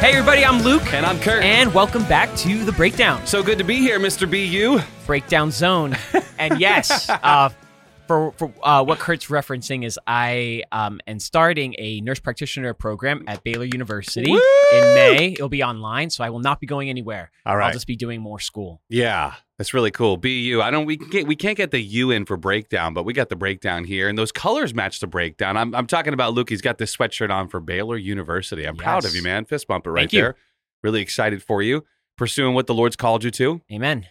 Hey, 0.00 0.10
everybody, 0.12 0.44
I'm 0.44 0.60
Luke. 0.60 0.92
And 0.92 1.06
I'm 1.06 1.18
Kurt. 1.18 1.42
And 1.42 1.72
welcome 1.72 2.04
back 2.04 2.34
to 2.36 2.62
the 2.62 2.72
Breakdown, 2.72 3.26
so 3.26 3.42
good 3.42 3.56
to 3.56 3.64
be 3.64 3.76
here, 3.76 3.98
Mr. 3.98 4.30
BU. 4.30 4.84
Breakdown 5.06 5.50
Zone. 5.50 5.96
and 6.38 6.60
yes, 6.60 7.08
uh, 7.22 7.48
for, 8.06 8.32
for 8.32 8.52
uh, 8.62 8.84
what 8.84 8.98
Kurt's 8.98 9.28
referencing 9.28 9.82
is 9.82 9.98
I 10.06 10.64
um, 10.72 11.00
am 11.06 11.18
starting 11.18 11.74
a 11.78 12.02
nurse 12.02 12.20
practitioner 12.20 12.74
program 12.74 13.24
at 13.26 13.42
Baylor 13.42 13.64
University 13.64 14.30
Woo! 14.30 14.42
in 14.74 14.94
May. 14.94 15.32
It'll 15.32 15.48
be 15.48 15.62
online, 15.62 16.10
so 16.10 16.22
I 16.22 16.28
will 16.28 16.40
not 16.40 16.60
be 16.60 16.66
going 16.66 16.90
anywhere. 16.90 17.30
All 17.46 17.56
right. 17.56 17.68
I'll 17.68 17.72
just 17.72 17.86
be 17.86 17.96
doing 17.96 18.20
more 18.20 18.40
school. 18.40 18.82
Yeah, 18.90 19.32
that's 19.62 19.72
really 19.72 19.92
cool. 19.92 20.16
BU. 20.16 20.60
I 20.60 20.72
don't. 20.72 20.86
We 20.86 20.96
get, 20.96 21.28
we 21.28 21.36
can't 21.36 21.56
get 21.56 21.70
the 21.70 21.80
U 21.80 22.10
in 22.10 22.24
for 22.24 22.36
breakdown, 22.36 22.94
but 22.94 23.04
we 23.04 23.12
got 23.12 23.28
the 23.28 23.36
breakdown 23.36 23.84
here, 23.84 24.08
and 24.08 24.18
those 24.18 24.32
colors 24.32 24.74
match 24.74 24.98
the 24.98 25.06
breakdown. 25.06 25.56
I'm 25.56 25.72
I'm 25.72 25.86
talking 25.86 26.12
about 26.14 26.34
Luke. 26.34 26.50
He's 26.50 26.60
got 26.60 26.78
this 26.78 26.96
sweatshirt 26.96 27.30
on 27.30 27.46
for 27.46 27.60
Baylor 27.60 27.96
University. 27.96 28.64
I'm 28.64 28.76
proud 28.76 29.04
of 29.04 29.14
you, 29.14 29.22
man. 29.22 29.44
Fist 29.44 29.68
bump 29.68 29.86
it 29.86 29.90
right 29.90 30.00
Thank 30.00 30.14
you. 30.14 30.22
there. 30.22 30.34
Really 30.82 31.00
excited 31.00 31.44
for 31.44 31.62
you 31.62 31.84
pursuing 32.18 32.54
what 32.54 32.66
the 32.66 32.74
Lord's 32.74 32.96
called 32.96 33.22
you 33.22 33.30
to. 33.30 33.60
Amen. 33.72 34.08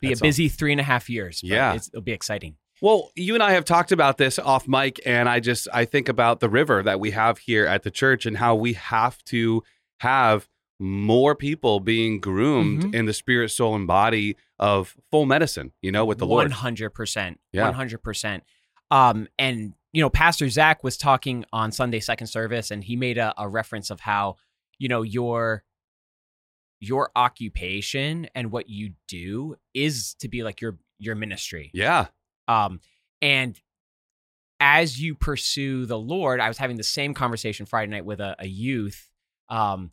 Be 0.00 0.08
That's 0.08 0.20
a 0.20 0.24
busy 0.24 0.48
three 0.48 0.72
and 0.72 0.80
a 0.80 0.84
half 0.84 1.10
years. 1.10 1.42
Yeah. 1.42 1.74
it'll 1.74 2.00
be 2.00 2.12
exciting. 2.12 2.56
Well, 2.80 3.10
you 3.14 3.34
and 3.34 3.42
I 3.42 3.52
have 3.52 3.66
talked 3.66 3.92
about 3.92 4.16
this 4.16 4.38
off 4.38 4.66
mic, 4.66 5.00
and 5.04 5.28
I 5.28 5.40
just 5.40 5.68
I 5.70 5.84
think 5.84 6.08
about 6.08 6.40
the 6.40 6.48
river 6.48 6.82
that 6.82 6.98
we 6.98 7.10
have 7.10 7.36
here 7.36 7.66
at 7.66 7.82
the 7.82 7.90
church 7.90 8.24
and 8.24 8.38
how 8.38 8.54
we 8.54 8.72
have 8.72 9.22
to 9.26 9.62
have 10.00 10.48
more 10.82 11.34
people 11.34 11.80
being 11.80 12.20
groomed 12.20 12.82
Mhm. 12.84 12.94
in 12.94 13.06
the 13.06 13.12
spirit, 13.12 13.50
soul, 13.50 13.74
and 13.74 13.86
body 13.86 14.36
of 14.58 14.96
full 15.10 15.24
medicine. 15.26 15.72
You 15.80 15.92
know, 15.92 16.04
with 16.04 16.18
the 16.18 16.26
One 16.26 16.38
Lord. 16.46 16.52
hundred 16.52 16.90
percent. 16.90 17.40
Yeah. 17.52 17.64
One 17.64 17.74
hundred 17.74 18.02
percent. 18.02 18.44
Um, 18.90 19.28
and 19.38 19.74
you 19.92 20.00
know, 20.02 20.10
Pastor 20.10 20.48
Zach 20.48 20.82
was 20.82 20.96
talking 20.96 21.44
on 21.52 21.70
Sunday 21.70 22.00
second 22.00 22.26
service, 22.26 22.70
and 22.70 22.82
he 22.84 22.96
made 22.96 23.18
a, 23.18 23.34
a 23.36 23.48
reference 23.48 23.90
of 23.90 24.00
how 24.00 24.36
you 24.78 24.88
know 24.88 25.02
your 25.02 25.64
your 26.80 27.10
occupation 27.14 28.26
and 28.34 28.50
what 28.50 28.68
you 28.68 28.94
do 29.06 29.54
is 29.74 30.14
to 30.14 30.28
be 30.28 30.42
like 30.42 30.60
your 30.60 30.78
your 30.98 31.14
ministry. 31.14 31.70
Yeah. 31.74 32.06
Um, 32.48 32.80
and 33.20 33.60
as 34.60 35.00
you 35.00 35.14
pursue 35.14 35.86
the 35.86 35.98
Lord, 35.98 36.40
I 36.40 36.48
was 36.48 36.58
having 36.58 36.76
the 36.76 36.82
same 36.84 37.14
conversation 37.14 37.66
Friday 37.66 37.90
night 37.90 38.04
with 38.04 38.20
a, 38.20 38.36
a 38.38 38.46
youth. 38.46 39.08
Um, 39.48 39.90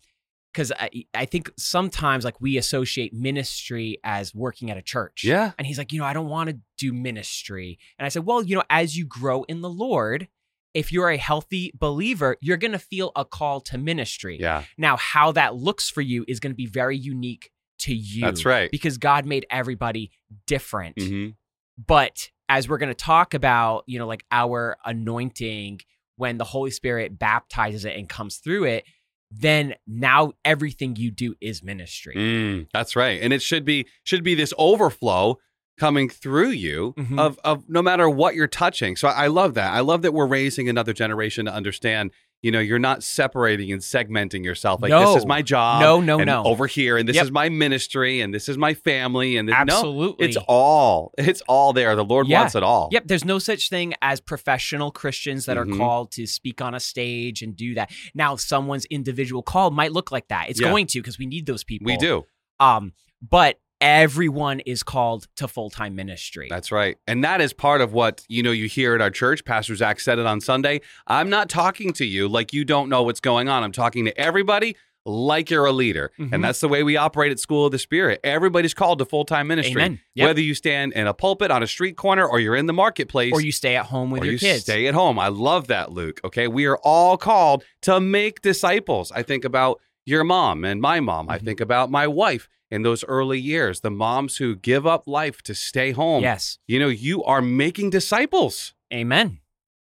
because 0.52 0.72
I, 0.72 0.89
I 1.14 1.25
think 1.25 1.52
sometimes 1.58 2.25
like 2.25 2.42
we 2.42 2.58
associate 2.58 3.14
ministry 3.14 4.00
as 4.03 4.33
working 4.33 4.72
at 4.72 4.78
a 4.78 4.81
church. 4.81 5.23
Yeah. 5.23 5.52
And 5.58 5.67
he's 5.67 5.78
like, 5.78 5.91
you 5.91 6.00
know, 6.00 6.06
I 6.06 6.14
don't 6.14 6.28
want 6.28 6.50
to 6.50 6.59
do 6.78 6.91
ministry. 6.94 7.78
And 7.97 8.06
I 8.06 8.09
said, 8.09 8.25
well, 8.25 8.44
you 8.44 8.56
know, 8.56 8.64
as 8.69 8.97
you 8.97 9.06
grow 9.06 9.44
in 9.44 9.61
the 9.61 9.69
Lord, 9.69 10.28
if 10.73 10.91
you're 10.91 11.09
a 11.09 11.17
healthy 11.17 11.72
believer, 11.78 12.38
you're 12.41 12.58
going 12.58 12.72
to 12.72 12.80
feel 12.80 13.11
a 13.16 13.25
call 13.25 13.61
to 13.61 13.78
ministry. 13.78 14.38
Yeah. 14.39 14.64
Now, 14.78 14.97
how 14.97 15.31
that 15.33 15.56
looks 15.56 15.89
for 15.89 16.02
you 16.02 16.25
is 16.28 16.39
going 16.39 16.52
to 16.52 16.58
be 16.58 16.67
very 16.67 16.97
unique 16.97 17.52
to 17.80 17.94
you. 17.94 18.22
That's 18.22 18.45
right. 18.45 18.69
Because 18.72 18.97
God 18.97 19.25
made 19.25 19.45
everybody 19.50 20.11
different. 20.47 21.00
hmm 21.00 21.30
But 21.78 22.30
as 22.47 22.67
we're 22.67 22.78
going 22.78 22.89
to 22.89 22.95
talk 22.95 23.34
about, 23.34 23.84
you 23.88 24.00
know, 24.00 24.08
like 24.08 24.25
our 24.31 24.78
anointing 24.84 25.81
when 26.17 26.38
the 26.38 26.44
Holy 26.44 26.72
Spirit 26.72 27.17
baptizes 27.17 27.86
it 27.86 27.95
and 27.95 28.09
comes 28.09 28.38
through 28.38 28.66
it, 28.66 28.84
then 29.31 29.75
now 29.85 30.33
everything 30.44 30.95
you 30.95 31.11
do 31.11 31.35
is 31.39 31.61
ministry. 31.63 32.16
Mm, 32.16 32.67
that's 32.73 32.95
right. 32.95 33.22
And 33.22 33.31
it 33.33 33.41
should 33.41 33.63
be 33.66 33.88
should 34.03 34.23
be 34.23 34.35
this 34.35 34.53
overflow 34.58 35.38
coming 35.80 36.09
through 36.09 36.49
you 36.49 36.94
Mhm. 36.97 37.19
of 37.19 37.39
of 37.44 37.69
no 37.69 37.81
matter 37.81 38.09
what 38.09 38.35
you're 38.35 38.47
touching. 38.47 38.95
So 38.95 39.07
I, 39.07 39.25
I 39.25 39.27
love 39.27 39.53
that. 39.53 39.72
I 39.73 39.80
love 39.80 40.02
that 40.02 40.13
we're 40.13 40.25
raising 40.27 40.67
another 40.67 40.94
generation 40.94 41.45
to 41.45 41.53
understand. 41.53 42.11
You 42.41 42.51
know, 42.51 42.59
you're 42.61 42.79
not 42.79 43.03
separating 43.03 43.69
and 43.73 43.81
segmenting 43.81 44.45
yourself. 44.45 44.81
Like 44.81 44.91
No. 44.91 45.13
this 45.13 45.23
is 45.23 45.25
my 45.25 45.41
job. 45.41 45.81
No, 45.81 45.99
no, 45.99 46.19
and 46.19 46.25
no. 46.25 46.44
Over 46.45 46.67
here, 46.67 46.97
and 46.97 47.05
this 47.07 47.17
Yep. 47.17 47.25
is 47.25 47.31
my 47.31 47.50
ministry, 47.50 48.22
and 48.22 48.33
this 48.33 48.47
is 48.47 48.57
my 48.57 48.73
family, 48.73 49.35
and 49.35 49.47
this, 49.50 49.53
no, 49.53 49.59
Absolutely. 49.61 50.27
it's 50.27 50.38
all 50.47 51.13
it's 51.17 51.41
all 51.49 51.73
there. 51.73 51.97
The 51.97 52.05
Lord 52.05 52.28
Yeah. 52.28 52.39
wants 52.39 52.55
it 52.55 52.63
all. 52.63 52.88
Yep, 52.94 53.03
there's 53.07 53.25
no 53.25 53.39
such 53.39 53.69
thing 53.69 53.94
as 54.01 54.22
professional 54.22 54.89
Christians 54.89 55.45
that 55.47 55.57
Mhm. 55.57 55.73
are 55.73 55.78
called 55.78 56.11
to 56.13 56.25
speak 56.25 56.61
on 56.61 56.73
a 56.73 56.79
stage 56.79 57.41
and 57.41 57.57
do 57.57 57.73
that. 57.73 57.91
Now, 58.13 58.38
someone's 58.38 58.85
individual 58.85 59.44
call 59.44 59.72
might 59.72 59.91
look 59.91 60.09
like 60.09 60.29
that. 60.29 60.49
It's 60.49 60.61
Yeah. 60.61 60.69
going 60.69 60.88
to 60.88 61.01
because 61.01 61.19
we 61.19 61.25
need 61.25 61.45
those 61.45 61.66
people. 61.66 61.88
We 61.88 61.97
do. 61.97 62.25
Um, 62.61 62.94
but 63.22 63.59
everyone 63.81 64.59
is 64.62 64.84
called 64.84 65.28
to 65.38 65.47
full 65.47 65.69
time 65.69 65.95
ministry. 65.95 66.47
That's 66.50 66.72
right. 66.72 66.97
And 67.07 67.23
that 67.23 67.41
is 67.41 67.53
part 67.53 67.81
of 67.81 67.94
what, 67.94 68.23
you 68.28 68.44
know, 68.44 68.51
you 68.51 68.67
hear 68.67 68.95
at 68.95 69.01
our 69.01 69.12
church. 69.12 69.45
Pastor 69.45 69.75
Zach 69.75 70.00
said 70.00 70.19
it 70.19 70.25
on 70.25 70.41
Sunday. 70.41 70.81
I'm 71.07 71.29
not 71.29 71.50
talking 71.50 71.94
to 71.94 72.06
you 72.06 72.28
like 72.28 72.53
you 72.53 72.66
don't 72.66 72.90
know 72.90 73.03
what's 73.03 73.19
going 73.22 73.47
on. 73.50 73.63
I'm 73.63 73.72
talking 73.72 74.06
to 74.06 74.17
everybody 74.19 74.75
like 75.06 75.50
you're 75.50 75.66
a 75.66 75.72
leader. 75.72 76.12
Mhm. 76.19 76.34
And 76.34 76.44
that's 76.44 76.59
the 76.59 76.67
way 76.67 76.84
we 76.84 76.97
operate 76.97 77.31
at 77.31 77.40
School 77.40 77.66
of 77.66 77.72
the 77.72 77.79
Spirit. 77.79 78.19
Everybody's 78.23 78.73
called 78.73 79.00
to 79.00 79.06
full 79.06 79.23
time 79.25 79.47
ministry. 79.47 80.00
Yep. 80.16 80.28
Whether 80.28 80.41
you 80.41 80.53
stand 80.53 80.94
in 80.94 81.07
a 81.07 81.13
pulpit 81.13 81.50
on 81.51 81.63
a 81.63 81.67
street 81.67 81.96
corner 81.96 82.28
or 82.28 82.40
you're 82.40 82.56
in 82.56 82.66
the 82.67 82.73
marketplace 82.73 83.31
or 83.34 83.41
you 83.41 83.51
stay 83.53 83.75
at 83.78 83.85
home 83.85 84.11
with 84.11 84.23
your 84.23 84.34
you 84.34 84.40
kids. 84.40 84.63
stay 84.63 84.88
at 84.88 84.94
home. 84.94 85.17
I 85.17 85.29
love 85.29 85.67
that, 85.67 85.91
Luke. 85.91 86.19
Okay. 86.25 86.47
We 86.47 86.66
are 86.66 86.78
all 86.84 87.17
called 87.17 87.63
to 87.84 88.00
make 88.01 88.41
disciples. 88.41 89.11
I 89.13 89.23
think 89.23 89.46
about 89.46 89.79
your 90.06 90.23
mom 90.25 90.66
and 90.66 90.81
my 90.81 91.00
mom. 91.00 91.29
I 91.29 91.40
Mhm. 91.40 91.46
think 91.46 91.61
about 91.61 91.90
my 91.90 92.06
wife 92.06 92.50
in 92.72 92.84
those 92.84 93.03
early 93.06 93.40
years, 93.40 93.81
the 93.81 93.90
moms 93.91 94.38
who 94.38 94.56
give 94.56 94.85
up 94.85 95.07
life 95.07 95.41
to 95.44 95.56
stay 95.56 95.91
home 95.91 96.22
yes. 96.24 96.59
you 96.68 96.80
know, 96.80 96.88
you 96.88 97.24
are 97.24 97.41
making 97.41 97.90
disciples. 97.90 98.74
Amen. 98.94 99.40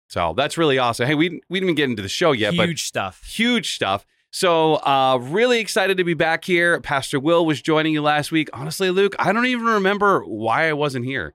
So 0.08 0.32
that's 0.36 0.56
really 0.56 0.78
awesome. 0.78 1.06
Hey, 1.06 1.14
we, 1.14 1.40
we 1.50 1.60
didn't 1.60 1.70
even 1.70 1.74
get 1.74 1.90
into 1.90 2.02
the 2.02 2.08
show 2.08 2.32
yet, 2.32 2.54
but 2.56 2.66
Huge 2.66 2.84
stuff. 2.86 3.22
huge 3.24 3.74
stuff. 3.74 4.06
So, 4.30 4.74
uh, 4.76 5.18
really 5.22 5.58
excited 5.58 5.96
to 5.96 6.04
be 6.04 6.12
back 6.14 6.44
here. 6.44 6.80
Pastor 6.82 7.18
Will 7.18 7.46
was 7.46 7.62
joining 7.62 7.94
you 7.94 8.02
last 8.02 8.30
week. 8.30 8.50
Honestly, 8.52 8.90
Luke, 8.90 9.16
I 9.18 9.32
don't 9.32 9.46
even 9.46 9.64
remember 9.66 10.20
why 10.20 10.68
I 10.68 10.74
wasn't 10.74 11.06
here. 11.06 11.34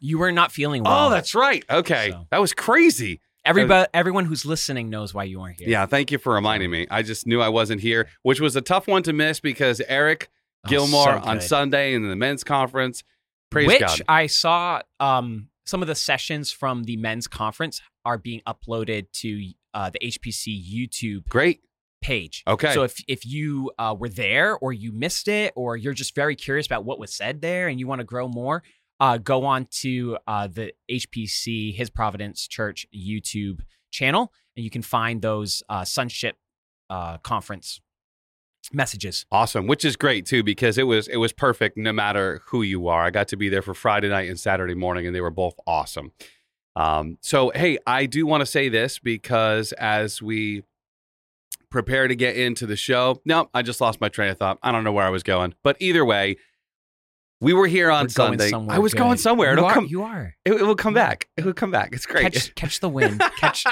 You 0.00 0.18
were 0.18 0.32
not 0.32 0.50
feeling 0.50 0.82
well. 0.82 1.06
Oh, 1.06 1.10
that's 1.10 1.34
right. 1.36 1.64
Okay. 1.70 2.10
So- 2.10 2.26
That 2.30 2.40
was 2.40 2.52
crazy. 2.52 3.20
Everybody, 3.44 3.88
everyone 3.92 4.24
who's 4.24 4.44
listening 4.46 4.88
knows 4.88 5.12
why 5.12 5.24
you 5.24 5.40
weren't 5.40 5.58
here. 5.58 5.68
Yeah. 5.68 5.86
Thank 5.86 6.12
you 6.12 6.18
for 6.18 6.32
reminding 6.34 6.70
me. 6.70 6.86
I 6.90 7.02
just 7.02 7.26
knew 7.26 7.40
I 7.40 7.48
wasn't 7.48 7.80
here, 7.80 8.08
which 8.22 8.40
was 8.40 8.54
a 8.54 8.60
tough 8.60 8.86
one 8.86 9.02
to 9.04 9.12
miss 9.12 9.40
because 9.40 9.80
Eric 9.88 10.28
Oh, 10.64 10.68
Gilmore 10.68 11.20
so 11.22 11.28
on. 11.28 11.40
Sunday 11.40 11.94
in 11.94 12.08
the 12.08 12.16
men's 12.16 12.44
conference. 12.44 13.02
Praise 13.50 13.66
Which 13.66 13.80
God. 13.80 14.02
I 14.08 14.26
saw 14.26 14.80
um, 15.00 15.48
some 15.66 15.82
of 15.82 15.88
the 15.88 15.94
sessions 15.94 16.52
from 16.52 16.84
the 16.84 16.96
men's 16.96 17.28
conference 17.28 17.80
are 18.04 18.18
being 18.18 18.40
uploaded 18.46 19.10
to 19.12 19.52
uh, 19.74 19.90
the 19.90 19.98
HPC 19.98 20.62
YouTube 20.64 21.28
Great. 21.28 21.60
page. 22.00 22.42
Okay. 22.46 22.72
So 22.72 22.82
if 22.82 23.02
if 23.08 23.26
you 23.26 23.72
uh, 23.78 23.94
were 23.98 24.08
there 24.08 24.56
or 24.56 24.72
you 24.72 24.92
missed 24.92 25.28
it 25.28 25.52
or 25.56 25.76
you're 25.76 25.92
just 25.92 26.14
very 26.14 26.36
curious 26.36 26.66
about 26.66 26.84
what 26.84 26.98
was 26.98 27.12
said 27.12 27.40
there 27.40 27.68
and 27.68 27.78
you 27.78 27.86
want 27.86 28.00
to 28.00 28.04
grow 28.04 28.28
more, 28.28 28.62
uh, 29.00 29.18
go 29.18 29.44
on 29.44 29.66
to 29.80 30.16
uh, 30.26 30.46
the 30.46 30.72
HPC 30.90 31.74
His 31.74 31.90
Providence 31.90 32.46
Church 32.46 32.86
YouTube 32.94 33.60
channel 33.90 34.32
and 34.56 34.64
you 34.64 34.70
can 34.70 34.82
find 34.82 35.20
those 35.22 35.62
uh, 35.68 35.84
sonship 35.84 36.36
uh, 36.90 37.18
conference 37.18 37.80
messages. 38.72 39.26
Awesome, 39.32 39.66
which 39.66 39.84
is 39.84 39.96
great 39.96 40.26
too 40.26 40.42
because 40.42 40.78
it 40.78 40.84
was 40.84 41.08
it 41.08 41.16
was 41.16 41.32
perfect 41.32 41.76
no 41.76 41.92
matter 41.92 42.42
who 42.46 42.62
you 42.62 42.88
are. 42.88 43.04
I 43.04 43.10
got 43.10 43.28
to 43.28 43.36
be 43.36 43.48
there 43.48 43.62
for 43.62 43.74
Friday 43.74 44.08
night 44.08 44.28
and 44.28 44.38
Saturday 44.38 44.74
morning, 44.74 45.06
and 45.06 45.14
they 45.14 45.20
were 45.20 45.30
both 45.30 45.54
awesome. 45.66 46.12
Um, 46.76 47.18
so 47.20 47.50
hey, 47.54 47.78
I 47.86 48.06
do 48.06 48.26
want 48.26 48.40
to 48.42 48.46
say 48.46 48.68
this 48.68 48.98
because 48.98 49.72
as 49.72 50.22
we 50.22 50.62
prepare 51.70 52.06
to 52.06 52.14
get 52.14 52.36
into 52.36 52.66
the 52.66 52.76
show, 52.76 53.20
no, 53.24 53.48
I 53.52 53.62
just 53.62 53.80
lost 53.80 54.00
my 54.00 54.08
train 54.08 54.30
of 54.30 54.38
thought. 54.38 54.58
I 54.62 54.72
don't 54.72 54.84
know 54.84 54.92
where 54.92 55.06
I 55.06 55.10
was 55.10 55.22
going, 55.22 55.54
but 55.62 55.76
either 55.80 56.04
way, 56.04 56.36
we 57.40 57.52
were 57.52 57.66
here 57.66 57.90
on 57.90 58.04
We're 58.04 58.10
Sunday. 58.10 58.52
I 58.52 58.78
was 58.78 58.92
good. 58.92 59.00
going 59.00 59.18
somewhere. 59.18 59.48
You 59.48 59.54
It'll 59.54 59.64
are, 59.64 59.74
come. 59.74 59.86
You 59.86 60.02
are. 60.04 60.36
It, 60.44 60.52
it 60.52 60.62
will 60.62 60.76
come 60.76 60.94
back. 60.94 61.28
It 61.36 61.44
will 61.44 61.52
come 61.52 61.72
back. 61.72 61.90
It's 61.92 62.06
great. 62.06 62.32
Catch, 62.32 62.54
catch 62.54 62.78
the 62.78 62.88
wind. 62.88 63.20
Catch, 63.36 63.66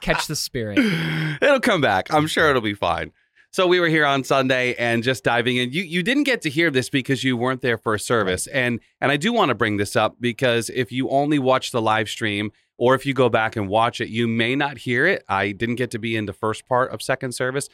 catch 0.00 0.26
the 0.28 0.34
spirit. 0.34 0.78
it'll 1.42 1.60
come 1.60 1.82
back. 1.82 2.12
I'm 2.12 2.26
sure 2.26 2.48
it'll 2.48 2.62
be 2.62 2.72
fine. 2.72 3.12
So 3.54 3.66
we 3.66 3.80
were 3.80 3.88
here 3.88 4.06
on 4.06 4.24
Sunday 4.24 4.74
and 4.76 5.02
just 5.02 5.24
diving 5.24 5.58
in. 5.58 5.72
You 5.72 5.82
you 5.82 6.02
didn't 6.02 6.22
get 6.22 6.40
to 6.42 6.50
hear 6.50 6.70
this 6.70 6.88
because 6.88 7.22
you 7.22 7.36
weren't 7.36 7.60
there 7.60 7.76
for 7.76 7.92
a 7.92 8.00
service. 8.00 8.46
And 8.46 8.80
and 8.98 9.12
I 9.12 9.18
do 9.18 9.30
want 9.30 9.50
to 9.50 9.54
bring 9.54 9.76
this 9.76 9.94
up 9.94 10.16
because 10.18 10.70
if 10.70 10.90
you 10.90 11.10
only 11.10 11.38
watch 11.38 11.70
the 11.70 11.82
live 11.82 12.08
stream 12.08 12.50
or 12.78 12.94
if 12.94 13.04
you 13.04 13.12
go 13.12 13.28
back 13.28 13.54
and 13.54 13.68
watch 13.68 14.00
it, 14.00 14.08
you 14.08 14.26
may 14.26 14.56
not 14.56 14.78
hear 14.78 15.06
it. 15.06 15.22
I 15.28 15.52
didn't 15.52 15.74
get 15.74 15.90
to 15.90 15.98
be 15.98 16.16
in 16.16 16.24
the 16.24 16.32
first 16.32 16.66
part 16.66 16.90
of 16.92 17.02
second 17.02 17.32
service, 17.32 17.68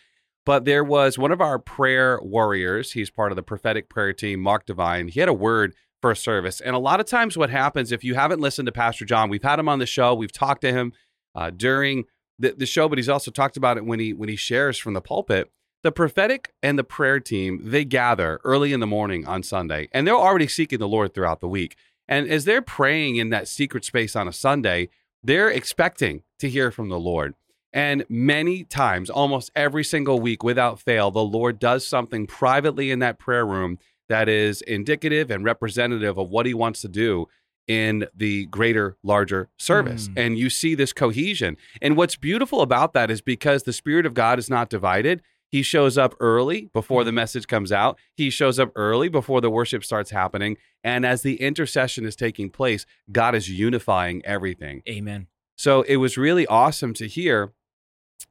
but 0.44 0.64
there 0.64 0.82
was 0.82 1.16
one 1.16 1.30
of 1.30 1.40
our 1.40 1.60
prayer 1.60 2.18
warriors. 2.20 2.92
He's 2.92 3.08
part 3.08 3.30
of 3.30 3.36
the 3.36 3.44
prophetic 3.44 3.88
prayer 3.88 4.12
team, 4.12 4.40
Mark 4.40 4.66
Divine. 4.66 5.06
He 5.06 5.20
had 5.20 5.28
a 5.28 5.32
word 5.32 5.76
for 6.02 6.10
a 6.10 6.16
service. 6.16 6.60
And 6.60 6.74
a 6.74 6.80
lot 6.80 6.98
of 6.98 7.06
times 7.06 7.38
what 7.38 7.50
happens 7.50 7.92
if 7.92 8.02
you 8.02 8.16
haven't 8.16 8.40
listened 8.40 8.66
to 8.66 8.72
Pastor 8.72 9.04
John, 9.04 9.30
we've 9.30 9.44
had 9.44 9.60
him 9.60 9.68
on 9.68 9.78
the 9.78 9.86
show, 9.86 10.12
we've 10.12 10.32
talked 10.32 10.62
to 10.62 10.72
him 10.72 10.92
uh, 11.36 11.50
during 11.50 12.04
the, 12.36 12.50
the 12.50 12.66
show, 12.66 12.88
but 12.88 12.98
he's 12.98 13.08
also 13.08 13.30
talked 13.30 13.56
about 13.56 13.76
it 13.76 13.84
when 13.84 14.00
he 14.00 14.12
when 14.12 14.28
he 14.28 14.34
shares 14.34 14.76
from 14.76 14.94
the 14.94 15.00
pulpit. 15.00 15.52
The 15.84 15.92
prophetic 15.92 16.52
and 16.62 16.78
the 16.78 16.84
prayer 16.84 17.20
team, 17.20 17.60
they 17.62 17.84
gather 17.84 18.40
early 18.44 18.72
in 18.72 18.80
the 18.80 18.86
morning 18.86 19.26
on 19.26 19.42
Sunday, 19.42 19.88
and 19.92 20.06
they're 20.06 20.16
already 20.16 20.48
seeking 20.48 20.80
the 20.80 20.88
Lord 20.88 21.14
throughout 21.14 21.40
the 21.40 21.48
week. 21.48 21.76
And 22.08 22.28
as 22.28 22.44
they're 22.44 22.62
praying 22.62 23.16
in 23.16 23.30
that 23.30 23.46
secret 23.46 23.84
space 23.84 24.16
on 24.16 24.26
a 24.26 24.32
Sunday, 24.32 24.88
they're 25.22 25.50
expecting 25.50 26.22
to 26.40 26.48
hear 26.48 26.70
from 26.70 26.88
the 26.88 26.98
Lord. 26.98 27.34
And 27.72 28.04
many 28.08 28.64
times, 28.64 29.10
almost 29.10 29.50
every 29.54 29.84
single 29.84 30.20
week 30.20 30.42
without 30.42 30.80
fail, 30.80 31.10
the 31.10 31.22
Lord 31.22 31.58
does 31.58 31.86
something 31.86 32.26
privately 32.26 32.90
in 32.90 32.98
that 33.00 33.18
prayer 33.18 33.46
room 33.46 33.78
that 34.08 34.28
is 34.28 34.62
indicative 34.62 35.30
and 35.30 35.44
representative 35.44 36.18
of 36.18 36.30
what 36.30 36.46
he 36.46 36.54
wants 36.54 36.80
to 36.80 36.88
do 36.88 37.26
in 37.66 38.06
the 38.16 38.46
greater, 38.46 38.96
larger 39.02 39.50
service. 39.58 40.08
Mm. 40.08 40.12
And 40.16 40.38
you 40.38 40.48
see 40.48 40.74
this 40.74 40.94
cohesion. 40.94 41.58
And 41.82 41.96
what's 41.96 42.16
beautiful 42.16 42.62
about 42.62 42.94
that 42.94 43.10
is 43.10 43.20
because 43.20 43.64
the 43.64 43.74
Spirit 43.74 44.06
of 44.06 44.14
God 44.14 44.38
is 44.38 44.48
not 44.48 44.70
divided, 44.70 45.22
he 45.50 45.62
shows 45.62 45.96
up 45.96 46.14
early 46.20 46.70
before 46.72 47.04
the 47.04 47.10
mm-hmm. 47.10 47.16
message 47.16 47.46
comes 47.46 47.72
out. 47.72 47.98
He 48.14 48.30
shows 48.30 48.58
up 48.58 48.70
early 48.76 49.08
before 49.08 49.40
the 49.40 49.50
worship 49.50 49.84
starts 49.84 50.10
happening. 50.10 50.56
And 50.84 51.06
as 51.06 51.22
the 51.22 51.40
intercession 51.40 52.04
is 52.04 52.16
taking 52.16 52.50
place, 52.50 52.86
God 53.10 53.34
is 53.34 53.48
unifying 53.48 54.24
everything. 54.24 54.82
Amen. 54.88 55.26
So 55.56 55.82
it 55.82 55.96
was 55.96 56.16
really 56.16 56.46
awesome 56.46 56.94
to 56.94 57.08
hear. 57.08 57.52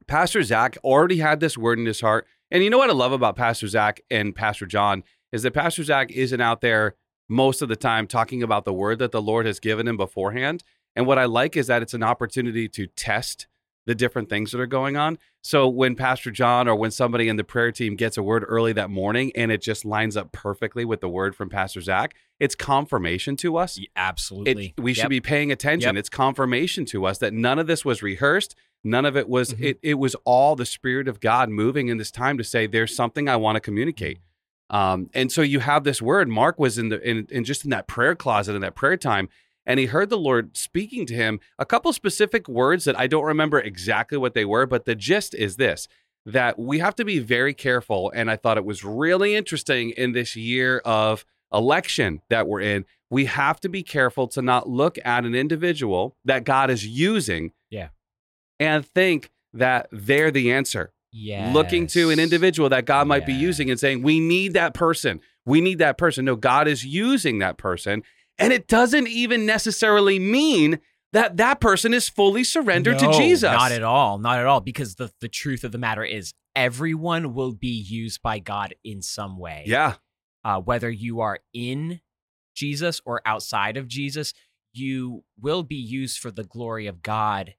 Pastor 0.06 0.42
Zach 0.42 0.78
already 0.82 1.18
had 1.18 1.40
this 1.40 1.58
word 1.58 1.78
in 1.78 1.86
his 1.86 2.00
heart. 2.00 2.26
And 2.50 2.64
you 2.64 2.70
know 2.70 2.78
what 2.78 2.90
I 2.90 2.94
love 2.94 3.12
about 3.12 3.36
Pastor 3.36 3.68
Zach 3.68 4.00
and 4.10 4.34
Pastor 4.34 4.64
John 4.64 5.02
is 5.32 5.42
that 5.42 5.52
Pastor 5.52 5.84
Zach 5.84 6.10
isn't 6.10 6.40
out 6.40 6.62
there 6.62 6.94
most 7.28 7.60
of 7.60 7.68
the 7.68 7.76
time 7.76 8.06
talking 8.06 8.42
about 8.42 8.64
the 8.64 8.72
word 8.72 8.98
that 9.00 9.12
the 9.12 9.20
Lord 9.20 9.44
has 9.44 9.60
given 9.60 9.86
him 9.86 9.98
beforehand. 9.98 10.62
And 10.96 11.06
what 11.06 11.18
I 11.18 11.26
like 11.26 11.56
is 11.56 11.66
that 11.66 11.82
it's 11.82 11.92
an 11.92 12.02
opportunity 12.02 12.68
to 12.70 12.86
test 12.86 13.46
the 13.88 13.94
different 13.94 14.28
things 14.28 14.52
that 14.52 14.60
are 14.60 14.66
going 14.66 14.98
on. 14.98 15.16
So 15.40 15.66
when 15.66 15.94
Pastor 15.96 16.30
John 16.30 16.68
or 16.68 16.74
when 16.76 16.90
somebody 16.90 17.26
in 17.26 17.36
the 17.36 17.42
prayer 17.42 17.72
team 17.72 17.96
gets 17.96 18.18
a 18.18 18.22
word 18.22 18.44
early 18.46 18.74
that 18.74 18.90
morning 18.90 19.32
and 19.34 19.50
it 19.50 19.62
just 19.62 19.82
lines 19.82 20.14
up 20.14 20.30
perfectly 20.30 20.84
with 20.84 21.00
the 21.00 21.08
word 21.08 21.34
from 21.34 21.48
Pastor 21.48 21.80
Zach, 21.80 22.14
it's 22.38 22.54
confirmation 22.54 23.34
to 23.36 23.56
us. 23.56 23.78
Y- 23.78 23.86
Absolutely. 23.96 24.74
It, 24.76 24.80
we 24.82 24.92
should 24.92 25.08
be 25.08 25.22
paying 25.22 25.50
attention. 25.50 25.94
Yep. 25.94 26.00
It's 26.00 26.10
confirmation 26.10 26.84
to 26.84 27.06
us 27.06 27.16
that 27.18 27.32
none 27.32 27.58
of 27.58 27.66
this 27.66 27.82
was 27.82 28.02
rehearsed. 28.02 28.54
None 28.84 29.06
of 29.06 29.16
it 29.16 29.26
was. 29.26 29.54
Mhm. 29.54 29.64
It, 29.64 29.78
it 29.82 29.94
was 29.94 30.14
all 30.26 30.54
the 30.54 30.66
Spirit 30.66 31.08
of 31.08 31.18
God 31.18 31.48
moving 31.48 31.88
in 31.88 31.96
this 31.96 32.10
time 32.10 32.36
to 32.36 32.44
say, 32.44 32.66
"There's 32.66 32.94
something 32.94 33.26
I 33.26 33.36
want 33.36 33.56
to 33.56 33.60
communicate." 33.60 34.18
Um, 34.70 35.08
and 35.14 35.32
so 35.32 35.40
you 35.40 35.60
have 35.60 35.84
this 35.84 36.02
word. 36.02 36.28
Mark 36.28 36.58
was 36.58 36.76
in 36.76 36.90
the 36.90 37.00
in, 37.00 37.26
in 37.30 37.44
just 37.44 37.64
in 37.64 37.70
that 37.70 37.86
prayer 37.88 38.14
closet 38.14 38.54
in 38.54 38.60
that 38.60 38.74
prayer 38.76 38.98
time, 38.98 39.30
and 39.68 39.78
he 39.78 39.86
heard 39.86 40.08
the 40.10 40.18
Lord 40.18 40.56
speaking 40.56 41.06
to 41.06 41.14
him 41.14 41.38
a 41.58 41.64
couple 41.66 41.92
specific 41.92 42.48
words 42.48 42.84
that 42.86 42.98
I 42.98 43.06
don't 43.06 43.24
remember 43.24 43.60
exactly 43.60 44.18
what 44.18 44.34
they 44.34 44.44
were, 44.44 44.66
but 44.66 44.84
the 44.86 44.96
gist 44.96 45.34
is 45.34 45.56
this: 45.56 45.86
that 46.26 46.58
we 46.58 46.80
have 46.80 46.96
to 46.96 47.04
be 47.04 47.20
very 47.20 47.54
careful. 47.54 48.10
And 48.14 48.28
I 48.30 48.36
thought 48.36 48.56
it 48.58 48.64
was 48.64 48.82
really 48.84 49.36
interesting 49.36 49.90
in 49.90 50.12
this 50.12 50.34
year 50.34 50.78
of 50.84 51.24
election 51.52 52.20
that 52.30 52.48
we're 52.48 52.60
in. 52.62 52.84
We 53.10 53.26
have 53.26 53.60
to 53.60 53.68
be 53.68 53.82
careful 53.82 54.26
to 54.28 54.42
not 54.42 54.68
look 54.68 54.98
at 55.04 55.24
an 55.24 55.34
individual 55.34 56.16
that 56.24 56.44
God 56.44 56.70
is 56.70 56.86
using, 56.86 57.52
Yeah. 57.70 57.88
and 58.60 58.84
think 58.84 59.30
that 59.54 59.88
they're 59.90 60.30
the 60.30 60.52
answer 60.52 60.92
Yes. 61.10 61.54
looking 61.54 61.86
to 61.88 62.10
an 62.10 62.18
individual 62.18 62.68
that 62.68 62.84
God 62.84 63.06
might 63.06 63.24
be 63.24 63.32
using 63.32 63.70
and 63.70 63.80
saying, 63.80 64.02
We 64.02 64.20
need 64.20 64.52
that 64.52 64.74
person. 64.74 65.20
We 65.46 65.62
need 65.62 65.78
that 65.78 65.96
person. 65.96 66.26
No, 66.26 66.36
God 66.36 66.68
is 66.68 66.84
using 66.84 67.38
that 67.38 67.56
person. 67.56 68.02
And 68.38 68.52
it 68.52 68.68
doesn't 68.68 69.08
even 69.08 69.46
necessarily 69.46 70.18
mean 70.18 70.80
that 71.12 71.38
that 71.38 71.60
person 71.60 71.94
is 71.94 72.08
fully 72.08 72.44
surrendered 72.44 72.98
to 72.98 73.06
No, 73.06 73.12
Jesus. 73.12 73.50
Not 73.50 73.72
at 73.72 73.82
all. 73.82 74.18
Not 74.18 74.38
at 74.38 74.46
all. 74.46 74.60
Because 74.60 74.96
the, 74.96 75.10
the 75.20 75.28
truth 75.28 75.64
of 75.64 75.72
the 75.72 75.78
matter 75.78 76.04
is, 76.04 76.34
everyone 76.54 77.34
will 77.34 77.52
be 77.52 77.68
used 77.68 78.22
by 78.22 78.38
God 78.38 78.74
in 78.84 79.02
some 79.02 79.38
way. 79.38 79.64
Yeah. 79.66 79.94
Uh, 80.44 80.60
whether 80.60 80.90
you 80.90 81.20
are 81.20 81.40
in 81.52 82.00
Jesus 82.54 83.00
or 83.04 83.22
outside 83.24 83.76
of 83.76 83.88
Jesus, 83.88 84.34
you 84.72 85.24
will 85.40 85.62
be 85.62 85.76
used 85.76 86.18
for 86.18 86.30
the 86.30 86.44
glory 86.44 86.86
of 86.86 87.02
God 87.02 87.54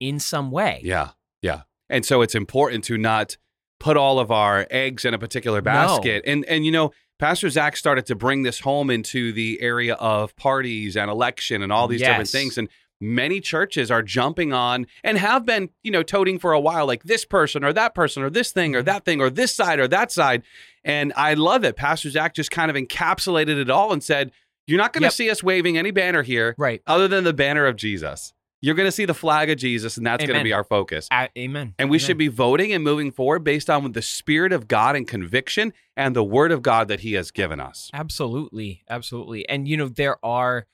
in 0.00 0.20
some 0.20 0.50
way. 0.50 0.80
Yeah. 0.84 1.10
Yeah. 1.42 1.62
And 1.90 2.04
so 2.04 2.22
it's 2.22 2.34
important 2.34 2.84
to 2.84 2.98
not 2.98 3.36
put 3.80 3.96
all 3.96 4.18
of 4.18 4.30
our 4.30 4.66
eggs 4.70 5.04
in 5.04 5.14
a 5.14 5.18
particular 5.18 5.62
basket. 5.62 6.22
And 6.26 6.44
and 6.46 6.64
you 6.64 6.72
know, 6.72 6.92
Pastor 7.18 7.48
Zach 7.48 7.76
started 7.76 8.06
to 8.06 8.14
bring 8.14 8.42
this 8.42 8.60
home 8.60 8.90
into 8.90 9.32
the 9.32 9.60
area 9.60 9.94
of 9.94 10.36
parties 10.36 10.96
and 10.96 11.10
election 11.10 11.62
and 11.62 11.72
all 11.72 11.88
these 11.88 12.00
different 12.00 12.28
things. 12.28 12.56
And 12.58 12.68
many 13.00 13.40
churches 13.40 13.90
are 13.90 14.02
jumping 14.02 14.52
on 14.52 14.86
and 15.04 15.18
have 15.18 15.44
been, 15.44 15.70
you 15.82 15.90
know, 15.90 16.02
toting 16.02 16.38
for 16.38 16.52
a 16.52 16.60
while, 16.60 16.86
like 16.86 17.04
this 17.04 17.24
person 17.24 17.64
or 17.64 17.72
that 17.72 17.94
person 17.94 18.22
or 18.22 18.30
this 18.30 18.52
thing 18.52 18.74
or 18.74 18.80
mm-hmm. 18.80 18.86
that 18.86 19.04
thing 19.04 19.20
or 19.20 19.30
this 19.30 19.54
side 19.54 19.78
or 19.78 19.88
that 19.88 20.12
side. 20.12 20.42
And 20.84 21.12
I 21.16 21.34
love 21.34 21.64
it. 21.64 21.76
Pastor 21.76 22.10
Zach 22.10 22.34
just 22.34 22.50
kind 22.50 22.70
of 22.70 22.76
encapsulated 22.76 23.60
it 23.60 23.70
all 23.70 23.92
and 23.92 24.02
said, 24.02 24.30
You're 24.66 24.78
not 24.78 24.92
going 24.92 25.02
to 25.02 25.06
Yep. 25.06 25.12
see 25.12 25.30
us 25.30 25.42
waving 25.42 25.76
any 25.76 25.90
banner 25.90 26.22
here 26.22 26.54
Right. 26.58 26.82
other 26.86 27.08
than 27.08 27.24
the 27.24 27.32
banner 27.32 27.66
of 27.66 27.76
Jesus. 27.76 28.32
You're 28.60 28.74
going 28.74 28.88
to 28.88 28.92
see 28.92 29.04
the 29.04 29.14
flag 29.14 29.50
of 29.50 29.56
Jesus, 29.58 29.96
and 29.96 30.06
that's 30.06 30.24
going 30.24 30.36
to 30.38 30.42
be 30.44 30.52
our 30.52 30.64
focus. 30.64 31.06
A- 31.12 31.28
amen. 31.38 31.74
And 31.78 31.90
we 31.90 31.96
Amen. 31.98 32.06
should 32.06 32.18
be 32.18 32.26
voting 32.28 32.72
and 32.72 32.82
moving 32.82 33.12
forward 33.12 33.44
based 33.44 33.70
on 33.70 33.92
the 33.92 34.02
Spirit 34.02 34.52
of 34.52 34.66
God 34.66 34.96
and 34.96 35.06
conviction 35.06 35.72
and 35.96 36.16
the 36.16 36.24
Word 36.24 36.50
of 36.50 36.60
God 36.62 36.88
that 36.88 37.00
He 37.00 37.12
has 37.12 37.30
given 37.30 37.60
us. 37.60 37.88
Absolutely, 37.94 38.82
absolutely. 38.90 39.48
And 39.48 39.68
you 39.68 39.76
know 39.76 39.88
there 39.88 40.16
are, 40.24 40.66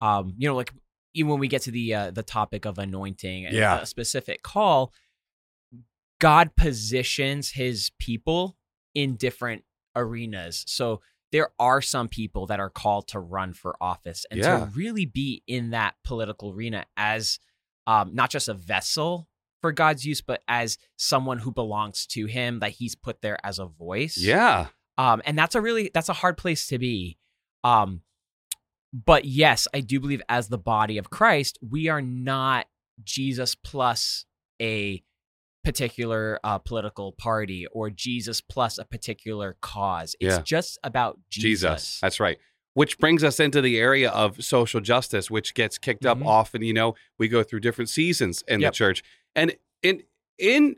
um, 0.00 0.34
you 0.38 0.48
know, 0.48 0.54
like 0.54 0.72
even 1.14 1.30
when 1.30 1.40
we 1.40 1.48
get 1.48 1.62
to 1.62 1.70
the 1.72 1.94
uh, 1.94 2.10
the 2.12 2.22
topic 2.22 2.64
of 2.64 2.78
anointing 2.78 3.46
and 3.46 3.56
Yeah. 3.56 3.80
a 3.80 3.86
specific 3.86 4.42
call, 4.42 4.92
God 6.20 6.54
positions 6.56 7.50
His 7.50 7.90
people 7.98 8.56
in 8.94 9.16
different 9.16 9.64
arenas. 9.96 10.64
So 10.68 11.00
there 11.32 11.48
are 11.58 11.80
some 11.82 12.08
people 12.08 12.46
that 12.46 12.60
are 12.60 12.70
called 12.70 13.08
to 13.08 13.18
run 13.18 13.52
for 13.54 13.74
office 13.80 14.24
and 14.30 14.38
Yeah. 14.40 14.58
to 14.60 14.64
really 14.74 15.06
be 15.06 15.42
in 15.46 15.70
that 15.70 15.94
political 16.04 16.52
arena 16.52 16.84
as 16.96 17.38
um, 17.86 18.14
not 18.14 18.30
just 18.30 18.48
a 18.48 18.54
vessel 18.54 19.28
for 19.60 19.72
God's 19.72 20.04
use, 20.04 20.20
but 20.20 20.42
as 20.46 20.76
someone 20.96 21.38
who 21.38 21.50
belongs 21.52 22.06
to 22.08 22.26
Him 22.26 22.58
that 22.60 22.70
He's 22.72 22.94
put 22.94 23.22
there 23.22 23.38
as 23.44 23.58
a 23.58 23.66
voice 23.66 24.16
Yeah. 24.18 24.66
um 24.98 25.22
and 25.24 25.36
that's 25.38 25.54
a 25.54 25.60
really 25.60 25.90
that's 25.94 26.08
a 26.08 26.12
hard 26.14 26.36
place 26.36 26.66
to 26.68 26.78
be 26.78 27.16
um 27.64 28.02
but 28.92 29.24
yes 29.24 29.66
i 29.72 29.80
do 29.80 29.98
believe 30.00 30.20
as 30.28 30.48
the 30.48 30.58
body 30.58 30.98
of 30.98 31.08
christ 31.10 31.58
we 31.66 31.88
are 31.88 32.02
not 32.02 32.66
jesus 33.02 33.54
plus 33.54 34.26
a 34.60 35.02
particular 35.64 36.38
uh, 36.44 36.58
political 36.58 37.12
party 37.12 37.66
or 37.72 37.88
jesus 37.90 38.40
plus 38.40 38.78
a 38.78 38.84
particular 38.84 39.56
cause 39.60 40.14
it's 40.20 40.36
Yeah. 40.36 40.42
just 40.42 40.78
about 40.82 41.18
jesus, 41.30 41.42
Jesus. 41.60 42.00
That's 42.00 42.20
right. 42.20 42.38
Which 42.74 42.98
brings 42.98 43.22
us 43.22 43.38
into 43.38 43.60
the 43.60 43.78
area 43.78 44.10
of 44.10 44.42
social 44.42 44.80
justice, 44.80 45.30
which 45.30 45.52
gets 45.54 45.76
kicked 45.78 46.06
up 46.06 46.18
Mhm. 46.18 46.26
often. 46.26 46.62
You 46.62 46.72
know, 46.72 46.94
we 47.18 47.28
go 47.28 47.42
through 47.42 47.60
different 47.60 47.90
seasons 47.90 48.42
in 48.48 48.60
Yep. 48.60 48.72
the 48.72 48.76
church, 48.76 49.02
and 49.36 49.54
in 49.82 50.02
in 50.38 50.76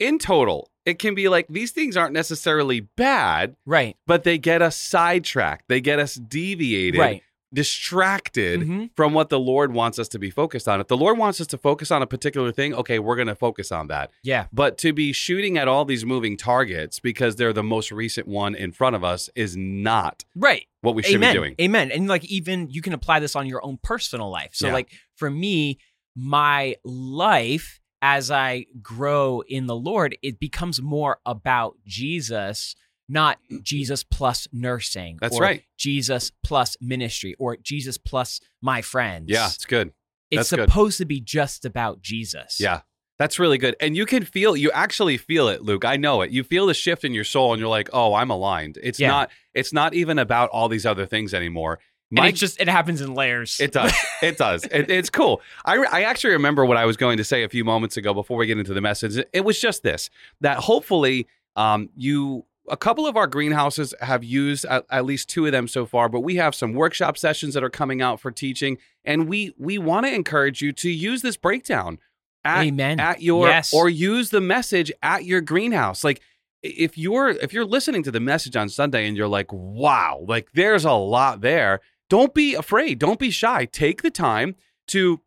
in 0.00 0.18
total, 0.18 0.70
it 0.84 0.98
can 0.98 1.14
be 1.14 1.28
like 1.28 1.46
these 1.48 1.70
things 1.70 1.96
aren't 1.96 2.12
necessarily 2.12 2.80
bad, 2.80 3.54
right 3.66 3.96
but 4.06 4.24
they 4.24 4.36
get 4.38 4.62
us 4.62 4.76
sidetracked. 4.76 5.68
They 5.68 5.80
get 5.80 5.98
us 6.00 6.14
deviated, 6.16 6.98
right 6.98 7.22
distracted 7.54 8.60
Mhm. 8.60 8.90
from 8.96 9.14
what 9.14 9.28
the 9.28 9.38
Lord 9.38 9.72
wants 9.72 9.98
us 9.98 10.08
to 10.08 10.18
be 10.18 10.30
focused 10.30 10.68
on. 10.68 10.80
If 10.80 10.88
the 10.88 10.96
Lord 10.96 11.16
wants 11.18 11.40
us 11.40 11.46
to 11.48 11.58
focus 11.58 11.90
on 11.90 12.02
a 12.02 12.06
particular 12.06 12.52
thing, 12.52 12.74
okay, 12.74 12.98
we're 12.98 13.16
going 13.16 13.28
to 13.28 13.34
focus 13.34 13.70
on 13.72 13.86
that. 13.88 14.10
yeah 14.22 14.46
But 14.52 14.78
to 14.78 14.92
be 14.92 15.12
shooting 15.12 15.56
at 15.56 15.68
all 15.68 15.84
these 15.84 16.04
moving 16.04 16.36
targets 16.36 16.98
because 17.00 17.36
they're 17.36 17.52
the 17.52 17.62
most 17.62 17.90
recent 17.92 18.26
one 18.26 18.54
in 18.54 18.72
front 18.72 18.96
of 18.96 19.04
us 19.04 19.30
is 19.34 19.56
not 19.56 20.24
right 20.34 20.66
what 20.80 20.94
we 20.94 21.02
should 21.02 21.16
amen 21.16 21.32
be 21.32 21.38
doing. 21.38 21.54
amen 21.60 21.90
and 21.90 22.08
like 22.08 22.24
even 22.26 22.68
you 22.70 22.82
can 22.82 22.92
apply 22.92 23.20
this 23.20 23.34
on 23.36 23.46
your 23.46 23.64
own 23.64 23.78
personal 23.82 24.30
life 24.30 24.50
so 24.52 24.66
Yeah. 24.68 24.72
like 24.74 24.90
for 25.16 25.30
me 25.30 25.78
my 26.16 26.76
life 26.84 27.80
as 28.02 28.30
i 28.30 28.64
grow 28.82 29.42
in 29.48 29.66
the 29.66 29.76
lord 29.76 30.16
it 30.22 30.38
becomes 30.40 30.80
more 30.80 31.18
about 31.26 31.76
jesus 31.86 32.74
not 33.08 33.38
jesus 33.62 34.02
plus 34.04 34.46
nursing 34.52 35.18
That's 35.20 35.36
or 35.36 35.42
right. 35.42 35.62
jesus 35.76 36.30
plus 36.44 36.76
ministry 36.80 37.34
or 37.38 37.56
jesus 37.56 37.98
plus 37.98 38.40
my 38.60 38.82
friends 38.82 39.26
Yeah, 39.28 39.46
it's 39.46 39.64
good. 39.64 39.92
it's 40.30 40.50
that's 40.50 40.50
good. 40.50 40.68
supposed 40.70 40.98
to 40.98 41.04
be 41.04 41.20
just 41.20 41.64
about 41.64 42.02
jesus 42.02 42.58
Yeah. 42.60 42.80
That's 43.18 43.40
really 43.40 43.58
good. 43.58 43.74
And 43.80 43.96
you 43.96 44.06
can 44.06 44.24
feel, 44.24 44.56
you 44.56 44.70
actually 44.70 45.16
feel 45.16 45.48
it, 45.48 45.60
Luke. 45.62 45.84
I 45.84 45.96
know 45.96 46.22
it. 46.22 46.30
You 46.30 46.44
feel 46.44 46.66
the 46.66 46.72
shift 46.74 47.02
in 47.02 47.12
your 47.12 47.24
soul 47.24 47.52
and 47.52 47.58
you're 47.58 47.68
like, 47.68 47.88
oh, 47.92 48.14
I'm 48.14 48.30
aligned. 48.30 48.78
It's 48.80 49.00
Yeah. 49.00 49.08
not, 49.08 49.30
it's 49.54 49.72
not 49.72 49.92
even 49.92 50.20
about 50.20 50.50
all 50.50 50.68
these 50.68 50.86
other 50.86 51.04
things 51.04 51.34
anymore. 51.34 51.80
and 52.16 52.26
it 52.26 52.36
just 52.36 52.60
it 52.60 52.68
happens 52.68 53.00
in 53.00 53.14
layers 53.14 53.58
It 53.58 53.72
does. 53.72 53.92
It 54.22 54.38
does. 54.38 54.62
It, 54.66 54.88
it's 54.88 55.10
cool. 55.10 55.40
I, 55.64 55.78
I 55.90 56.02
actually 56.02 56.34
remember 56.34 56.64
what 56.64 56.76
I 56.76 56.84
was 56.84 56.96
going 56.96 57.16
to 57.16 57.24
say 57.24 57.42
a 57.42 57.48
few 57.48 57.64
moments 57.64 57.96
ago 57.96 58.14
before 58.14 58.36
we 58.36 58.46
get 58.46 58.56
into 58.56 58.72
the 58.72 58.80
message. 58.80 59.16
It, 59.16 59.28
it 59.32 59.44
was 59.44 59.60
just 59.60 59.82
this 59.82 60.10
that 60.40 60.58
hopefully 60.58 61.26
um, 61.56 61.88
you, 61.96 62.44
a 62.70 62.76
couple 62.76 63.06
of 63.06 63.16
our 63.16 63.26
greenhouses 63.26 63.94
have 64.00 64.22
used 64.24 64.64
at, 64.66 64.84
at 64.90 65.04
least 65.04 65.28
two 65.28 65.46
of 65.46 65.52
them 65.52 65.68
so 65.68 65.86
far, 65.86 66.08
but 66.08 66.20
we 66.20 66.36
have 66.36 66.54
some 66.54 66.72
workshop 66.72 67.16
sessions 67.18 67.54
that 67.54 67.62
are 67.64 67.70
coming 67.70 68.00
out 68.02 68.20
for 68.20 68.30
teaching. 68.30 68.78
And 69.04 69.28
we, 69.28 69.54
we 69.58 69.78
want 69.78 70.06
to 70.06 70.14
encourage 70.14 70.60
you 70.62 70.72
to 70.72 70.90
use 70.90 71.22
this 71.22 71.36
breakdown 71.36 71.98
at, 72.44 72.64
amen 72.66 73.00
at 73.00 73.22
your, 73.22 73.48
Yes. 73.48 73.72
or 73.72 73.88
use 73.88 74.30
the 74.30 74.40
message 74.40 74.92
at 75.02 75.24
your 75.24 75.40
greenhouse. 75.40 76.04
Like, 76.04 76.20
if 76.62 76.98
you're 76.98 77.28
if 77.28 77.52
you're 77.52 77.64
listening 77.64 78.02
to 78.02 78.10
the 78.10 78.18
message 78.18 78.56
on 78.56 78.68
Sunday 78.68 79.06
and 79.06 79.16
you're 79.16 79.28
like, 79.28 79.52
wow, 79.52 80.24
like 80.26 80.48
there's 80.54 80.84
a 80.84 80.92
lot 80.92 81.40
there, 81.40 81.80
don't 82.10 82.34
be 82.34 82.54
afraid. 82.54 82.98
Don't 82.98 83.20
be 83.20 83.30
shy. 83.30 83.64
Take 83.64 84.02
the 84.02 84.10
time 84.10 84.56
to 84.88 85.20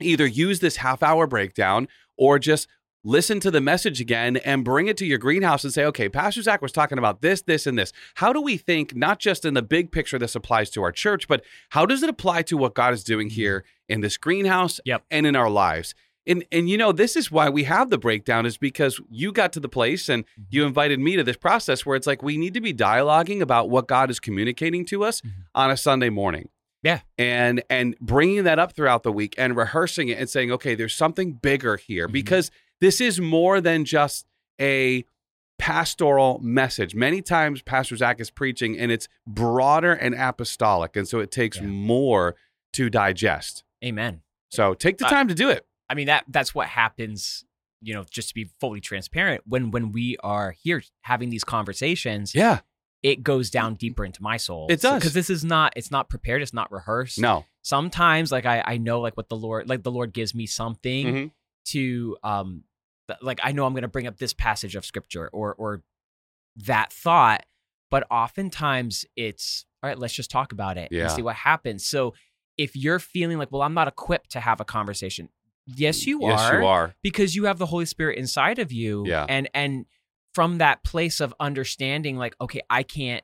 either 0.00 0.26
use 0.26 0.60
this 0.60 0.76
half 0.76 1.02
hour 1.02 1.26
breakdown 1.26 1.86
or 2.16 2.38
just 2.38 2.66
listen 3.04 3.38
to 3.40 3.50
the 3.50 3.60
message 3.60 4.00
again 4.00 4.38
and 4.38 4.64
bring 4.64 4.86
it 4.88 4.96
to 4.96 5.06
your 5.06 5.18
greenhouse 5.18 5.62
and 5.62 5.72
say, 5.72 5.84
okay, 5.84 6.08
Pastor 6.08 6.42
Zach 6.42 6.62
was 6.62 6.72
talking 6.72 6.98
about 6.98 7.20
this, 7.20 7.42
this, 7.42 7.66
and 7.66 7.78
this. 7.78 7.92
How 8.14 8.32
do 8.32 8.40
we 8.40 8.56
think, 8.56 8.96
not 8.96 9.18
just 9.18 9.44
in 9.44 9.54
the 9.54 9.62
big 9.62 9.92
picture 9.92 10.18
this 10.18 10.34
applies 10.34 10.70
to 10.70 10.82
our 10.82 10.90
church, 10.92 11.28
but 11.28 11.44
how 11.70 11.84
does 11.86 12.02
it 12.02 12.08
apply 12.08 12.42
to 12.42 12.56
what 12.56 12.74
God 12.74 12.94
is 12.94 13.04
doing 13.04 13.30
here 13.30 13.64
in 13.88 14.00
this 14.00 14.16
greenhouse 14.16 14.80
Yep. 14.84 15.04
and 15.10 15.26
in 15.26 15.36
our 15.36 15.50
lives? 15.50 15.94
And, 16.26 16.42
and 16.50 16.70
you 16.70 16.78
know, 16.78 16.90
this 16.90 17.16
is 17.16 17.30
why 17.30 17.50
we 17.50 17.64
have 17.64 17.90
the 17.90 17.98
breakdown 17.98 18.46
is 18.46 18.56
because 18.56 18.98
you 19.10 19.30
got 19.30 19.52
to 19.52 19.60
the 19.60 19.68
place 19.68 20.08
and 20.08 20.24
you 20.48 20.64
invited 20.64 20.98
me 20.98 21.16
to 21.16 21.22
this 21.22 21.36
process 21.36 21.84
where 21.84 21.96
it's 21.96 22.06
like 22.06 22.22
we 22.22 22.38
need 22.38 22.54
to 22.54 22.62
be 22.62 22.72
dialoguing 22.72 23.42
about 23.42 23.68
what 23.68 23.86
God 23.86 24.08
is 24.08 24.18
communicating 24.20 24.86
to 24.86 25.04
us 25.04 25.20
Mhm. 25.20 25.30
on 25.54 25.70
a 25.70 25.76
Sunday 25.76 26.08
morning 26.08 26.48
Yeah. 26.82 27.00
and 27.18 27.62
and 27.68 27.94
bringing 28.00 28.44
that 28.44 28.58
up 28.58 28.72
throughout 28.74 29.02
the 29.02 29.12
week 29.12 29.34
and 29.36 29.54
rehearsing 29.54 30.08
it 30.08 30.18
and 30.18 30.26
saying 30.30 30.50
okay 30.52 30.74
there's 30.74 30.94
something 30.96 31.32
bigger 31.34 31.76
here 31.76 32.08
Mhm. 32.08 32.12
because 32.12 32.50
this 32.80 33.00
is 33.00 33.20
more 33.20 33.60
than 33.60 33.84
just 33.84 34.26
a 34.60 35.04
pastoral 35.58 36.40
message 36.42 36.94
many 36.96 37.22
times 37.22 37.62
pastor 37.62 37.94
zach 37.96 38.20
is 38.20 38.28
preaching 38.28 38.76
and 38.76 38.90
it's 38.90 39.08
broader 39.26 39.92
and 39.92 40.14
apostolic 40.14 40.96
and 40.96 41.06
so 41.06 41.20
it 41.20 41.30
takes 41.30 41.58
Yeah. 41.58 41.66
more 41.68 42.34
to 42.72 42.90
digest 42.90 43.62
Amen. 43.84 44.22
so 44.50 44.74
take 44.74 44.98
the 44.98 45.04
time 45.04 45.28
to 45.28 45.34
do 45.34 45.48
it 45.50 45.64
I 45.88 45.94
mean 45.94 46.06
that 46.08 46.24
that's 46.28 46.54
what 46.54 46.66
happens, 46.68 47.44
you 47.82 47.92
know, 47.94 48.04
just 48.10 48.28
to 48.30 48.34
be 48.34 48.48
fully 48.58 48.80
transparent, 48.80 49.42
when 49.46 49.70
when 49.70 49.92
we 49.92 50.16
are 50.24 50.52
here 50.62 50.82
having 51.02 51.28
these 51.30 51.44
conversations, 51.44 52.34
yeah 52.34 52.60
it 53.02 53.22
goes 53.22 53.50
down 53.50 53.74
deeper 53.74 54.02
into 54.02 54.22
my 54.22 54.38
soul. 54.38 54.66
It 54.70 54.80
does. 54.80 54.94
Because 54.98 55.12
this 55.12 55.28
is 55.28 55.44
not 55.44 55.74
it's 55.76 55.90
not 55.90 56.08
prepared, 56.08 56.40
it's 56.42 56.54
not 56.54 56.72
rehearsed. 56.72 57.18
no 57.18 57.44
Sometimes 57.62 58.32
like 58.32 58.46
I 58.46 58.62
I 58.66 58.76
know 58.78 59.00
like 59.02 59.14
what 59.16 59.28
the 59.28 59.36
Lord 59.36 59.68
like 59.68 59.82
the 59.82 59.90
Lord 59.92 60.12
gives 60.14 60.34
me 60.34 60.46
something 60.46 61.06
Mhm. 61.06 61.30
To 61.66 62.16
um 62.22 62.64
like 63.20 63.40
I 63.42 63.52
know 63.52 63.66
I'm 63.66 63.74
gonna 63.74 63.88
bring 63.88 64.06
up 64.06 64.16
this 64.18 64.32
passage 64.32 64.76
of 64.76 64.84
scripture 64.84 65.28
or 65.32 65.54
or 65.54 65.82
that 66.56 66.92
thought, 66.92 67.44
but 67.90 68.06
oftentimes 68.10 69.04
it's 69.16 69.66
all 69.82 69.88
right, 69.90 69.98
let's 69.98 70.14
just 70.14 70.30
talk 70.30 70.52
about 70.52 70.78
it 70.78 70.88
Yeah. 70.90 71.02
and 71.04 71.10
see 71.12 71.22
what 71.22 71.36
happens. 71.36 71.84
So 71.84 72.14
if 72.56 72.74
you're 72.76 72.98
feeling 72.98 73.38
like, 73.38 73.50
well, 73.52 73.62
I'm 73.62 73.74
not 73.74 73.88
equipped 73.88 74.30
to 74.30 74.40
have 74.40 74.60
a 74.60 74.64
conversation, 74.64 75.28
yes, 75.66 76.06
you 76.06 76.20
yes 76.22 76.40
are 76.40 76.60
you 76.60 76.66
are 76.66 76.94
because 77.02 77.34
you 77.36 77.44
have 77.44 77.58
the 77.58 77.66
Holy 77.66 77.84
Spirit 77.86 78.18
inside 78.18 78.58
of 78.58 78.72
you. 78.72 79.04
Yeah. 79.06 79.26
And 79.28 79.48
and 79.54 79.86
from 80.34 80.58
that 80.58 80.82
place 80.84 81.20
of 81.20 81.34
understanding, 81.38 82.16
like, 82.16 82.34
okay, 82.40 82.60
I 82.68 82.82
can't, 82.82 83.22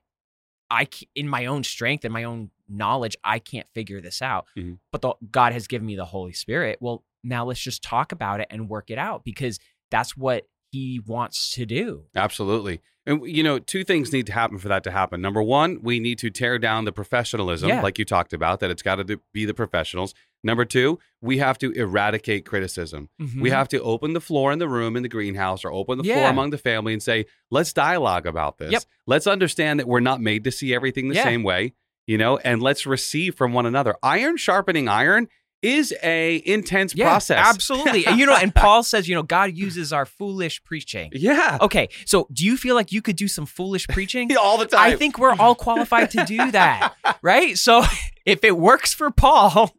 I 0.70 0.86
in 1.16 1.28
my 1.28 1.46
own 1.46 1.64
strength 1.64 2.04
and 2.04 2.12
my 2.12 2.24
own 2.24 2.50
knowledge, 2.68 3.16
I 3.24 3.38
can't 3.40 3.66
figure 3.74 4.00
this 4.00 4.22
out. 4.22 4.46
Mhm. 4.56 4.78
But 4.92 5.02
the, 5.02 5.14
God 5.30 5.52
has 5.52 5.66
given 5.66 5.86
me 5.86 5.96
the 5.96 6.04
Holy 6.04 6.32
Spirit. 6.32 6.78
Well, 6.80 7.04
now 7.22 7.44
let's 7.44 7.60
just 7.60 7.82
talk 7.82 8.12
about 8.12 8.40
it 8.40 8.46
and 8.50 8.68
work 8.68 8.90
it 8.90 8.98
out 8.98 9.24
because 9.24 9.58
that's 9.90 10.16
what 10.16 10.46
He 10.70 11.00
wants 11.04 11.52
to 11.54 11.66
do. 11.66 12.04
Absolutely. 12.14 12.80
And 13.06 13.26
you 13.26 13.42
know, 13.42 13.58
two 13.58 13.82
things 13.82 14.12
need 14.12 14.26
to 14.26 14.32
happen 14.32 14.58
for 14.58 14.68
that 14.68 14.84
to 14.84 14.90
happen. 14.90 15.20
Number 15.20 15.42
one, 15.42 15.80
we 15.82 15.98
need 16.00 16.18
to 16.18 16.30
tear 16.30 16.58
down 16.58 16.84
the 16.84 16.92
professionalism, 16.92 17.68
Yeah. 17.68 17.80
like 17.82 17.98
you 17.98 18.04
talked 18.04 18.32
about, 18.32 18.60
that 18.60 18.70
it's 18.70 18.82
got 18.82 18.96
to 18.96 19.20
be 19.32 19.44
the 19.46 19.54
professionals. 19.54 20.14
Number 20.44 20.64
two, 20.64 20.98
we 21.20 21.38
have 21.38 21.58
to 21.58 21.70
eradicate 21.72 22.46
criticism. 22.46 23.08
Mm-hmm. 23.20 23.40
We 23.42 23.50
have 23.50 23.68
to 23.68 23.82
open 23.82 24.12
the 24.14 24.20
floor 24.20 24.52
in 24.52 24.58
the 24.58 24.68
room 24.68 24.96
in 24.96 25.02
the 25.02 25.08
greenhouse 25.08 25.64
or 25.64 25.72
open 25.72 25.98
the 25.98 26.04
floor 26.04 26.28
among 26.28 26.50
the 26.50 26.58
family 26.58 26.92
and 26.94 27.02
say, 27.02 27.26
let's 27.50 27.72
dialogue 27.72 28.26
about 28.26 28.58
this. 28.58 28.72
Yep. 28.72 28.82
Let's 29.06 29.26
understand 29.26 29.80
that 29.80 29.88
we're 29.88 30.00
not 30.00 30.20
made 30.20 30.44
to 30.44 30.52
see 30.52 30.72
everything 30.74 31.08
the 31.08 31.16
Yeah. 31.16 31.24
same 31.24 31.42
way, 31.42 31.72
you 32.06 32.16
know, 32.16 32.38
and 32.38 32.62
let's 32.62 32.86
receive 32.86 33.34
from 33.34 33.52
one 33.52 33.66
another. 33.66 33.96
Iron 34.02 34.36
sharpening 34.38 34.88
iron 34.88 35.28
is 35.62 35.94
a 36.02 36.42
intense 36.46 36.94
yeah, 36.94 37.06
process. 37.06 37.38
Absolutely. 37.46 38.06
and 38.06 38.18
you 38.18 38.26
know, 38.26 38.36
and 38.36 38.54
Paul 38.54 38.82
says, 38.82 39.08
you 39.08 39.14
know, 39.14 39.22
God 39.22 39.56
uses 39.56 39.92
our 39.92 40.06
foolish 40.06 40.62
preaching. 40.64 41.10
Yeah. 41.12 41.58
Okay, 41.60 41.88
so 42.06 42.26
do 42.32 42.44
you 42.44 42.56
feel 42.56 42.74
like 42.74 42.92
you 42.92 43.02
could 43.02 43.16
do 43.16 43.28
some 43.28 43.46
foolish 43.46 43.86
preaching? 43.88 44.36
All 44.40 44.58
the 44.58 44.66
time. 44.66 44.92
I 44.92 44.96
think 44.96 45.18
we're 45.18 45.34
all 45.34 45.54
qualified 45.54 46.10
to 46.12 46.24
do 46.24 46.50
that, 46.52 46.94
right? 47.22 47.56
So 47.56 47.82
if 48.24 48.44
it 48.44 48.56
works 48.56 48.94
for 48.94 49.10
Paul, 49.10 49.74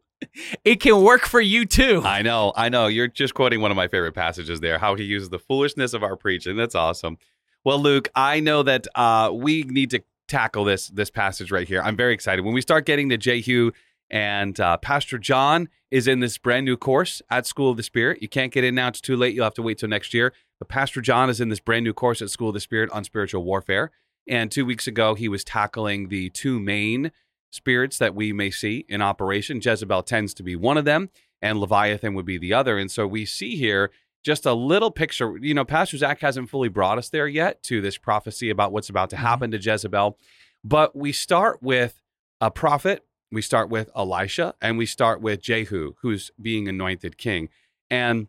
it 0.63 0.79
can 0.79 1.01
work 1.01 1.21
for 1.21 1.41
you 1.41 1.65
too. 1.65 2.01
I 2.03 2.21
know, 2.21 2.53
I 2.55 2.69
know. 2.69 2.87
You're 2.87 3.07
just 3.07 3.33
quoting 3.33 3.61
one 3.61 3.71
of 3.71 3.77
my 3.77 3.87
favorite 3.87 4.13
passages 4.13 4.59
there, 4.59 4.77
how 4.77 4.95
he 4.95 5.03
uses 5.03 5.29
the 5.29 5.39
foolishness 5.39 5.93
of 5.93 6.03
our 6.03 6.15
preaching. 6.15 6.55
That's 6.57 6.75
awesome. 6.75 7.17
Well, 7.63 7.79
Luke, 7.79 8.09
I 8.15 8.39
know 8.39 8.63
that 8.63 8.87
uh, 8.95 9.31
we 9.33 9.63
need 9.63 9.91
to 9.91 10.03
tackle 10.27 10.63
this 10.63 10.87
this 10.87 11.09
passage 11.09 11.51
right 11.51 11.67
here. 11.67 11.81
I'm 11.81 11.95
very 11.95 12.13
excited. 12.13 12.45
When 12.45 12.53
we 12.53 12.61
start 12.61 12.85
getting 12.85 13.09
to 13.09 13.17
Jehu 13.17 13.71
and 14.11 14.59
uh, 14.59 14.77
Pastor 14.77 15.17
John 15.17 15.69
is 15.89 16.07
in 16.07 16.19
this 16.19 16.37
brand 16.37 16.65
new 16.65 16.77
course 16.77 17.21
at 17.31 17.47
School 17.47 17.71
of 17.71 17.77
the 17.77 17.83
Spirit. 17.83 18.21
You 18.21 18.27
can't 18.27 18.53
get 18.53 18.63
in 18.63 18.75
now; 18.75 18.89
it's 18.89 19.01
too 19.01 19.15
late. 19.15 19.33
You'll 19.33 19.45
have 19.45 19.55
to 19.55 19.63
wait 19.63 19.79
till 19.79 19.89
next 19.89 20.13
year. 20.13 20.33
But 20.59 20.67
Pastor 20.67 21.01
John 21.01 21.29
is 21.29 21.41
in 21.41 21.49
this 21.49 21.59
brand 21.59 21.83
new 21.85 21.93
course 21.93 22.21
at 22.21 22.29
School 22.29 22.49
of 22.49 22.53
the 22.53 22.59
Spirit 22.59 22.91
on 22.91 23.03
spiritual 23.03 23.43
warfare. 23.43 23.89
And 24.27 24.51
two 24.51 24.65
weeks 24.65 24.85
ago, 24.85 25.15
he 25.15 25.27
was 25.27 25.43
tackling 25.43 26.09
the 26.09 26.29
two 26.29 26.59
main 26.59 27.11
spirits 27.51 27.97
that 27.97 28.13
we 28.13 28.31
may 28.31 28.51
see 28.51 28.85
in 28.87 29.01
operation. 29.01 29.59
Jezebel 29.63 30.03
tends 30.03 30.33
to 30.35 30.43
be 30.43 30.55
one 30.55 30.77
of 30.77 30.85
them, 30.85 31.09
and 31.41 31.59
Leviathan 31.59 32.13
would 32.13 32.25
be 32.25 32.37
the 32.37 32.53
other. 32.53 32.77
And 32.77 32.91
so 32.91 33.07
we 33.07 33.25
see 33.25 33.55
here 33.55 33.89
just 34.23 34.45
a 34.45 34.53
little 34.53 34.91
picture. 34.91 35.35
You 35.39 35.55
know, 35.55 35.65
Pastor 35.65 35.97
Zach 35.97 36.21
hasn't 36.21 36.49
fully 36.49 36.69
brought 36.69 36.99
us 36.99 37.09
there 37.09 37.27
yet 37.27 37.63
to 37.63 37.81
this 37.81 37.97
prophecy 37.97 38.51
about 38.51 38.71
what's 38.71 38.89
about 38.89 39.09
to 39.09 39.15
Mhm. 39.15 39.19
happen 39.19 39.51
to 39.51 39.57
Jezebel. 39.57 40.17
But 40.63 40.95
we 40.95 41.11
start 41.11 41.63
with 41.63 42.03
a 42.39 42.51
prophet, 42.51 43.03
we 43.31 43.41
start 43.41 43.69
with 43.69 43.89
Elisha, 43.95 44.55
and 44.61 44.77
we 44.77 44.85
start 44.85 45.21
with 45.21 45.41
Jehu, 45.41 45.93
who's 46.01 46.31
being 46.41 46.67
anointed 46.67 47.17
king. 47.17 47.49
And 47.89 48.27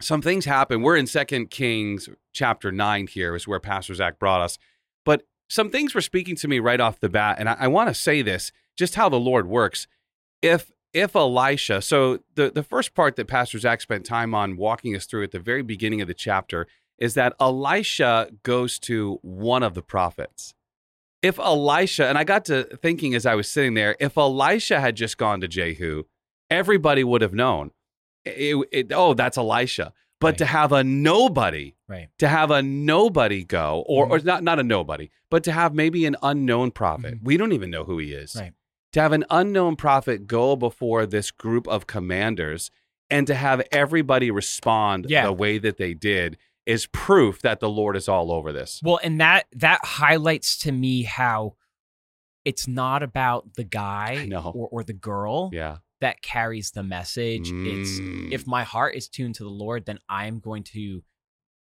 some 0.00 0.22
things 0.22 0.44
happen. 0.44 0.82
We're 0.82 0.96
in 0.96 1.06
Second 1.06 1.50
Kings 1.50 2.08
chapter 2.32 2.72
nine 2.72 3.06
here, 3.06 3.34
is 3.36 3.46
where 3.46 3.60
Pastor 3.60 3.94
Zach 3.94 4.18
brought 4.18 4.40
us. 4.40 4.58
But 5.04 5.22
some 5.48 5.70
things 5.70 5.94
were 5.94 6.00
speaking 6.00 6.36
to 6.36 6.48
me 6.48 6.58
right 6.58 6.80
off 6.80 7.00
the 7.00 7.08
bat, 7.08 7.36
and 7.38 7.48
I, 7.48 7.56
I 7.60 7.68
want 7.68 7.88
to 7.88 7.94
say 7.94 8.22
this, 8.22 8.50
just 8.76 8.94
how 8.94 9.08
the 9.08 9.20
Lord 9.20 9.46
works. 9.46 9.86
If 10.42 10.72
if 10.92 11.16
Elisha, 11.16 11.82
so 11.82 12.20
the, 12.36 12.50
the 12.50 12.62
first 12.62 12.94
part 12.94 13.16
that 13.16 13.26
Pastor 13.26 13.58
Zach 13.58 13.80
spent 13.80 14.06
time 14.06 14.32
on 14.32 14.56
walking 14.56 14.94
us 14.94 15.06
through 15.06 15.24
at 15.24 15.32
the 15.32 15.40
very 15.40 15.62
beginning 15.62 16.00
of 16.00 16.06
the 16.06 16.14
chapter 16.14 16.68
is 16.98 17.14
that 17.14 17.34
Elisha 17.40 18.30
goes 18.44 18.78
to 18.78 19.18
one 19.22 19.64
of 19.64 19.74
the 19.74 19.82
prophets. 19.82 20.54
If 21.24 21.38
Elisha, 21.38 22.06
and 22.06 22.18
I 22.18 22.24
got 22.24 22.44
to 22.46 22.64
thinking 22.82 23.14
as 23.14 23.24
I 23.24 23.34
was 23.34 23.48
sitting 23.48 23.74
there, 23.74 23.96
if 23.98 24.16
Elisha 24.18 24.78
had 24.80 24.94
just 24.94 25.16
gone 25.16 25.40
to 25.40 25.48
Jehu, 25.48 26.04
everybody 26.50 27.02
would 27.02 27.22
have 27.22 27.32
known. 27.32 27.70
It- 28.24 28.68
it- 28.72 28.92
oh, 28.92 29.14
that's 29.14 29.38
Elisha. 29.38 29.92
But 30.20 30.26
Right. 30.28 30.38
to 30.38 30.46
have 30.46 30.72
a 30.72 30.84
nobody 30.84 31.74
Right. 31.88 32.08
to 32.18 32.28
have 32.28 32.50
a 32.50 32.62
nobody 32.62 33.44
go, 33.44 33.84
or, 33.86 34.06
or 34.06 34.18
Mhm. 34.18 34.24
not 34.24 34.42
not 34.44 34.58
a 34.58 34.62
nobody, 34.62 35.10
but 35.30 35.42
to 35.44 35.52
have 35.52 35.74
maybe 35.74 36.06
an 36.06 36.16
unknown 36.22 36.70
prophet. 36.70 37.16
Mhm. 37.16 37.24
We 37.24 37.36
don't 37.36 37.52
even 37.52 37.70
know 37.70 37.84
who 37.84 37.98
he 37.98 38.12
is. 38.12 38.36
Right. 38.36 38.52
To 38.92 39.00
have 39.00 39.12
an 39.12 39.24
unknown 39.30 39.76
prophet 39.76 40.26
go 40.26 40.56
before 40.56 41.04
this 41.04 41.30
group 41.30 41.66
of 41.68 41.86
commanders 41.86 42.70
and 43.10 43.26
to 43.26 43.34
have 43.34 43.66
everybody 43.72 44.30
respond 44.30 45.06
Yeah. 45.10 45.24
the 45.24 45.32
way 45.32 45.58
that 45.58 45.76
they 45.78 45.92
did 45.94 46.38
is 46.66 46.86
proof 46.86 47.42
that 47.42 47.60
the 47.60 47.68
Lord 47.68 47.96
is 47.96 48.08
all 48.08 48.32
over 48.32 48.52
this. 48.52 48.80
Well, 48.82 48.98
and 49.02 49.20
that 49.20 49.46
that 49.52 49.80
highlights 49.84 50.58
to 50.60 50.72
me 50.72 51.02
how 51.02 51.56
it's 52.44 52.66
not 52.68 53.02
about 53.02 53.54
the 53.54 53.64
guy 53.64 54.28
or, 54.34 54.68
or 54.70 54.84
the 54.84 54.92
girl 54.92 55.50
Yeah. 55.52 55.78
that 56.00 56.20
carries 56.22 56.70
the 56.72 56.82
message. 56.82 57.50
It's 57.50 57.98
Mm. 58.00 58.32
if 58.32 58.46
my 58.46 58.62
heart 58.64 58.94
is 58.94 59.08
tuned 59.08 59.34
to 59.36 59.44
the 59.44 59.50
Lord, 59.50 59.86
then 59.86 59.98
I 60.08 60.26
am 60.26 60.40
going 60.40 60.62
to 60.74 61.02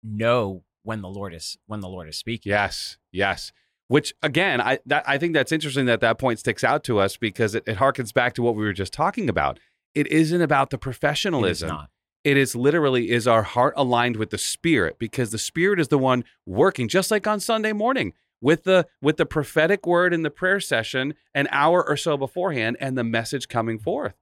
know 0.03 0.63
when 0.83 1.01
the 1.01 1.09
Lord 1.09 1.33
is 1.33 1.57
when 1.65 1.79
the 1.79 1.89
Lord 1.89 2.07
is 2.07 2.17
speaking. 2.17 2.49
Yes, 2.51 2.97
yes. 3.11 3.51
Which 3.87 4.13
again, 4.23 4.61
I 4.61 4.79
that, 4.87 5.03
I 5.07 5.17
think 5.17 5.33
that's 5.33 5.51
interesting 5.51 5.85
that 5.85 5.99
that 6.01 6.17
point 6.17 6.39
sticks 6.39 6.63
out 6.63 6.83
to 6.85 6.99
us 6.99 7.17
because 7.17 7.53
it, 7.55 7.63
it 7.67 7.77
harkens 7.77 8.13
back 8.13 8.33
to 8.33 8.41
what 8.41 8.55
we 8.55 8.63
were 8.63 8.73
just 8.73 8.93
talking 8.93 9.29
about. 9.29 9.59
It 9.93 10.07
isn't 10.07 10.41
about 10.41 10.69
the 10.71 10.75
It 10.75 10.79
is 10.79 10.83
professionalism. 10.83 11.69
not. 11.69 11.89
It 12.25 12.35
is 12.35 12.55
literally 12.55 13.11
is 13.11 13.27
our 13.27 13.43
heart 13.43 13.73
aligned 13.77 14.17
with 14.17 14.31
the 14.31 14.37
spirit 14.37 14.97
because 14.99 15.31
the 15.31 15.37
spirit 15.37 15.79
is 15.79 15.87
the 15.87 15.97
one 15.97 16.25
working 16.45 16.89
just 16.89 17.11
like 17.11 17.25
on 17.25 17.39
sunday 17.39 17.71
morning 17.71 18.11
with 18.41 18.63
the 18.63 18.85
with 19.01 19.17
the 19.17 19.25
prophetic 19.25 19.87
word 19.87 20.13
in 20.13 20.23
the 20.23 20.29
prayer 20.29 20.59
session 20.59 21.13
an 21.33 21.47
hour 21.51 21.87
or 21.87 21.95
so 21.97 22.17
beforehand 22.17 22.77
and 22.79 22.97
the 22.97 23.03
message 23.03 23.47
coming 23.47 23.79
forth. 23.79 24.13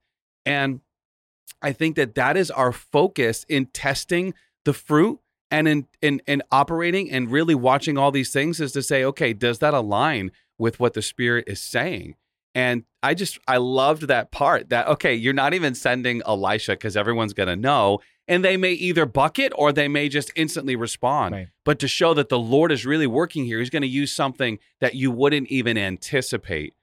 And 0.46 0.80
i 1.60 1.72
think 1.72 1.96
that 1.96 2.14
that 2.14 2.36
is 2.36 2.50
our 2.50 2.72
focus 2.72 3.44
in 3.48 3.66
testing 3.66 4.34
the 4.64 4.72
fruit 4.72 5.20
and 5.50 5.68
in 5.68 5.86
in, 6.00 6.22
in 6.26 6.42
operating 6.50 7.10
and 7.10 7.30
really 7.30 7.54
watching 7.54 7.98
all 7.98 8.10
these 8.10 8.32
things 8.32 8.60
is 8.60 8.72
to 8.72 8.82
say 8.82 9.04
okay 9.04 9.32
does 9.32 9.58
that 9.58 9.74
align 9.74 10.30
with 10.58 10.80
what 10.80 10.94
the 10.94 11.02
spirit 11.02 11.44
is 11.46 11.60
saying 11.60 12.14
and 12.54 12.84
I 13.02 13.14
just 13.14 13.38
I 13.48 13.56
loved 13.58 14.02
that 14.08 14.30
part 14.30 14.68
that 14.70 14.86
okay, 14.88 15.14
you're 15.14 15.32
not 15.34 15.54
even 15.54 15.74
sending 15.74 16.22
Elisha 16.26 16.72
because 16.72 16.96
everyone's 16.96 17.34
gonna 17.34 17.56
know, 17.56 18.00
and 18.28 18.44
they 18.44 18.56
may 18.56 18.72
either 18.72 19.06
bucket 19.06 19.52
or 19.56 19.72
they 19.72 19.88
may 19.88 20.08
just 20.08 20.30
instantly 20.36 20.76
respond. 20.76 21.34
Right. 21.34 21.48
But 21.64 21.78
to 21.80 21.88
show 21.88 22.14
that 22.14 22.28
the 22.28 22.38
Lord 22.38 22.72
is 22.72 22.86
really 22.86 23.06
working 23.06 23.44
here, 23.44 23.58
He's 23.58 23.70
gonna 23.70 23.86
use 23.86 24.12
something 24.12 24.58
that 24.80 24.94
you 24.94 25.10
wouldn't 25.10 25.48
even 25.48 25.76
anticipate 25.78 26.74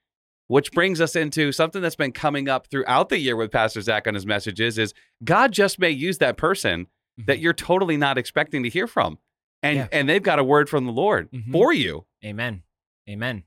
which 0.48 0.74
brings 0.74 1.00
us 1.00 1.16
into 1.16 1.54
something 1.54 1.82
that's 1.82 1.96
been 1.96 2.12
coming 2.12 2.50
up 2.50 2.68
throughout 2.68 3.08
the 3.08 3.18
year 3.18 3.38
with 3.38 3.50
Pastor 3.50 3.80
Zach 3.80 4.06
on 4.06 4.16
his 4.16 4.25
messages 4.25 4.78
is 4.78 4.94
God 5.24 5.54
just 5.54 5.80
may 5.80 5.90
use 5.92 6.18
that 6.18 6.36
person 6.36 6.88
that 7.25 7.40
you're 7.40 7.54
totally 7.54 7.96
not 7.96 8.18
expecting 8.18 8.62
to 8.63 8.68
hear 8.70 8.86
from. 8.86 9.18
And 9.63 9.78
Yeah. 9.78 9.88
and 9.94 10.10
they've 10.10 10.22
got 10.22 10.40
a 10.40 10.44
word 10.44 10.68
from 10.68 10.86
the 10.86 10.92
Lord 10.92 11.32
Mhm. 11.32 11.54
for 11.54 11.72
you. 11.72 12.06
Amen. 12.25 12.63
Amen. 13.10 13.44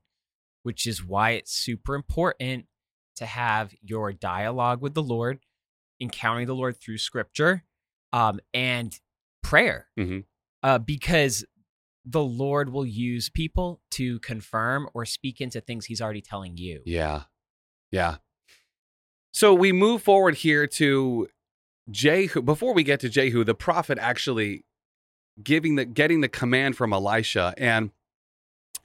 Which 0.65 0.87
is 0.87 1.05
why 1.05 1.31
it's 1.31 1.53
super 1.53 1.95
important 1.95 2.67
to 3.17 3.27
have 3.27 3.73
your 3.81 4.13
dialogue 4.13 4.83
with 4.83 4.95
the 4.95 5.03
Lord, 5.03 5.39
encountering 6.01 6.49
the 6.49 6.55
Lord 6.55 6.77
through 6.81 6.99
scripture, 6.99 7.63
um, 8.13 8.41
and 8.53 8.99
prayer. 9.43 9.89
Mhm. 9.97 10.25
Uh, 10.63 10.79
because 10.79 11.45
the 12.05 12.23
Lord 12.23 12.71
will 12.71 12.85
use 12.87 13.31
people 13.31 13.81
to 13.93 14.19
confirm 14.21 14.89
or 14.95 15.07
speak 15.07 15.41
into 15.41 15.61
things 15.61 15.87
he's 15.87 16.01
already 16.01 16.21
telling 16.21 16.57
you. 16.57 16.83
Yeah. 16.85 17.25
Yeah. 17.91 18.17
So 19.33 19.55
we 19.55 19.73
move 19.73 20.03
forward 20.03 20.37
here 20.37 20.67
to 20.67 21.29
Jehu. 21.91 22.43
Before 22.43 22.75
we 22.75 22.83
get 22.83 23.01
to 23.01 23.09
Jehu, 23.09 23.45
the 23.45 23.55
prophet 23.55 23.99
actually 23.99 24.65
giving 25.43 25.75
the 25.75 25.85
getting 25.85 26.21
the 26.21 26.29
command 26.29 26.77
from 26.77 26.93
Elisha. 26.93 27.55
And 27.57 27.91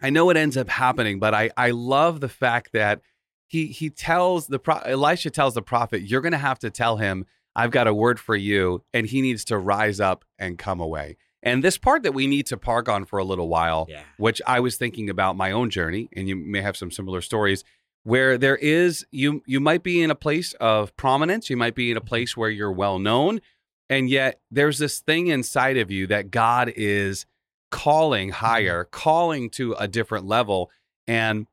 I 0.01 0.09
know 0.09 0.29
it 0.29 0.37
ends 0.37 0.57
up 0.57 0.69
happening, 0.69 1.19
but 1.19 1.33
I, 1.33 1.49
I 1.57 1.71
love 1.71 2.21
the 2.21 2.29
fact 2.29 2.71
that 2.73 3.01
he 3.47 3.67
he 3.67 3.89
tells 3.89 4.47
the 4.47 4.59
pro, 4.59 4.77
Elisha 4.77 5.29
tells 5.29 5.55
the 5.55 5.61
prophet, 5.61 6.01
You're 6.01 6.21
gonna 6.21 6.37
have 6.37 6.59
to 6.59 6.69
tell 6.69 6.97
him, 6.97 7.25
I've 7.55 7.71
got 7.71 7.87
a 7.87 7.93
word 7.93 8.19
for 8.19 8.35
you, 8.35 8.83
and 8.93 9.07
he 9.07 9.21
needs 9.21 9.43
to 9.45 9.57
rise 9.57 9.99
up 9.99 10.23
and 10.37 10.57
come 10.57 10.79
away. 10.79 11.17
And 11.41 11.63
this 11.63 11.77
part 11.77 12.03
that 12.03 12.13
we 12.13 12.27
need 12.27 12.45
to 12.47 12.57
park 12.57 12.89
on 12.89 13.05
for 13.05 13.17
a 13.17 13.23
little 13.23 13.47
while 13.47 13.87
Yeah. 13.89 14.03
which 14.17 14.41
I 14.45 14.59
was 14.59 14.75
thinking 14.75 15.09
about 15.09 15.35
my 15.35 15.51
own 15.51 15.69
journey, 15.69 16.09
and 16.15 16.27
you 16.27 16.35
may 16.35 16.61
have 16.61 16.77
some 16.77 16.91
similar 16.91 17.21
stories 17.21 17.63
where 18.03 18.37
there 18.37 18.55
is 18.55 19.05
you 19.11 19.41
you 19.45 19.59
might 19.59 19.83
be 19.83 20.01
in 20.01 20.11
a 20.11 20.15
place 20.15 20.53
of 20.53 20.95
prominence, 20.95 21.49
you 21.49 21.57
might 21.57 21.75
be 21.75 21.91
in 21.91 21.97
a 21.97 21.99
mm-hmm. 21.99 22.07
place 22.07 22.37
where 22.37 22.49
you're 22.49 22.71
well 22.71 22.99
known, 22.99 23.41
and 23.89 24.09
yet 24.09 24.39
there's 24.51 24.77
this 24.77 24.99
thing 24.99 25.27
inside 25.27 25.77
of 25.77 25.89
you 25.89 26.07
that 26.07 26.31
God 26.31 26.71
is 26.75 27.25
calling 27.71 28.29
higher, 28.29 28.83
calling 28.85 29.49
to 29.51 29.73
a 29.73 29.87
different 29.87 30.25
level, 30.25 30.69
and 31.07 31.47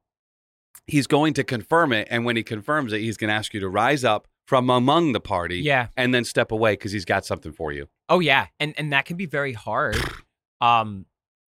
he's 0.87 1.07
going 1.07 1.35
to 1.35 1.45
confirm 1.45 1.93
it. 1.93 2.09
And 2.11 2.25
when 2.25 2.37
he 2.37 2.43
confirms 2.43 2.93
it, 2.93 3.01
he's 3.01 3.17
going 3.17 3.29
to 3.29 3.35
ask 3.35 3.53
you 3.55 3.61
to 3.61 3.69
rise 3.69 4.05
up 4.05 4.29
from 4.47 4.71
among 4.71 5.13
the 5.13 5.21
party 5.21 5.59
Yeah. 5.59 5.89
and 5.97 6.15
then 6.15 6.25
step 6.25 6.53
away 6.53 6.73
because 6.75 6.93
he's 6.93 7.05
got 7.05 7.27
something 7.27 7.53
for 7.53 7.73
you. 7.73 7.89
Oh 8.09 8.21
yeah, 8.21 8.47
and 8.61 8.73
and 8.79 8.93
that 8.93 9.05
can 9.05 9.17
be 9.17 9.27
very 9.27 9.53
hard. 9.53 9.97
Um, 10.61 11.07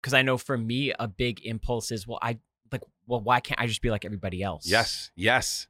because 0.02 0.14
I 0.14 0.22
know 0.22 0.38
for 0.38 0.58
me, 0.58 0.94
a 0.98 1.08
big 1.08 1.46
impulse 1.46 1.92
is, 1.92 2.08
well, 2.08 2.20
I 2.22 2.38
like, 2.72 2.82
well, 3.08 3.20
why 3.20 3.42
can't 3.42 3.60
I 3.60 3.68
just 3.68 3.82
be 3.82 3.90
like 3.92 4.06
everybody 4.06 4.42
else? 4.42 4.66
Yes, 4.66 5.12
yes. 5.16 5.68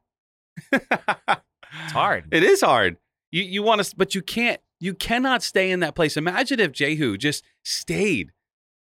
it's 0.71 1.91
hard. 1.91 2.25
It 2.31 2.43
is 2.43 2.61
hard. 2.61 2.97
You 3.31 3.41
you 3.43 3.63
want 3.63 3.83
to, 3.83 3.95
but 3.95 4.13
you 4.15 4.21
can't. 4.21 4.61
You 4.79 4.93
cannot 4.93 5.41
stay 5.41 5.71
in 5.71 5.79
that 5.79 5.95
place. 5.95 6.15
Imagine 6.17 6.59
if 6.59 6.71
Jehu 6.71 7.17
just 7.17 7.43
stayed 7.63 8.31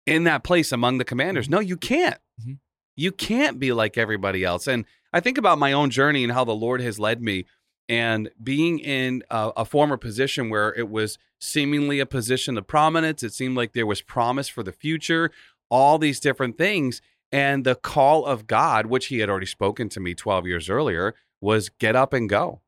in 0.06 0.24
that 0.24 0.44
place 0.44 0.72
among 0.72 0.98
the 0.98 1.04
commanders. 1.04 1.48
No, 1.48 1.60
you 1.60 1.76
can't. 1.76 2.18
Mhm. 2.40 2.58
You 2.96 3.12
can't 3.12 3.58
be 3.58 3.72
like 3.72 3.96
everybody 3.96 4.44
else. 4.44 4.66
And 4.66 4.84
I 5.12 5.20
think 5.20 5.38
about 5.38 5.58
my 5.58 5.72
own 5.72 5.90
journey 5.90 6.24
and 6.24 6.32
how 6.32 6.44
the 6.44 6.54
Lord 6.54 6.80
has 6.80 6.98
led 6.98 7.22
me, 7.22 7.46
and 7.88 8.30
being 8.42 8.78
in 8.78 9.22
a, 9.30 9.52
a 9.58 9.64
former 9.64 9.96
position 9.96 10.50
where 10.50 10.74
it 10.74 10.88
was 10.88 11.18
seemingly 11.40 12.00
a 12.00 12.06
position 12.06 12.56
of 12.56 12.66
prominence. 12.66 13.22
It 13.22 13.32
seemed 13.32 13.56
like 13.56 13.72
there 13.72 13.86
was 13.86 14.00
promise 14.02 14.48
for 14.48 14.62
the 14.62 14.72
future. 14.72 15.30
All 15.70 15.98
these 15.98 16.20
different 16.20 16.58
things, 16.58 17.00
and 17.30 17.64
the 17.64 17.74
call 17.74 18.24
of 18.26 18.46
God, 18.46 18.86
which 18.86 19.06
He 19.06 19.18
had 19.18 19.30
already 19.30 19.46
spoken 19.46 19.88
to 19.90 20.00
me 20.00 20.14
12 20.14 20.46
years 20.46 20.68
earlier, 20.68 21.14
was 21.40 21.70
get 21.70 21.96
up 21.96 22.12
and 22.12 22.28
go 22.28 22.60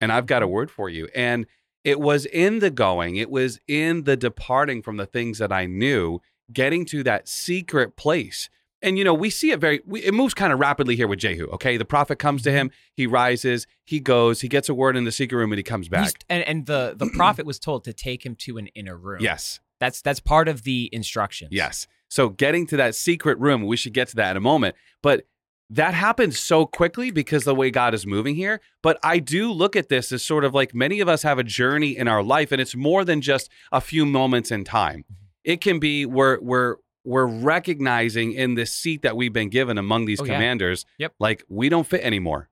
and 0.00 0.12
I've 0.12 0.26
got 0.26 0.42
a 0.42 0.48
word 0.48 0.70
for 0.70 0.88
you. 0.88 1.08
And 1.14 1.46
it 1.84 2.00
was 2.00 2.26
in 2.26 2.58
the 2.58 2.70
going, 2.70 3.16
it 3.16 3.30
was 3.30 3.60
in 3.66 4.04
the 4.04 4.16
departing 4.16 4.82
from 4.82 4.96
the 4.96 5.06
things 5.06 5.38
that 5.38 5.52
I 5.52 5.66
knew, 5.66 6.20
getting 6.52 6.84
to 6.86 7.02
that 7.04 7.28
secret 7.28 7.96
place. 7.96 8.48
And 8.80 8.96
you 8.96 9.04
know, 9.04 9.14
we 9.14 9.30
see 9.30 9.50
it 9.50 9.58
very 9.58 9.80
we, 9.86 10.02
it 10.02 10.14
moves 10.14 10.34
kind 10.34 10.52
of 10.52 10.60
rapidly 10.60 10.94
here 10.94 11.08
with 11.08 11.18
Jehu, 11.18 11.46
okay? 11.48 11.76
The 11.76 11.84
prophet 11.84 12.18
comes 12.18 12.42
to 12.42 12.50
mm-hmm. 12.50 12.58
him, 12.58 12.70
he 12.94 13.06
rises, 13.06 13.66
he 13.84 13.98
goes, 13.98 14.40
he 14.40 14.48
gets 14.48 14.68
a 14.68 14.74
word 14.74 14.96
in 14.96 15.04
the 15.04 15.12
secret 15.12 15.38
room 15.38 15.52
and 15.52 15.58
he 15.58 15.64
comes 15.64 15.88
He's- 15.88 16.12
back. 16.12 16.24
and 16.28 16.44
and 16.44 16.66
the 16.66 16.94
the 16.96 17.10
prophet 17.14 17.44
was 17.44 17.58
told 17.58 17.84
to 17.84 17.92
take 17.92 18.24
him 18.24 18.36
to 18.36 18.58
an 18.58 18.68
inner 18.68 18.96
room. 18.96 19.20
Yes. 19.20 19.60
that's 19.80 20.00
that's 20.00 20.20
part 20.20 20.48
of 20.48 20.62
the 20.62 20.88
instructions. 20.92 21.50
Yes. 21.52 21.86
So 22.08 22.28
getting 22.28 22.66
to 22.68 22.76
that 22.78 22.94
secret 22.94 23.38
room, 23.38 23.66
we 23.66 23.76
should 23.76 23.92
get 23.92 24.08
to 24.08 24.16
that 24.16 24.30
in 24.30 24.36
a 24.36 24.40
moment. 24.40 24.76
But 25.02 25.26
that 25.70 25.92
happens 25.92 26.38
so 26.38 26.64
quickly 26.64 27.10
because 27.10 27.44
the 27.44 27.54
way 27.54 27.70
God 27.70 27.92
is 27.92 28.06
moving 28.06 28.34
here. 28.34 28.60
But 28.82 28.98
I 29.02 29.18
do 29.18 29.52
look 29.52 29.76
at 29.76 29.88
this 29.88 30.10
as 30.12 30.22
sort 30.22 30.44
of 30.44 30.54
like 30.54 30.74
many 30.74 31.00
of 31.00 31.08
us 31.08 31.22
have 31.22 31.38
a 31.38 31.44
journey 31.44 31.96
in 31.96 32.08
our 32.08 32.22
life, 32.22 32.52
and 32.52 32.60
it's 32.60 32.74
more 32.74 33.04
than 33.04 33.20
just 33.20 33.50
a 33.70 33.80
few 33.80 34.06
moments 34.06 34.50
in 34.50 34.64
time. 34.64 35.04
Mm-hmm. 35.04 35.24
It 35.48 35.60
can 35.60 35.78
be 35.80 36.04
we're 36.06 36.38
we're 36.40 36.76
we're 37.04 37.26
recognizing 37.26 38.32
in 38.32 38.54
this 38.54 38.72
seat 38.72 39.00
that 39.02 39.16
we've 39.16 39.32
been 39.32 39.48
given 39.48 39.78
among 39.78 40.04
these 40.04 40.20
Oh, 40.20 40.24
yeah. 40.24 40.34
commanders, 40.34 40.84
Yep. 40.98 41.14
like 41.18 41.42
we 41.48 41.68
don't 41.70 41.86
fit 41.86 42.02
anymore. 42.02 42.50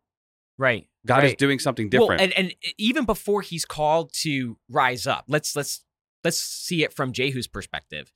right. 0.58 0.88
God 1.06 1.22
is 1.22 1.34
doing 1.34 1.60
something 1.60 1.88
different. 1.88 2.08
Well, 2.08 2.18
and 2.20 2.32
and 2.32 2.54
even 2.78 3.04
before 3.04 3.40
he's 3.42 3.64
called 3.64 4.12
to 4.24 4.56
rise 4.68 5.06
up, 5.06 5.26
let's 5.28 5.54
let's 5.54 5.84
let's 6.24 6.38
see 6.40 6.82
it 6.82 6.92
from 6.92 7.12
Jehu's 7.12 7.46
perspective. 7.46 8.12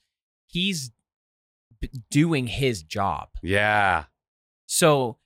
He's 0.49 0.90
b- 1.81 1.88
doing 2.11 2.49
his 2.49 2.83
job. 2.83 3.29
yeah. 3.45 4.07
So 4.66 5.19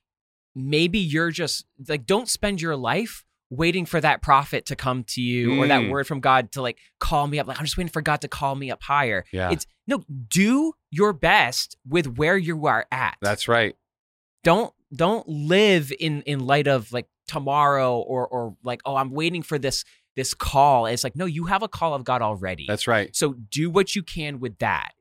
maybe 0.53 0.99
you're 0.99 1.31
just 1.31 1.65
like, 1.87 2.05
don't 2.05 2.29
spend 2.29 2.61
your 2.61 2.75
life 2.75 3.25
waiting 3.55 3.85
for 3.85 3.99
that 4.01 4.21
prophet 4.21 4.65
to 4.67 4.75
come 4.75 5.03
to 5.05 5.21
you 5.21 5.59
or 5.61 5.67
that 5.67 5.81
Mm. 5.81 5.89
word 5.89 6.07
from 6.07 6.19
God 6.19 6.51
to 6.53 6.61
like 6.61 6.77
call 6.99 7.27
me 7.27 7.39
up. 7.39 7.47
Like, 7.47 7.57
I'm 7.59 7.65
just 7.65 7.77
waiting 7.77 7.91
for 7.91 8.01
God 8.01 8.21
to 8.21 8.27
call 8.27 8.55
me 8.55 8.69
up 8.71 8.83
higher. 8.83 9.25
Yeah. 9.31 9.51
It's 9.51 9.65
no, 9.87 10.03
do 10.29 10.73
your 10.91 11.13
best 11.13 11.77
with 11.87 12.17
where 12.17 12.37
you 12.37 12.65
are 12.67 12.85
at. 12.91 13.17
That's 13.21 13.47
right. 13.47 13.75
don't 14.43 14.73
don't 14.95 15.27
live 15.27 15.91
in 15.99 16.21
in 16.23 16.39
light 16.45 16.67
of 16.67 16.91
like 16.93 17.07
tomorrow 17.27 17.97
or 17.97 18.27
or 18.27 18.55
like, 18.63 18.81
oh, 18.85 18.95
I'm 18.95 19.11
waiting 19.11 19.41
for 19.43 19.57
this 19.57 19.83
this 20.15 20.33
call. 20.33 20.85
It's 20.85 21.03
like, 21.03 21.15
no, 21.15 21.25
you 21.25 21.45
have 21.45 21.61
a 21.63 21.67
call 21.67 21.93
of 21.93 22.03
God 22.05 22.21
already. 22.21 22.65
That's 22.67 22.87
right. 22.87 23.13
so 23.15 23.33
do 23.33 23.69
what 23.69 23.95
you 23.95 24.03
can 24.03 24.39
with 24.39 24.59
that. 24.59 24.91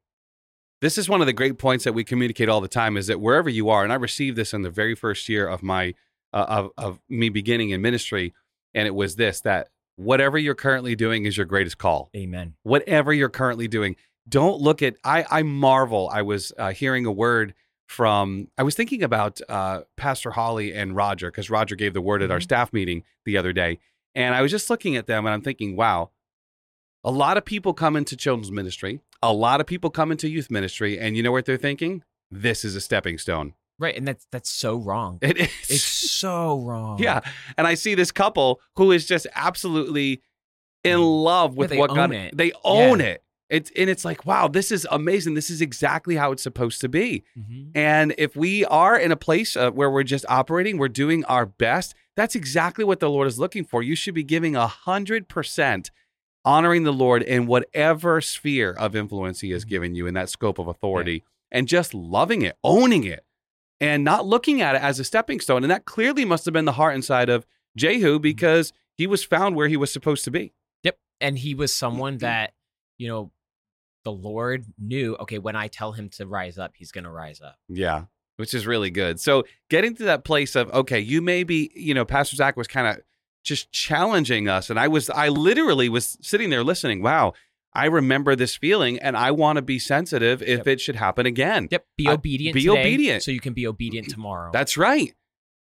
This 0.81 0.99
is 0.99 1.09
one 1.09 1.21
of 1.21 1.27
the 1.27 1.33
great 1.33 1.57
points 1.57 1.85
that 1.85 1.93
we 1.95 2.05
communicate 2.05 2.49
all 2.49 2.61
the 2.61 2.69
time 2.69 2.97
is 2.97 3.07
that 3.07 3.21
wherever 3.21 3.49
you 3.49 3.71
are, 3.71 3.85
and 3.85 3.93
I 3.93 3.97
received 3.97 4.37
this 4.37 4.53
in 4.53 4.62
the 4.62 4.71
very 4.71 4.95
first 4.95 5.29
year 5.29 5.47
of 5.47 5.62
my 5.62 5.95
uh, 6.33 6.47
of 6.49 6.71
of 6.77 7.01
me 7.09 7.29
beginning 7.29 7.71
in 7.71 7.81
ministry, 7.81 8.35
and 8.75 8.87
it 8.87 8.95
was 8.95 9.17
this 9.17 9.41
that 9.43 9.69
whatever 9.97 10.37
you're 10.37 10.55
currently 10.55 10.97
doing 10.97 11.25
is 11.25 11.37
your 11.37 11.47
greatest 11.47 11.79
call. 11.79 12.11
Amen. 12.17 12.55
Whatever 12.63 13.13
you're 13.13 13.29
currently 13.29 13.69
doing, 13.69 13.97
don't 14.29 14.61
look 14.61 14.83
at. 14.83 14.97
I 15.05 15.25
I 15.31 15.43
marvel. 15.43 16.09
I 16.13 16.23
was 16.23 16.53
uh, 16.59 16.73
hearing 16.73 17.07
a 17.07 17.13
word 17.13 17.55
from. 17.87 18.49
I 18.59 18.63
was 18.63 18.75
thinking 18.75 19.03
about 19.03 19.41
uh, 19.49 19.83
Pastor 19.97 20.31
Holly 20.33 20.73
and 20.75 20.97
Roger 20.97 21.31
because 21.31 21.51
Roger 21.51 21.77
gave 21.77 21.95
the 21.95 22.01
word 22.01 22.23
at 22.23 22.31
our 22.31 22.39
Mhm. 22.39 22.43
staff 22.45 22.73
meeting 22.73 23.05
the 23.25 23.37
other 23.37 23.53
day, 23.53 23.79
and 24.15 24.35
I 24.35 24.43
was 24.43 24.51
just 24.51 24.69
looking 24.71 24.97
at 24.97 25.07
them 25.07 25.27
and 25.27 25.35
I'm 25.35 25.43
thinking, 25.43 25.77
wow. 25.77 26.11
A 27.07 27.11
lot 27.11 27.37
of 27.37 27.45
people 27.45 27.75
come 27.75 27.97
into 27.97 28.17
children's 28.17 28.51
ministry. 28.51 29.01
A 29.23 29.31
lot 29.31 29.61
of 29.61 29.67
people 29.67 29.91
come 29.91 30.11
into 30.11 30.27
youth 30.29 30.51
ministry, 30.51 30.99
and 30.99 31.19
you 31.19 31.23
know 31.23 31.33
what 31.33 31.45
they're 31.45 31.59
thinking? 31.59 32.03
This 32.31 32.65
is 32.65 32.75
a 32.75 32.81
stepping 32.81 33.19
stone. 33.19 33.53
Right. 33.79 33.97
And 33.97 34.07
that's 34.07 34.27
that's 34.31 34.51
so 34.51 34.77
wrong. 34.77 35.19
It 35.23 35.37
is. 35.39 35.49
It's 35.69 35.83
so 35.83 36.61
wrong. 36.61 36.99
yeah. 37.03 37.21
And 37.59 37.67
I 37.67 37.75
see 37.75 37.95
this 37.95 38.13
couple 38.13 38.61
who 38.77 38.93
is 38.93 39.07
just 39.07 39.27
absolutely 39.35 40.23
in 40.85 41.01
love 41.01 41.57
with 41.57 41.71
they 41.71 41.79
what 41.79 41.91
own 41.91 41.97
God. 41.97 42.13
it. 42.13 42.37
They 42.37 42.53
own 42.63 43.01
it. 43.01 43.23
It's 43.51 43.71
and 43.77 43.91
it's 43.91 44.05
like, 44.05 44.25
wow, 44.27 44.49
this 44.49 44.73
is 44.73 44.87
amazing. 44.91 45.35
This 45.35 45.51
is 45.51 45.61
exactly 45.61 46.17
how 46.17 46.33
it's 46.33 46.43
supposed 46.43 46.81
to 46.81 46.89
be. 46.89 47.25
Mhm. 47.39 47.71
And 47.75 48.15
if 48.17 48.35
we 48.37 48.65
are 48.67 48.99
in 48.99 49.13
a 49.13 49.17
place 49.17 49.57
uh, 49.57 49.71
where 49.71 49.91
we're 49.91 50.03
just 50.03 50.25
operating, 50.29 50.79
we're 50.79 50.89
doing 50.89 51.25
our 51.27 51.45
best. 51.47 51.95
That's 52.17 52.35
exactly 52.35 52.85
what 52.85 53.01
the 53.01 53.11
Lord 53.11 53.27
is 53.29 53.39
looking 53.39 53.65
for. 53.65 53.83
You 53.83 53.97
should 53.97 54.15
be 54.15 54.25
giving 54.25 54.57
a 54.57 54.67
hundred 54.67 55.29
percent, 55.29 55.91
honoring 56.45 56.85
the 56.85 56.93
Lord 56.93 57.23
in 57.23 57.47
whatever 57.47 58.21
sphere 58.21 58.71
of 58.73 58.97
influence 58.97 59.41
He 59.41 59.51
has 59.51 59.65
given 59.65 59.95
you 59.95 60.07
in 60.07 60.15
that 60.15 60.31
scope 60.31 60.59
of 60.59 60.67
authority, 60.67 61.23
and 61.51 61.69
just 61.69 61.93
loving 61.93 62.43
it, 62.43 62.57
owning 62.65 63.05
it, 63.05 63.25
and 63.81 64.05
not 64.05 64.27
looking 64.27 64.61
at 64.61 64.75
it 64.75 64.83
as 64.83 64.99
a 65.01 65.05
stepping 65.05 65.41
stone. 65.41 65.65
And 65.65 65.71
that 65.71 65.85
clearly 65.85 66.25
must 66.25 66.45
have 66.45 66.55
been 66.55 66.65
the 66.65 66.73
heart 66.73 66.95
inside 66.95 67.29
of 67.29 67.47
Jehu 67.77 68.19
because 68.19 68.73
he 68.97 69.07
was 69.07 69.25
found 69.25 69.57
where 69.57 69.69
he 69.69 69.77
was 69.77 69.93
supposed 69.93 70.25
to 70.25 70.31
be. 70.31 70.53
Yep. 70.83 70.99
And 71.21 71.39
he 71.39 71.55
was 71.55 71.75
someone 71.75 72.15
Mm-hmm. 72.15 72.21
that, 72.27 72.53
you 72.99 73.09
know, 73.09 73.31
the 74.05 74.13
Lord 74.13 74.67
knew, 74.79 75.17
okay, 75.17 75.39
when 75.39 75.57
I 75.57 75.69
tell 75.69 75.93
him 75.93 76.09
to 76.11 76.27
rise 76.27 76.59
up, 76.59 76.75
he's 76.77 76.93
going 76.93 77.05
to 77.05 77.11
rise 77.11 77.41
up. 77.41 77.57
Yeah, 77.69 78.05
which 78.37 78.53
is 78.53 78.67
really 78.67 78.91
good. 78.91 79.19
So 79.19 79.45
getting 79.71 79.97
to 79.97 80.05
that 80.05 80.25
place 80.25 80.55
of 80.55 80.71
okay, 80.73 81.01
you 81.01 81.23
may 81.23 81.43
be, 81.43 81.71
you 81.75 81.95
know, 81.95 82.05
Pastor 82.05 82.37
Zach 82.37 82.57
was 82.57 82.69
kind 82.69 82.87
of 82.87 83.03
just 83.43 83.73
challenging 83.73 84.49
us, 84.49 84.71
and 84.71 84.79
I 84.79 84.89
was, 84.89 85.09
I 85.11 85.29
literally 85.29 85.89
was 85.89 86.19
sitting 86.21 86.51
there 86.51 86.63
listening. 86.63 87.03
Wow, 87.03 87.33
I 87.75 87.87
remember 87.87 88.37
this 88.37 88.55
feeling, 88.57 88.99
and 89.01 89.17
I 89.17 89.31
want 89.33 89.57
to 89.57 89.63
be 89.63 89.79
sensitive 89.79 90.43
if 90.43 90.59
Yep. 90.59 90.67
it 90.69 90.81
should 90.81 90.97
happen 90.97 91.27
again. 91.27 91.69
Yep. 91.71 91.87
Be 91.97 92.07
I- 92.09 92.13
obedient 92.13 92.55
be 92.55 92.63
today 92.67 92.81
obedient. 92.81 93.23
so 93.23 93.31
you 93.33 93.41
can 93.41 93.53
be 93.53 93.67
obedient 93.67 94.09
tomorrow. 94.11 94.51
That's 94.53 94.77
right. 94.77 95.13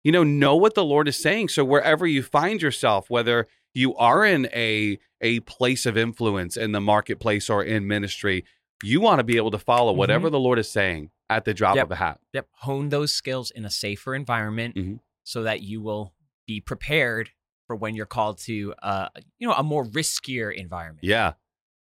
you 0.04 0.12
know, 0.12 0.24
know 0.24 0.56
what 0.56 0.74
the 0.74 0.84
Lord 0.84 1.08
is 1.08 1.16
saying. 1.16 1.48
So 1.50 1.64
wherever 1.64 2.08
you 2.08 2.24
find 2.24 2.60
yourself, 2.60 3.08
whether 3.12 3.48
you 3.76 3.96
are 3.98 4.26
in 4.26 4.48
a 4.52 4.98
a 5.22 5.42
place 5.42 5.86
of 5.86 5.96
influence 5.96 6.58
in 6.58 6.72
the 6.72 6.82
marketplace 6.82 7.52
or 7.52 7.64
in 7.64 7.88
ministry, 7.88 8.44
you 8.82 9.00
want 9.00 9.20
to 9.20 9.24
be 9.24 9.38
able 9.38 9.52
to 9.52 9.60
follow 9.60 9.94
whatever 9.94 10.32
the 10.32 10.40
Lord 10.40 10.58
is 10.58 10.68
saying 10.72 11.12
at 11.30 11.46
the 11.46 11.54
drop 11.54 11.76
Yep. 11.76 11.86
of 11.86 11.92
a 11.92 11.96
hat. 11.98 12.20
Yep. 12.34 12.48
Hone 12.62 12.90
those 12.90 13.12
skills 13.14 13.52
in 13.52 13.64
a 13.64 13.70
safer 13.70 14.16
environment 14.16 14.76
Mhm. 14.76 15.00
so 15.24 15.44
that 15.44 15.62
you 15.62 15.82
will 15.82 16.16
be 16.48 16.60
prepared 16.60 17.30
for 17.68 17.76
when 17.76 17.94
you're 17.96 18.08
called 18.08 18.40
to 18.40 18.74
uh 18.82 19.10
you 19.38 19.48
know 19.48 19.54
a 19.54 19.62
more 19.62 19.86
riskier 19.86 20.52
environment. 20.52 21.04
Yeah. 21.04 21.34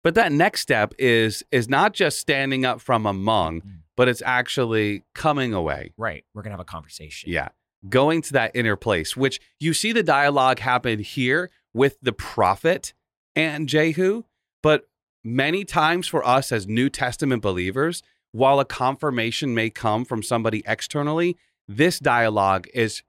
But 0.03 0.15
that 0.15 0.31
next 0.31 0.61
step 0.61 0.93
is 0.97 1.43
is 1.51 1.67
not 1.67 1.93
just 1.93 2.19
standing 2.19 2.65
up 2.65 2.79
from 2.81 3.05
among, 3.05 3.61
Mm. 3.61 3.71
but 3.97 4.07
it's 4.07 4.21
actually 4.25 5.03
coming 5.13 5.53
away. 5.53 5.91
Right. 5.97 6.23
We're 6.33 6.41
gonna 6.41 6.53
have 6.53 6.59
a 6.59 6.65
conversation. 6.65 7.29
Yeah. 7.31 7.49
Going 7.87 8.21
to 8.23 8.33
that 8.33 8.51
inner 8.55 8.75
place, 8.75 9.15
which 9.17 9.39
you 9.59 9.73
see 9.73 9.91
the 9.91 10.03
dialogue 10.03 10.59
happen 10.59 10.99
here 10.99 11.49
with 11.73 11.97
the 12.01 12.11
prophet 12.13 12.93
and 13.35 13.67
Jehu, 13.69 14.23
but 14.63 14.89
many 15.23 15.63
times 15.65 16.07
for 16.07 16.25
us 16.25 16.51
as 16.51 16.67
New 16.67 16.89
Testament 16.89 17.41
believers, 17.41 18.01
while 18.31 18.59
a 18.59 18.65
confirmation 18.65 19.53
may 19.55 19.69
come 19.69 20.03
from 20.05 20.23
somebody 20.23 20.61
externally, 20.65 21.37
this 21.67 21.99
dialogue 21.99 22.67
is 22.73 23.01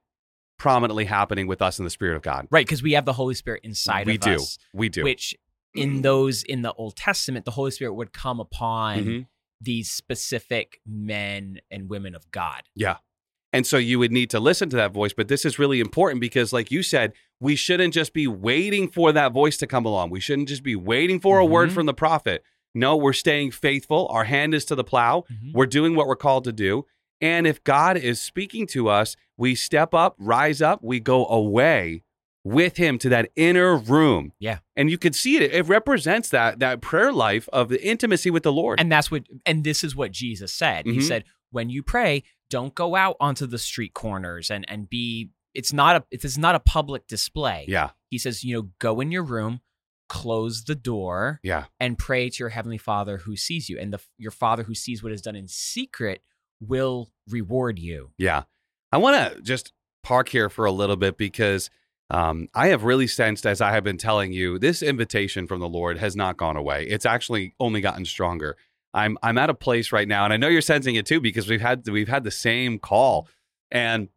prominently 0.57 1.05
happening 1.05 1.47
with 1.47 1.61
us 1.61 1.79
in 1.79 1.85
the 1.85 1.89
Spirit 1.89 2.15
of 2.15 2.21
God. 2.21 2.47
Right, 2.51 2.65
because 2.65 2.83
we 2.83 2.93
have 2.93 3.05
the 3.05 3.13
Holy 3.13 3.33
Spirit 3.33 3.61
inside 3.63 4.05
we 4.07 4.15
of 4.15 4.21
do. 4.21 4.33
us. 4.35 4.57
We 4.73 4.89
do. 4.89 5.01
We 5.01 5.03
do. 5.03 5.03
Which 5.03 5.35
in 5.73 6.01
those 6.01 6.43
in 6.43 6.61
the 6.61 6.73
Old 6.73 6.95
Testament, 6.95 7.45
the 7.45 7.51
Holy 7.51 7.71
Spirit 7.71 7.93
would 7.93 8.13
come 8.13 8.39
upon 8.39 9.03
Mhm. 9.05 9.27
these 9.59 9.89
specific 9.91 10.81
men 10.85 11.59
and 11.69 11.89
women 11.89 12.15
of 12.15 12.29
God. 12.31 12.63
Yeah. 12.75 12.97
And 13.53 13.67
so 13.67 13.77
you 13.77 13.99
would 13.99 14.11
need 14.11 14.29
to 14.29 14.39
listen 14.39 14.69
to 14.69 14.75
that 14.77 14.93
voice. 14.93 15.13
But 15.13 15.27
this 15.27 15.43
is 15.45 15.59
really 15.59 15.79
important 15.79 16.21
because, 16.21 16.53
like 16.53 16.71
you 16.71 16.83
said, 16.83 17.13
we 17.39 17.55
shouldn't 17.55 17.93
just 17.93 18.13
be 18.13 18.25
waiting 18.27 18.87
for 18.89 19.11
that 19.11 19.33
voice 19.33 19.57
to 19.57 19.67
come 19.67 19.85
along. 19.85 20.09
We 20.09 20.19
shouldn't 20.21 20.47
just 20.47 20.63
be 20.63 20.75
waiting 20.75 21.19
for 21.19 21.39
a 21.39 21.45
word 21.45 21.69
Mhm. 21.69 21.73
from 21.73 21.85
the 21.85 21.93
prophet. 21.93 22.43
No, 22.73 22.95
we're 22.95 23.11
staying 23.13 23.51
faithful. 23.51 24.07
Our 24.09 24.23
hand 24.23 24.53
is 24.53 24.63
to 24.65 24.75
the 24.75 24.83
plow. 24.85 25.25
We're 25.53 25.65
doing 25.65 25.95
what 25.95 26.07
we're 26.07 26.15
called 26.15 26.45
to 26.45 26.53
do. 26.53 26.85
And 27.19 27.45
if 27.45 27.61
God 27.63 27.97
is 27.97 28.21
speaking 28.21 28.65
to 28.67 28.87
us, 28.87 29.15
we 29.37 29.53
step 29.55 29.93
up, 29.93 30.15
rise 30.17 30.61
up, 30.61 30.81
we 30.81 30.99
go 31.01 31.27
away 31.27 32.03
with 32.43 32.77
him 32.77 32.97
to 32.99 33.09
that 33.09 33.29
inner 33.35 33.77
room. 33.77 34.33
Yeah. 34.39 34.59
And 34.75 34.89
you 34.89 34.97
could 34.97 35.15
see 35.15 35.37
it. 35.37 35.53
It 35.53 35.67
represents 35.67 36.29
that 36.29 36.59
that 36.59 36.81
prayer 36.81 37.11
life 37.13 37.47
of 37.53 37.69
the 37.69 37.85
intimacy 37.85 38.31
with 38.31 38.43
the 38.43 38.51
Lord. 38.51 38.79
And 38.79 38.91
that's 38.91 39.11
what 39.11 39.23
and 39.45 39.63
this 39.63 39.83
is 39.83 39.95
what 39.95 40.11
Jesus 40.11 40.51
said. 40.53 40.85
He 40.85 40.97
Mhm. 40.97 41.03
said, 41.03 41.23
when 41.51 41.69
you 41.69 41.83
pray, 41.83 42.23
don't 42.49 42.73
go 42.73 42.95
out 42.95 43.15
onto 43.19 43.45
the 43.45 43.57
street 43.59 43.93
corners 43.93 44.49
and 44.49 44.65
and 44.69 44.89
be 44.89 45.29
it's 45.53 45.71
not 45.73 45.95
a 45.97 46.05
it's 46.11 46.37
not 46.37 46.55
a 46.55 46.59
public 46.59 47.05
display. 47.07 47.65
yeah. 47.67 47.91
He 48.09 48.17
says, 48.17 48.43
you 48.43 48.55
know, 48.55 48.69
go 48.79 48.99
in 49.01 49.11
your 49.11 49.23
room, 49.23 49.61
close 50.09 50.63
the 50.65 50.75
door, 50.75 51.39
Yeah. 51.43 51.65
and 51.79 51.97
pray 51.97 52.29
to 52.29 52.37
your 52.39 52.49
heavenly 52.49 52.77
Father 52.77 53.19
who 53.19 53.35
sees 53.37 53.69
you. 53.69 53.77
And 53.79 53.93
the 53.93 53.99
your 54.17 54.31
Father 54.31 54.63
who 54.63 54.73
sees 54.75 55.03
what 55.03 55.11
is 55.11 55.21
done 55.21 55.35
in 55.35 55.47
secret 55.47 56.21
will 56.59 57.11
reward 57.29 57.79
you. 57.79 58.11
Yeah. 58.17 58.43
I 58.91 58.97
want 58.97 59.35
to 59.35 59.41
just 59.41 59.71
park 60.03 60.29
here 60.29 60.49
for 60.49 60.65
a 60.65 60.71
little 60.71 60.95
bit 60.97 61.17
because 61.17 61.69
um, 62.11 62.49
I 62.53 62.67
have 62.67 62.83
really 62.83 63.07
sensed, 63.07 63.45
as 63.45 63.61
I 63.61 63.71
have 63.71 63.85
been 63.85 63.97
telling 63.97 64.33
you, 64.33 64.59
this 64.59 64.83
invitation 64.83 65.47
from 65.47 65.61
the 65.61 65.69
Lord 65.69 65.97
has 65.97 66.13
not 66.13 66.35
gone 66.35 66.57
away. 66.57 66.85
It's 66.85 67.05
actually 67.05 67.55
only 67.57 67.79
gotten 67.79 68.03
stronger. 68.03 68.57
I'm 68.93 69.17
I'm 69.23 69.37
at 69.37 69.49
a 69.49 69.53
place 69.53 69.93
right 69.93 70.07
now, 70.07 70.25
and 70.25 70.33
I 70.33 70.37
know 70.37 70.49
you're 70.49 70.61
sensing 70.61 70.95
it 70.95 71.05
too 71.05 71.21
because 71.21 71.47
we've 71.47 71.61
had 71.61 71.87
we've 71.87 72.09
had 72.09 72.25
the 72.25 72.31
same 72.31 72.79
call, 72.79 73.29
and 73.71 74.09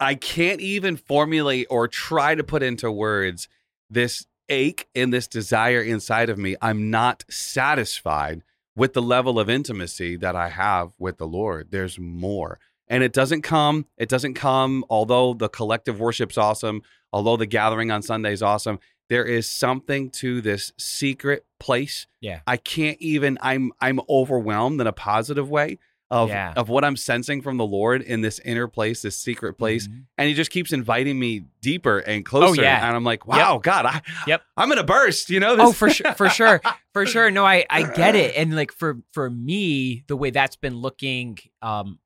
I 0.00 0.14
can't 0.14 0.62
even 0.62 0.96
formulate 0.96 1.66
or 1.68 1.86
try 1.86 2.34
to 2.34 2.42
put 2.42 2.62
into 2.62 2.90
words 2.90 3.46
this 3.90 4.24
ache 4.48 4.88
and 4.94 5.12
this 5.12 5.28
desire 5.28 5.82
inside 5.82 6.30
of 6.30 6.38
me. 6.38 6.56
I'm 6.62 6.90
not 6.90 7.24
satisfied 7.28 8.42
with 8.74 8.94
the 8.94 9.02
level 9.02 9.38
of 9.38 9.50
intimacy 9.50 10.16
that 10.16 10.34
I 10.34 10.48
have 10.48 10.92
with 10.98 11.18
the 11.18 11.26
Lord. 11.26 11.68
There's 11.70 11.98
more. 11.98 12.58
And 12.90 13.02
it 13.02 13.12
doesn't 13.14 13.42
come, 13.42 13.86
it 13.96 14.08
doesn't 14.10 14.34
come, 14.34 14.84
although 14.90 15.32
the 15.32 15.48
collective 15.48 15.98
worship's 16.00 16.36
awesome, 16.36 16.82
although 17.12 17.36
the 17.38 17.46
gathering 17.46 17.90
on 17.90 18.02
Sunday 18.02 18.32
is 18.32 18.42
awesome, 18.42 18.78
there 19.08 19.24
is 19.24 19.48
something 19.48 20.10
to 20.10 20.40
this 20.42 20.72
secret 20.78 21.46
place. 21.58 22.06
Yeah. 22.20 22.40
I 22.46 22.56
can't 22.58 22.98
even, 23.00 23.38
I'm 23.40 23.72
I'm 23.80 24.00
overwhelmed 24.08 24.80
in 24.80 24.86
a 24.86 24.92
positive 24.92 25.48
way 25.48 25.78
of 26.10 26.28
Yeah. 26.30 26.52
of 26.56 26.68
what 26.68 26.84
I'm 26.84 26.96
sensing 26.96 27.40
from 27.42 27.56
the 27.56 27.64
Lord 27.66 28.02
in 28.02 28.20
this 28.20 28.40
inner 28.40 28.66
place, 28.66 29.02
this 29.02 29.16
secret 29.16 29.54
place. 29.54 29.86
Mhm. 29.86 30.06
And 30.18 30.28
he 30.28 30.34
just 30.34 30.50
keeps 30.50 30.72
inviting 30.72 31.16
me 31.18 31.44
deeper 31.60 31.98
and 32.00 32.24
closer. 32.24 32.60
Oh, 32.60 32.64
yeah. 32.64 32.84
And 32.86 32.96
I'm 32.96 33.04
like, 33.04 33.26
wow, 33.28 33.58
God, 33.62 33.86
I, 33.86 34.02
Yep. 34.26 34.42
I'm 34.56 34.68
gonna 34.68 34.82
burst, 34.84 35.30
you 35.30 35.38
know? 35.38 35.54
Oh, 35.58 35.72
for 35.72 35.88
sure, 35.90 36.12
for 36.14 36.28
sure, 36.28 36.60
for 36.92 37.06
sure. 37.06 37.30
No, 37.30 37.44
I 37.46 37.64
I 37.70 37.84
get 37.84 38.16
it. 38.16 38.34
And 38.36 38.56
like 38.56 38.72
for 38.72 38.98
for 39.12 39.30
me, 39.30 40.02
the 40.08 40.16
way 40.16 40.30
that's 40.30 40.56
been 40.56 40.76
looking 40.78 41.38
um 41.62 42.00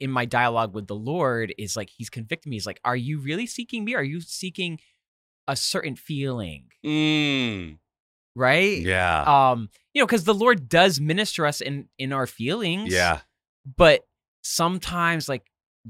in 0.00 0.10
my 0.10 0.24
dialogue 0.24 0.74
with 0.74 0.86
the 0.86 0.94
Lord 0.94 1.52
is 1.58 1.76
like 1.76 1.90
he's 1.90 2.10
convicting 2.10 2.50
me. 2.50 2.56
He's 2.56 2.66
like, 2.66 2.80
are 2.84 2.96
you 2.96 3.18
really 3.18 3.46
seeking 3.46 3.84
me? 3.84 3.94
Are 3.94 4.02
you 4.02 4.20
seeking 4.20 4.78
a 5.48 5.56
certain 5.56 5.96
feeling? 5.96 6.66
Mm, 6.84 7.78
Right? 8.34 8.78
yeah. 8.80 9.22
Um, 9.50 9.70
you 9.94 10.00
know, 10.02 10.06
because 10.06 10.24
the 10.24 10.34
Lord 10.34 10.68
does 10.68 11.00
minister 11.00 11.44
us 11.46 11.60
in 11.60 11.88
in 11.98 12.12
our 12.12 12.26
feelings. 12.26 12.92
yeah. 12.92 13.20
But 13.76 14.06
sometimes 14.42 15.28
like 15.28 15.42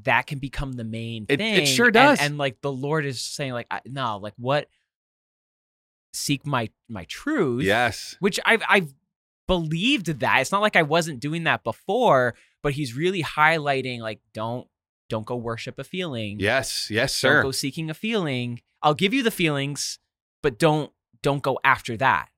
that 0.02 0.26
can 0.26 0.38
become 0.38 0.72
the 0.72 0.84
main 0.84 1.26
It- 1.28 1.40
it 1.40 1.66
sure 1.66 1.90
does. 1.90 2.18
And, 2.20 2.38
like 2.38 2.60
the 2.60 2.72
Lord 2.72 3.04
is 3.04 3.20
saying, 3.20 3.52
like, 3.52 3.66
no, 3.86 4.18
like 4.18 4.34
what 4.36 4.68
seek 6.14 6.46
my 6.46 6.70
my 6.88 7.04
truth 7.04 7.62
Yes. 7.64 8.16
which 8.20 8.40
I've 8.46 8.62
I've 8.68 8.92
believed 9.48 10.20
that. 10.20 10.40
It's 10.40 10.52
not 10.52 10.62
like 10.62 10.76
I 10.76 10.82
wasn't 10.82 11.18
doing 11.18 11.42
that 11.44 11.64
before, 11.64 12.36
but 12.62 12.74
he's 12.74 12.94
really 12.94 13.24
highlighting 13.24 13.98
like 13.98 14.20
don't 14.32 14.68
don't 15.08 15.26
go 15.26 15.34
worship 15.34 15.78
a 15.78 15.84
feeling. 15.84 16.38
Yes. 16.38 16.90
Yes, 16.90 17.20
Don't 17.20 17.30
sir. 17.30 17.42
go 17.42 17.50
seeking 17.50 17.90
a 17.90 17.94
feeling. 17.94 18.60
I'll 18.82 18.94
give 18.94 19.12
you 19.12 19.22
the 19.24 19.30
feelings, 19.32 19.98
but 20.42 20.58
don't 20.58 20.92
don't 21.22 21.42
go 21.42 21.58
after 21.64 21.96
that. 21.96 22.28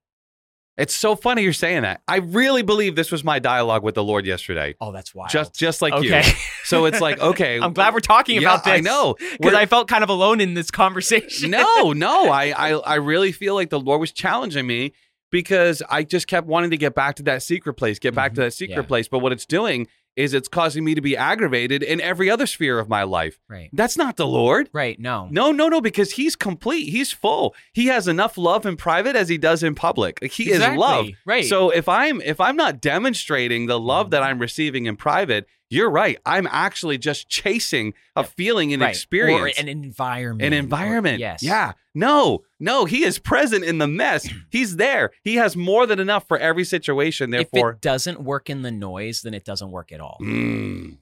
It's 0.77 0.95
so 0.95 1.15
funny 1.15 1.43
you're 1.43 1.53
saying 1.53 1.83
that. 1.83 2.01
I 2.09 2.19
really 2.19 2.63
believe 2.63 2.97
this 2.97 3.13
was 3.13 3.23
my 3.23 3.39
dialogue 3.39 3.83
with 3.83 3.95
the 3.95 4.05
Lord 4.05 4.25
yesterday. 4.25 4.77
Oh, 4.81 4.93
that's 4.93 5.15
wild. 5.15 5.29
Just 5.29 5.55
just 5.55 5.83
like 5.83 5.93
okay. 5.93 6.25
you. 6.25 6.33
So 6.65 6.87
it's 6.87 7.03
like, 7.03 7.21
okay. 7.21 7.61
I'm 7.61 7.75
glad 7.75 7.93
we're 7.93 8.01
talking 8.01 8.37
yeah, 8.37 8.49
about 8.49 8.65
this. 8.65 8.75
I 8.75 8.81
know. 8.81 9.17
Because 9.33 9.53
I 9.53 9.67
felt 9.67 9.89
kind 9.89 10.03
of 10.03 10.09
alone 10.09 10.41
in 10.41 10.55
this 10.55 10.71
conversation. 10.71 11.51
no, 11.51 11.93
no. 11.93 12.31
I, 12.31 12.55
I 12.57 12.71
I 12.93 12.95
really 12.95 13.33
feel 13.33 13.55
like 13.55 13.69
the 13.69 13.81
Lord 13.81 14.01
was 14.01 14.13
challenging 14.13 14.67
me 14.67 14.95
because 15.31 15.83
I 15.89 16.03
just 16.03 16.27
kept 16.27 16.47
wanting 16.47 16.71
to 16.71 16.77
get 16.77 16.95
back 16.95 17.17
to 17.17 17.23
that 17.25 17.43
secret 17.43 17.75
place, 17.75 17.99
get 17.99 18.15
back 18.15 18.35
to 18.35 18.41
Mhm. 18.41 18.45
that 18.45 18.53
secret 18.53 18.77
Yeah. 18.77 18.83
place. 18.83 19.09
But 19.09 19.21
what 19.21 19.33
it's 19.33 19.47
doing 19.47 19.87
is 20.17 20.35
it's 20.35 20.49
causing 20.49 20.85
me 20.85 20.95
to 20.97 21.01
be 21.01 21.17
aggravated 21.17 21.85
in 21.85 22.01
every 22.01 22.29
other 22.29 22.45
sphere 22.45 22.81
of 22.81 22.89
my 22.89 23.05
life. 23.05 23.39
Right. 23.49 23.71
That's 23.73 23.97
not 23.97 24.17
the 24.17 24.27
Lord. 24.27 24.69
Right. 24.73 24.99
No. 24.99 25.29
No, 25.31 25.53
no, 25.53 25.69
no, 25.69 25.81
because 25.81 26.13
he's 26.13 26.35
complete. 26.35 26.91
He's 26.91 27.13
full. 27.13 27.55
He 27.73 27.87
has 27.87 28.09
enough 28.09 28.37
love 28.37 28.67
in 28.67 28.77
private 28.77 29.15
as 29.15 29.29
he 29.29 29.39
does 29.39 29.63
in 29.63 29.77
public. 29.77 30.19
Like, 30.21 30.33
he 30.33 30.51
Exactly. 30.51 30.75
is 30.75 30.81
love. 30.81 31.07
Right. 31.25 31.45
So 31.45 31.71
if 31.71 31.89
I'm 31.89 32.21
if 32.23 32.41
I'm 32.41 32.57
not 32.57 32.81
demonstrating 32.81 33.67
the 33.67 33.79
love 33.79 34.11
that 34.11 34.23
I'm 34.23 34.41
receiving 34.41 34.87
in 34.87 34.97
private, 34.97 35.47
you're 35.71 35.91
right. 35.91 36.19
I'm 36.27 36.47
actually 36.51 36.99
just 36.99 37.29
chasing 37.29 37.95
a 38.17 38.25
feeling 38.25 38.73
and 38.73 38.83
right. 38.83 38.91
experience. 38.91 39.57
Or 39.59 39.61
an 39.61 39.69
environment. 39.69 40.43
an 40.47 40.53
or- 40.53 40.59
environment. 40.59 41.21
yes. 41.21 41.43
Yeah. 41.43 41.73
No, 41.95 42.43
no, 42.59 42.85
he 42.85 43.05
is 43.05 43.19
present 43.19 43.65
in 43.65 43.79
the 43.79 43.87
mess. 43.87 44.29
He's 44.51 44.77
there. 44.77 45.11
He 45.25 45.37
has 45.37 45.57
more 45.57 45.87
than 45.87 45.99
enough 45.99 46.27
for 46.29 46.39
every 46.39 46.65
situation. 46.65 47.33
If 47.33 47.51
Therefore, 47.51 47.71
it 47.73 47.81
doesn't 47.81 48.21
work 48.21 48.51
in 48.51 48.63
the 48.63 48.71
noise, 48.71 49.23
then 49.23 49.33
it 49.35 49.45
doesn't 49.45 49.71
work 49.71 49.91
at 49.93 50.01
all. 50.01 50.19
Mm, 50.21 50.99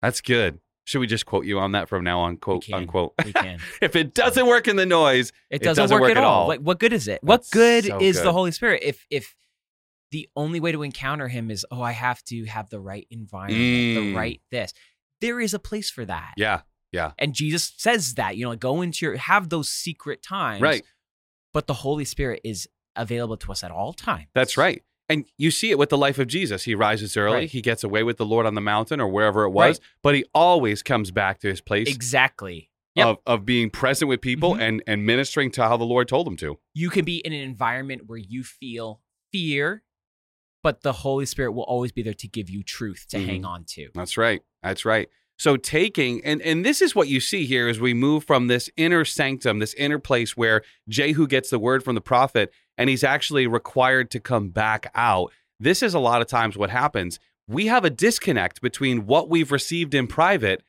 that's 0.00 0.20
good. 0.20 0.60
Should 0.84 1.00
we 1.00 1.06
just 1.06 1.24
quote 1.26 1.44
you 1.44 1.58
on 1.60 1.72
that 1.72 1.88
from 1.88 2.02
now 2.04 2.20
on? 2.20 2.36
Quote 2.38 2.64
can. 2.64 2.74
unquote. 2.74 3.12
We 3.24 3.32
can. 3.32 3.60
if 3.82 3.94
it 3.96 4.12
doesn't 4.14 4.46
work 4.46 4.66
in 4.66 4.76
the 4.76 4.86
noise, 4.86 5.30
It 5.50 5.56
It 5.56 5.62
doesn't, 5.62 5.82
doesn't 5.82 5.94
work, 5.94 6.02
work 6.02 6.10
at 6.12 6.16
at 6.16 6.24
all. 6.24 6.42
all. 6.42 6.48
Like, 6.48 6.60
what 6.60 6.78
good 6.78 6.92
is 6.92 7.06
it? 7.06 7.22
What 7.22 7.42
That's 7.42 7.50
good 7.50 7.84
so 7.84 7.98
is 8.00 8.16
good. 8.16 8.26
the 8.26 8.32
Holy 8.32 8.50
Spirit 8.50 8.82
if 8.82 9.06
if 9.10 9.34
the 10.10 10.28
only 10.36 10.60
way 10.60 10.72
to 10.72 10.82
encounter 10.82 11.28
Him 11.28 11.50
is 11.50 11.64
oh 11.70 11.82
I 11.82 11.92
have 11.92 12.22
to 12.24 12.44
have 12.46 12.70
the 12.70 12.80
right 12.80 13.06
environment, 13.10 13.60
Mm. 13.60 13.94
the 13.94 14.14
right 14.14 14.40
this. 14.50 14.72
There 15.20 15.40
is 15.40 15.54
a 15.54 15.58
place 15.58 15.90
for 15.90 16.04
that, 16.04 16.34
yeah, 16.36 16.62
Yeah. 16.92 17.12
and 17.18 17.34
Jesus 17.34 17.72
says 17.76 18.14
that 18.14 18.36
you 18.36 18.44
know 18.44 18.50
like, 18.50 18.60
go 18.60 18.82
into 18.82 19.04
your 19.06 19.16
have 19.16 19.48
those 19.50 19.68
secret 19.70 20.22
times, 20.22 20.62
right. 20.62 20.82
But 21.52 21.66
the 21.66 21.74
Holy 21.74 22.04
Spirit 22.04 22.40
is 22.44 22.68
available 22.96 23.36
to 23.38 23.50
us 23.52 23.64
at 23.64 23.70
all 23.70 23.92
times. 23.92 24.26
That's 24.34 24.56
right. 24.56 24.82
And 25.08 25.24
you 25.36 25.50
see 25.50 25.70
it 25.72 25.78
with 25.78 25.88
the 25.88 25.98
life 25.98 26.20
of 26.20 26.28
Jesus. 26.28 26.62
He 26.62 26.76
rises 26.76 27.16
early, 27.16 27.34
Right. 27.38 27.50
he 27.50 27.60
gets 27.60 27.82
away 27.82 28.04
with 28.04 28.16
the 28.18 28.24
Lord 28.24 28.46
on 28.46 28.54
the 28.54 28.60
mountain 28.60 29.00
or 29.00 29.08
wherever 29.08 29.42
it 29.44 29.50
was, 29.50 29.78
Right. 29.80 29.86
but 30.02 30.14
he 30.14 30.24
always 30.32 30.84
comes 30.84 31.10
back 31.10 31.40
to 31.40 31.48
his 31.48 31.60
place 31.60 31.88
Exactly. 31.88 32.70
Yep. 32.94 33.06
of, 33.06 33.18
of 33.26 33.44
being 33.44 33.70
present 33.70 34.08
with 34.08 34.20
people 34.20 34.54
Mhm. 34.54 34.60
and, 34.60 34.82
and 34.86 35.04
ministering 35.06 35.50
to 35.52 35.62
how 35.62 35.76
the 35.76 35.84
Lord 35.84 36.06
told 36.08 36.26
him 36.28 36.36
to. 36.38 36.58
you 36.74 36.90
can 36.90 37.04
be 37.04 37.18
in 37.18 37.32
an 37.32 37.40
environment 37.40 38.02
where 38.06 38.18
you 38.18 38.44
feel 38.44 39.00
fear, 39.32 39.82
but 40.62 40.82
the 40.82 40.92
Holy 40.92 41.26
Spirit 41.26 41.52
will 41.52 41.64
always 41.64 41.92
be 41.92 42.02
there 42.02 42.14
to 42.14 42.28
give 42.28 42.50
you 42.50 42.62
truth 42.62 43.06
to 43.10 43.18
Mhm. 43.18 43.26
hang 43.26 43.44
on 43.44 43.64
to. 43.64 43.88
That's 43.94 44.16
right. 44.16 44.42
That's 44.62 44.84
right. 44.84 45.08
So 45.38 45.56
taking 45.56 46.22
and 46.24 46.42
and 46.42 46.64
this 46.66 46.82
is 46.82 46.94
what 46.94 47.08
you 47.08 47.18
see 47.18 47.46
here 47.46 47.66
as 47.68 47.80
we 47.80 47.94
move 47.94 48.24
from 48.24 48.48
this 48.48 48.68
inner 48.76 49.04
sanctum, 49.06 49.58
this 49.58 49.72
inner 49.74 49.98
place 49.98 50.36
where 50.36 50.62
Jehu 50.88 51.26
gets 51.26 51.48
the 51.50 51.58
word 51.58 51.82
from 51.82 51.94
the 51.94 52.00
prophet 52.02 52.52
and 52.76 52.90
he's 52.90 53.02
actually 53.04 53.46
required 53.46 54.10
to 54.10 54.20
come 54.20 54.50
back 54.50 54.90
out. 54.94 55.32
This 55.58 55.82
is 55.82 55.94
a 55.94 55.98
lot 55.98 56.20
of 56.20 56.26
times 56.28 56.58
what 56.58 56.68
happens. 56.70 57.18
We 57.48 57.66
have 57.66 57.84
a 57.84 57.90
disconnect 57.90 58.60
between 58.60 59.06
what 59.06 59.28
we've 59.30 59.50
received 59.50 59.94
in 59.94 60.06
private 60.06 60.62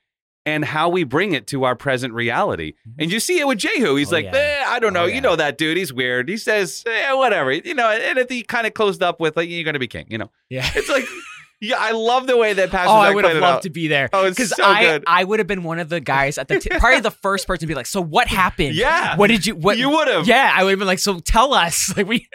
and 0.45 0.65
how 0.65 0.89
we 0.89 1.03
bring 1.03 1.33
it 1.33 1.47
to 1.47 1.63
our 1.65 1.75
present 1.75 2.13
reality. 2.13 2.73
And 2.97 3.11
you 3.11 3.19
see 3.19 3.39
it 3.39 3.47
with 3.47 3.59
Jehu. 3.59 3.95
He's 3.95 4.11
Oh, 4.11 4.15
like, 4.15 4.25
yeah. 4.25 4.31
eh, 4.35 4.63
I 4.67 4.79
don't 4.79 4.93
know. 4.93 5.03
Oh, 5.03 5.05
You 5.07 5.21
know 5.21 5.35
that 5.35 5.57
dude. 5.57 5.77
He's 5.77 5.93
weird. 5.93 6.27
He 6.29 6.37
says, 6.37 6.83
eh, 6.87 7.13
whatever. 7.13 7.51
You 7.51 7.73
know, 7.75 7.89
and 7.89 8.17
if 8.17 8.29
he 8.29 8.41
kind 8.43 8.65
of 8.65 8.73
closed 8.73 9.03
up 9.03 9.19
with, 9.19 9.37
like, 9.37 9.49
you're 9.49 9.63
going 9.63 9.73
to 9.73 9.79
be 9.79 9.87
king, 9.87 10.07
you 10.09 10.17
know. 10.17 10.31
Yeah. 10.49 10.67
It's 10.73 10.89
like, 10.89 11.05
yeah, 11.61 11.75
I 11.77 11.91
love 11.91 12.25
the 12.25 12.35
way 12.37 12.53
that 12.53 12.71
Pastor 12.71 12.89
Oh, 12.89 12.95
I 12.95 13.13
would 13.13 13.23
have 13.23 13.37
loved 13.37 13.63
to 13.63 13.69
be 13.69 13.87
there. 13.87 14.09
Oh, 14.13 14.25
it's 14.25 14.35
Because 14.35 14.49
so 14.55 14.63
I, 14.63 14.81
good. 14.83 15.03
I 15.05 15.23
would 15.23 15.37
have 15.39 15.47
been 15.47 15.61
one 15.63 15.77
of 15.77 15.89
the 15.89 15.99
guys 15.99 16.37
at 16.39 16.47
the 16.47 16.59
t- 16.59 16.69
probably 16.69 17.01
the 17.01 17.11
first 17.23 17.45
person 17.45 17.59
to 17.61 17.67
be 17.67 17.75
like, 17.75 17.85
"So 17.85 18.01
what 18.01 18.27
happened? 18.27 18.73
Yeah. 18.75 19.15
what 19.17 19.27
did 19.27 19.45
you? 19.45 19.55
What 19.55 19.77
you 19.77 19.89
would 19.91 20.07
have. 20.07 20.27
Yeah, 20.27 20.51
I 20.55 20.63
would 20.63 20.71
have 20.71 20.79
been 20.79 20.87
like, 20.87 20.97
"So 20.99 21.19
tell 21.19 21.53
us." 21.53 21.93
Like 21.97 22.07
we, 22.07 22.27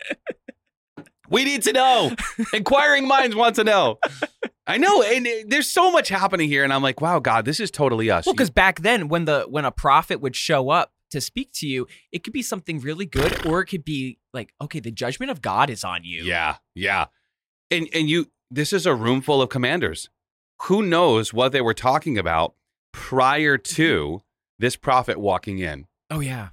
We 1.29 1.45
need 1.45 1.62
to 1.62 1.73
know. 1.73 2.12
Inquiring 2.55 3.09
minds 3.09 3.35
want 3.35 3.57
to 3.57 3.64
know. 3.64 3.99
I 4.66 4.79
know, 4.79 5.02
and 5.02 5.26
uh, 5.26 5.31
there's 5.46 5.68
so 5.68 5.90
much 5.92 6.09
happening 6.09 6.48
here, 6.48 6.64
and 6.64 6.72
I'm 6.72 6.83
like, 6.83 7.00
wow, 7.00 7.18
God, 7.20 7.44
this 7.44 7.61
is 7.61 7.70
totally 7.70 8.11
us. 8.11 8.26
well, 8.26 8.35
because 8.35 8.50
back 8.50 8.81
then, 8.81 9.09
when 9.09 9.24
the 9.24 9.46
when 9.48 9.64
a 9.64 9.70
prophet 9.70 10.20
would 10.20 10.35
show 10.37 10.70
up 10.70 10.92
to 11.12 11.20
speak 11.20 11.52
to 11.55 11.66
you, 11.68 11.87
it 12.11 12.24
could 12.24 12.33
be 12.33 12.42
something 12.42 12.81
really 12.81 13.07
good, 13.07 13.46
or 13.46 13.61
it 13.61 13.66
could 13.66 13.85
be 13.85 14.18
like, 14.33 14.52
okay, 14.61 14.81
the 14.81 14.90
judgment 14.90 15.31
of 15.31 15.40
God 15.40 15.70
is 15.70 15.85
on 15.85 16.02
you. 16.05 16.24
yeah, 16.24 16.57
yeah, 16.74 17.07
and 17.70 17.88
and 17.94 18.09
you, 18.11 18.31
this 18.50 18.72
is 18.72 18.87
a 18.87 18.94
room 18.94 19.20
full 19.20 19.40
of 19.40 19.48
commanders. 19.50 20.11
Who 20.62 20.83
knows 20.83 21.33
what 21.33 21.52
they 21.52 21.61
were 21.61 21.74
talking 21.74 22.18
about 22.18 22.55
prior 22.92 23.59
to 23.59 24.22
this 24.59 24.74
prophet 24.76 25.18
walking 25.18 25.59
in? 25.59 25.87
Oh 26.11 26.20
yeah. 26.20 26.48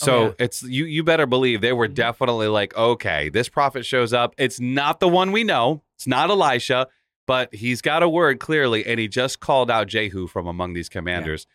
Oh, 0.00 0.04
So 0.04 0.24
yeah. 0.26 0.32
it's 0.38 0.62
you. 0.62 0.84
You 0.86 1.04
better 1.04 1.26
believe 1.26 1.60
they 1.60 1.72
were 1.72 1.86
Mhm. 1.88 1.94
definitely 1.94 2.48
like, 2.48 2.74
okay, 2.76 3.28
this 3.28 3.48
prophet 3.48 3.84
shows 3.86 4.12
up. 4.12 4.34
It's 4.38 4.58
not 4.58 5.00
the 5.00 5.08
one 5.08 5.30
we 5.32 5.44
know. 5.44 5.82
It's 5.96 6.06
not 6.06 6.30
Elisha, 6.30 6.88
but 7.32 7.54
he's 7.54 7.80
got 7.80 8.02
a 8.02 8.08
word 8.10 8.40
clearly, 8.40 8.84
and 8.84 9.00
he 9.00 9.08
just 9.08 9.40
called 9.40 9.70
out 9.70 9.86
Jehu 9.88 10.26
from 10.26 10.46
among 10.46 10.74
these 10.74 10.90
commanders. 10.90 11.46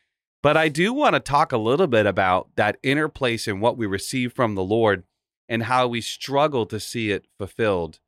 But 0.41 0.57
I 0.57 0.69
do 0.69 0.91
want 0.91 1.13
to 1.13 1.19
talk 1.19 1.51
a 1.51 1.57
little 1.57 1.85
bit 1.85 2.07
about 2.07 2.49
that 2.55 2.77
inner 2.81 3.07
place 3.09 3.47
and 3.47 3.61
what 3.61 3.77
we 3.77 3.85
receive 3.85 4.33
from 4.33 4.55
the 4.55 4.63
Lord, 4.63 5.03
and 5.47 5.61
how 5.63 5.87
we 5.87 6.01
struggle 6.01 6.65
to 6.65 6.79
see 6.79 7.11
it 7.11 7.25
fulfilled 7.37 7.99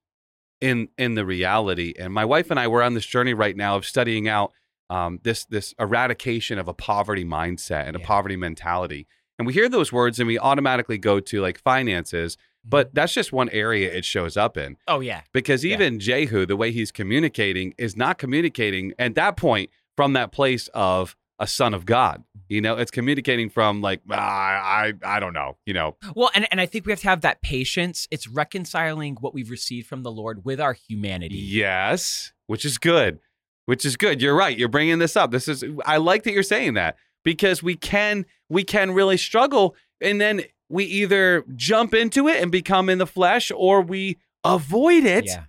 in 0.59 0.89
in 0.97 1.13
the 1.13 1.25
reality. 1.25 1.93
And 1.99 2.11
my 2.11 2.25
wife 2.25 2.49
and 2.49 2.59
I 2.59 2.67
were 2.67 2.81
on 2.81 2.95
this 2.95 3.05
journey 3.05 3.35
right 3.35 3.55
now 3.55 3.75
of 3.75 3.85
studying 3.85 4.27
out 4.27 4.51
um, 4.89 5.19
this 5.21 5.45
this 5.45 5.75
eradication 5.79 6.57
of 6.57 6.67
a 6.67 6.73
poverty 6.73 7.23
mindset 7.23 7.85
and 7.87 7.95
a 7.95 7.99
Yeah. 7.99 8.05
poverty 8.07 8.35
mentality. 8.35 9.05
And 9.37 9.45
we 9.45 9.53
hear 9.53 9.69
those 9.69 9.93
words 9.93 10.19
and 10.19 10.27
we 10.27 10.39
automatically 10.39 10.97
go 10.97 11.19
to 11.19 11.39
like 11.41 11.59
finances, 11.59 12.35
but 12.65 12.93
that's 12.93 13.13
just 13.13 13.31
one 13.31 13.49
area 13.49 13.91
it 13.91 14.05
shows 14.05 14.37
up 14.37 14.57
in. 14.57 14.77
Oh 14.87 14.99
yeah. 14.99 15.21
Because 15.33 15.63
Yeah. 15.65 15.73
even 15.75 15.99
Jehu, 15.99 16.45
the 16.45 16.55
way 16.55 16.71
he's 16.71 16.91
communicating, 16.91 17.73
is 17.77 17.95
not 17.97 18.17
communicating 18.17 18.93
at 18.99 19.15
that 19.15 19.37
point 19.37 19.69
from 19.95 20.13
that 20.13 20.31
place 20.31 20.69
of 20.73 21.15
a 21.41 21.47
son 21.47 21.73
of 21.73 21.85
God. 21.85 22.23
You 22.49 22.59
know, 22.61 22.75
it's 22.75 22.91
communicating 22.91 23.49
from 23.49 23.81
like, 23.81 24.01
ah, 24.11 24.17
I, 24.17 24.93
I 25.03 25.19
don't 25.21 25.33
know, 25.33 25.57
you 25.65 25.73
know, 25.73 25.95
Well, 26.15 26.29
and, 26.35 26.47
and 26.51 26.59
I 26.59 26.65
think 26.65 26.85
we 26.85 26.91
have 26.91 26.99
to 27.01 27.07
have 27.07 27.21
that 27.21 27.41
patience. 27.41 28.07
It's 28.11 28.27
reconciling 28.27 29.15
what 29.21 29.33
we've 29.33 29.49
received 29.49 29.87
from 29.87 30.03
the 30.03 30.11
Lord 30.11 30.43
with 30.43 30.59
our 30.59 30.73
humanity. 30.73 31.35
Yes, 31.35 32.33
which 32.47 32.65
is 32.65 32.77
good. 32.77 33.19
Which 33.67 33.85
is 33.85 33.95
good. 33.97 34.21
You're 34.21 34.35
right. 34.35 34.57
You're 34.57 34.67
bringing 34.67 34.97
this 34.99 35.15
up. 35.15 35.29
This 35.31 35.47
is 35.47 35.63
I 35.85 35.97
like 35.97 36.23
that 36.23 36.33
you're 36.33 36.41
saying 36.43 36.73
that 36.73 36.97
because 37.23 37.61
we 37.61 37.75
can 37.75 38.25
we 38.49 38.63
can 38.63 38.91
really 38.91 39.15
struggle 39.17 39.75
and 40.01 40.19
then 40.21 40.43
we 40.69 40.83
either 40.85 41.43
jump 41.55 41.93
into 41.93 42.27
it 42.27 42.41
and 42.41 42.51
become 42.51 42.89
in 42.89 42.97
the 42.99 43.07
flesh 43.07 43.51
or 43.55 43.81
we 43.81 44.17
avoid 44.43 45.03
it. 45.03 45.25
Yeah. 45.25 45.45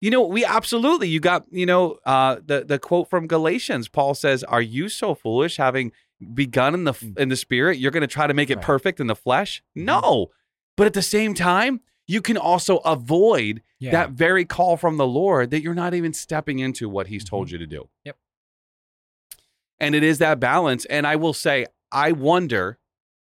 You 0.00 0.10
know, 0.10 0.22
we 0.22 0.44
absolutely 0.44 1.08
you 1.08 1.20
got, 1.20 1.46
you 1.50 1.66
know, 1.66 1.98
uh 2.04 2.36
the 2.44 2.64
the 2.64 2.78
quote 2.78 3.08
from 3.10 3.26
Galatians, 3.26 3.88
Paul 3.88 4.14
says, 4.14 4.44
"Are 4.44 4.62
you 4.62 4.88
so 4.88 5.14
foolish 5.14 5.56
having 5.56 5.90
begun 6.34 6.74
in 6.74 6.84
the 6.84 6.94
in 7.16 7.28
the 7.28 7.36
spirit, 7.36 7.78
you're 7.78 7.90
going 7.90 8.02
to 8.02 8.06
try 8.06 8.26
to 8.26 8.34
make 8.34 8.50
it 8.50 8.56
Right. 8.56 8.64
perfect 8.64 9.00
in 9.00 9.06
the 9.06 9.16
flesh?" 9.16 9.62
Mhm. 9.76 9.84
No. 9.84 10.26
But 10.76 10.86
at 10.86 10.92
the 10.92 11.02
same 11.02 11.32
time, 11.34 11.80
you 12.06 12.20
can 12.20 12.36
also 12.36 12.76
avoid 12.78 13.62
Yeah. 13.80 13.90
that 13.92 14.10
very 14.10 14.44
call 14.44 14.76
from 14.76 14.96
the 14.96 15.06
Lord 15.06 15.50
that 15.50 15.62
you're 15.62 15.74
not 15.74 15.92
even 15.94 16.12
stepping 16.12 16.58
into 16.60 16.88
what 16.88 17.08
He's 17.08 17.24
told 17.24 17.50
you 17.50 17.58
to 17.58 17.66
do. 17.66 17.80
Mm-hmm. 17.80 18.06
Yep. 18.06 18.16
And 19.80 19.94
it 19.94 20.02
is 20.02 20.18
that 20.18 20.38
balance. 20.40 20.84
And 20.86 21.06
I 21.06 21.16
will 21.16 21.32
say, 21.34 21.66
I 21.90 22.12
wonder, 22.12 22.78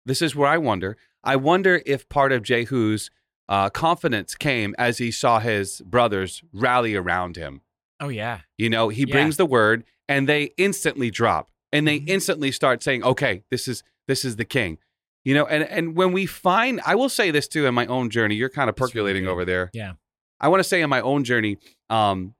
this 0.06 0.22
is 0.22 0.36
where 0.36 0.48
I 0.50 0.58
wonder, 0.58 0.98
I 1.24 1.36
wonder 1.36 1.82
if 1.86 2.08
part 2.10 2.32
of 2.32 2.44
Jehu's 2.44 3.10
uh, 3.50 3.70
confidence 3.70 4.36
came 4.36 4.74
as 4.78 4.98
he 4.98 5.12
saw 5.12 5.40
his 5.40 5.82
brothers 5.82 6.44
rally 6.54 6.96
around 6.96 7.36
him. 7.38 7.62
oh 8.02 8.10
yeah. 8.10 8.42
You 8.58 8.70
know, 8.70 8.90
he 8.90 9.06
Yeah. 9.08 9.14
brings 9.14 9.38
the 9.38 9.46
word 9.46 9.86
and 10.10 10.28
they 10.28 10.52
instantly 10.58 11.10
drop 11.10 11.50
and 11.72 11.88
they 11.88 12.00
Mhm. 12.02 12.10
instantly 12.10 12.52
start 12.52 12.84
saying, 12.84 13.04
okay, 13.06 13.44
this 13.50 13.68
is, 13.70 13.84
this 14.08 14.26
is 14.26 14.36
the 14.36 14.44
king. 14.46 14.78
You 15.24 15.34
know, 15.34 15.46
and, 15.46 15.64
and 15.64 15.96
when 15.96 16.12
we 16.12 16.26
find, 16.26 16.82
I 16.86 16.96
will 16.96 17.08
say 17.10 17.32
this 17.32 17.48
too 17.48 17.66
in 17.66 17.74
my 17.74 17.86
own 17.86 18.10
journey, 18.10 18.36
you're 18.36 18.50
kind 18.50 18.70
of 18.70 18.76
really 18.78 18.90
percolating 18.92 19.28
over 19.28 19.46
there. 19.46 19.70
Yeah. 19.74 19.94
I 20.42 20.50
want 20.50 20.60
to 20.60 20.64
say 20.66 20.82
in 20.82 20.90
my 20.90 21.00
own 21.02 21.24
journey, 21.24 21.58
um, 21.90 22.36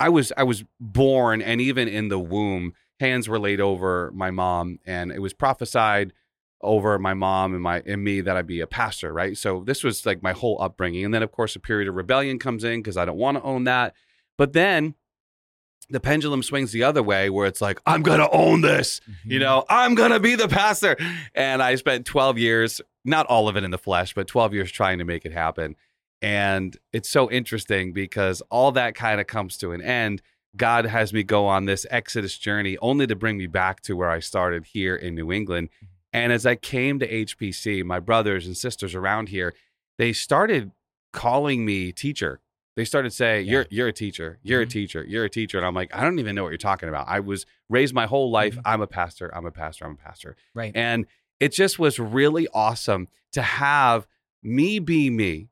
I 0.00 0.08
was 0.08 0.32
I 0.36 0.42
was 0.42 0.64
born 0.80 1.42
and 1.42 1.60
even 1.60 1.86
in 1.88 2.08
the 2.08 2.18
womb, 2.18 2.74
hands 3.00 3.28
were 3.28 3.38
laid 3.38 3.60
over 3.60 4.10
my 4.14 4.30
mom, 4.32 4.78
and 4.84 5.12
it 5.12 5.20
was 5.20 5.32
prophesied 5.32 6.12
over 6.60 6.98
my 6.98 7.14
mom 7.14 7.54
and 7.54 7.62
my 7.62 7.82
and 7.86 8.02
me 8.02 8.20
that 8.20 8.36
I'd 8.36 8.46
be 8.46 8.60
a 8.60 8.66
pastor, 8.66 9.12
right? 9.12 9.36
So 9.36 9.62
this 9.64 9.84
was 9.84 10.04
like 10.04 10.22
my 10.22 10.32
whole 10.32 10.60
upbringing, 10.60 11.04
and 11.04 11.14
then 11.14 11.22
of 11.22 11.30
course 11.32 11.54
a 11.56 11.60
period 11.60 11.88
of 11.88 11.94
rebellion 11.94 12.38
comes 12.38 12.64
in 12.64 12.80
because 12.80 12.96
I 12.96 13.04
don't 13.04 13.16
want 13.18 13.36
to 13.38 13.42
own 13.42 13.64
that, 13.64 13.94
but 14.36 14.52
then 14.52 14.94
the 15.90 16.00
pendulum 16.00 16.42
swings 16.42 16.72
the 16.72 16.82
other 16.82 17.02
way 17.02 17.30
where 17.30 17.46
it's 17.46 17.60
like 17.62 17.80
I'm 17.86 18.02
gonna 18.02 18.28
own 18.30 18.60
this, 18.60 19.00
Mm-hmm. 19.00 19.30
you 19.32 19.38
know, 19.38 19.64
I'm 19.70 19.94
gonna 19.94 20.20
be 20.20 20.34
the 20.34 20.48
pastor, 20.48 20.96
and 21.34 21.62
I 21.62 21.76
spent 21.76 22.04
12 22.06 22.36
years, 22.38 22.80
not 23.04 23.26
all 23.26 23.48
of 23.48 23.56
it 23.56 23.64
in 23.64 23.70
the 23.70 23.78
flesh, 23.78 24.12
but 24.14 24.26
12 24.26 24.52
years 24.52 24.70
trying 24.72 24.98
to 24.98 25.04
make 25.04 25.24
it 25.24 25.32
happen. 25.32 25.76
And 26.20 26.76
it's 26.92 27.08
so 27.08 27.30
interesting 27.30 27.92
because 27.92 28.42
all 28.50 28.72
that 28.72 28.96
kind 28.96 29.20
of 29.20 29.26
comes 29.28 29.56
to 29.58 29.70
an 29.72 29.80
end. 29.80 30.20
God 30.56 30.84
has 30.86 31.12
me 31.12 31.22
go 31.22 31.46
on 31.46 31.66
this 31.66 31.86
Exodus 31.90 32.36
journey 32.36 32.76
only 32.82 33.06
to 33.06 33.14
bring 33.14 33.38
me 33.38 33.46
back 33.46 33.80
to 33.82 33.94
where 33.96 34.10
I 34.10 34.18
started 34.18 34.64
here 34.66 34.96
in 34.96 35.14
New 35.14 35.30
England. 35.30 35.68
And 36.12 36.32
as 36.32 36.46
I 36.46 36.54
came 36.56 36.98
to 37.00 37.06
HPC, 37.06 37.82
my 37.84 38.00
brothers 38.00 38.46
and 38.46 38.56
sisters 38.56 38.94
around 38.94 39.28
here, 39.28 39.54
they 39.98 40.12
started 40.12 40.72
calling 41.12 41.64
me 41.64 41.92
teacher. 41.92 42.40
They 42.76 42.84
started 42.84 43.12
saying, 43.12 43.46
Yeah. 43.46 43.52
"You're 43.52 43.66
you're 43.70 43.88
a 43.88 43.92
teacher. 43.92 44.38
You're 44.42 44.60
Mhm. 44.62 44.66
a 44.66 44.70
teacher. 44.70 45.04
You're 45.04 45.24
a 45.24 45.30
teacher." 45.30 45.58
And 45.58 45.66
I'm 45.66 45.74
like, 45.74 45.94
"I 45.94 46.02
don't 46.04 46.18
even 46.18 46.34
know 46.34 46.44
what 46.44 46.50
you're 46.50 46.58
talking 46.58 46.88
about. 46.88 47.08
I 47.08 47.20
was 47.20 47.44
raised 47.68 47.92
my 47.92 48.06
whole 48.06 48.30
life. 48.30 48.56
Mhm. 48.56 48.62
I'm 48.64 48.80
a 48.80 48.86
pastor. 48.86 49.34
I'm 49.34 49.46
a 49.46 49.50
pastor. 49.50 49.84
I'm 49.84 49.92
a 49.92 49.96
pastor." 49.96 50.36
Right. 50.54 50.72
And 50.74 51.06
it 51.40 51.52
just 51.52 51.78
was 51.78 51.98
really 51.98 52.46
awesome 52.54 53.08
to 53.32 53.42
have 53.42 54.06
me 54.42 54.78
be 54.78 55.10
me. 55.10 55.48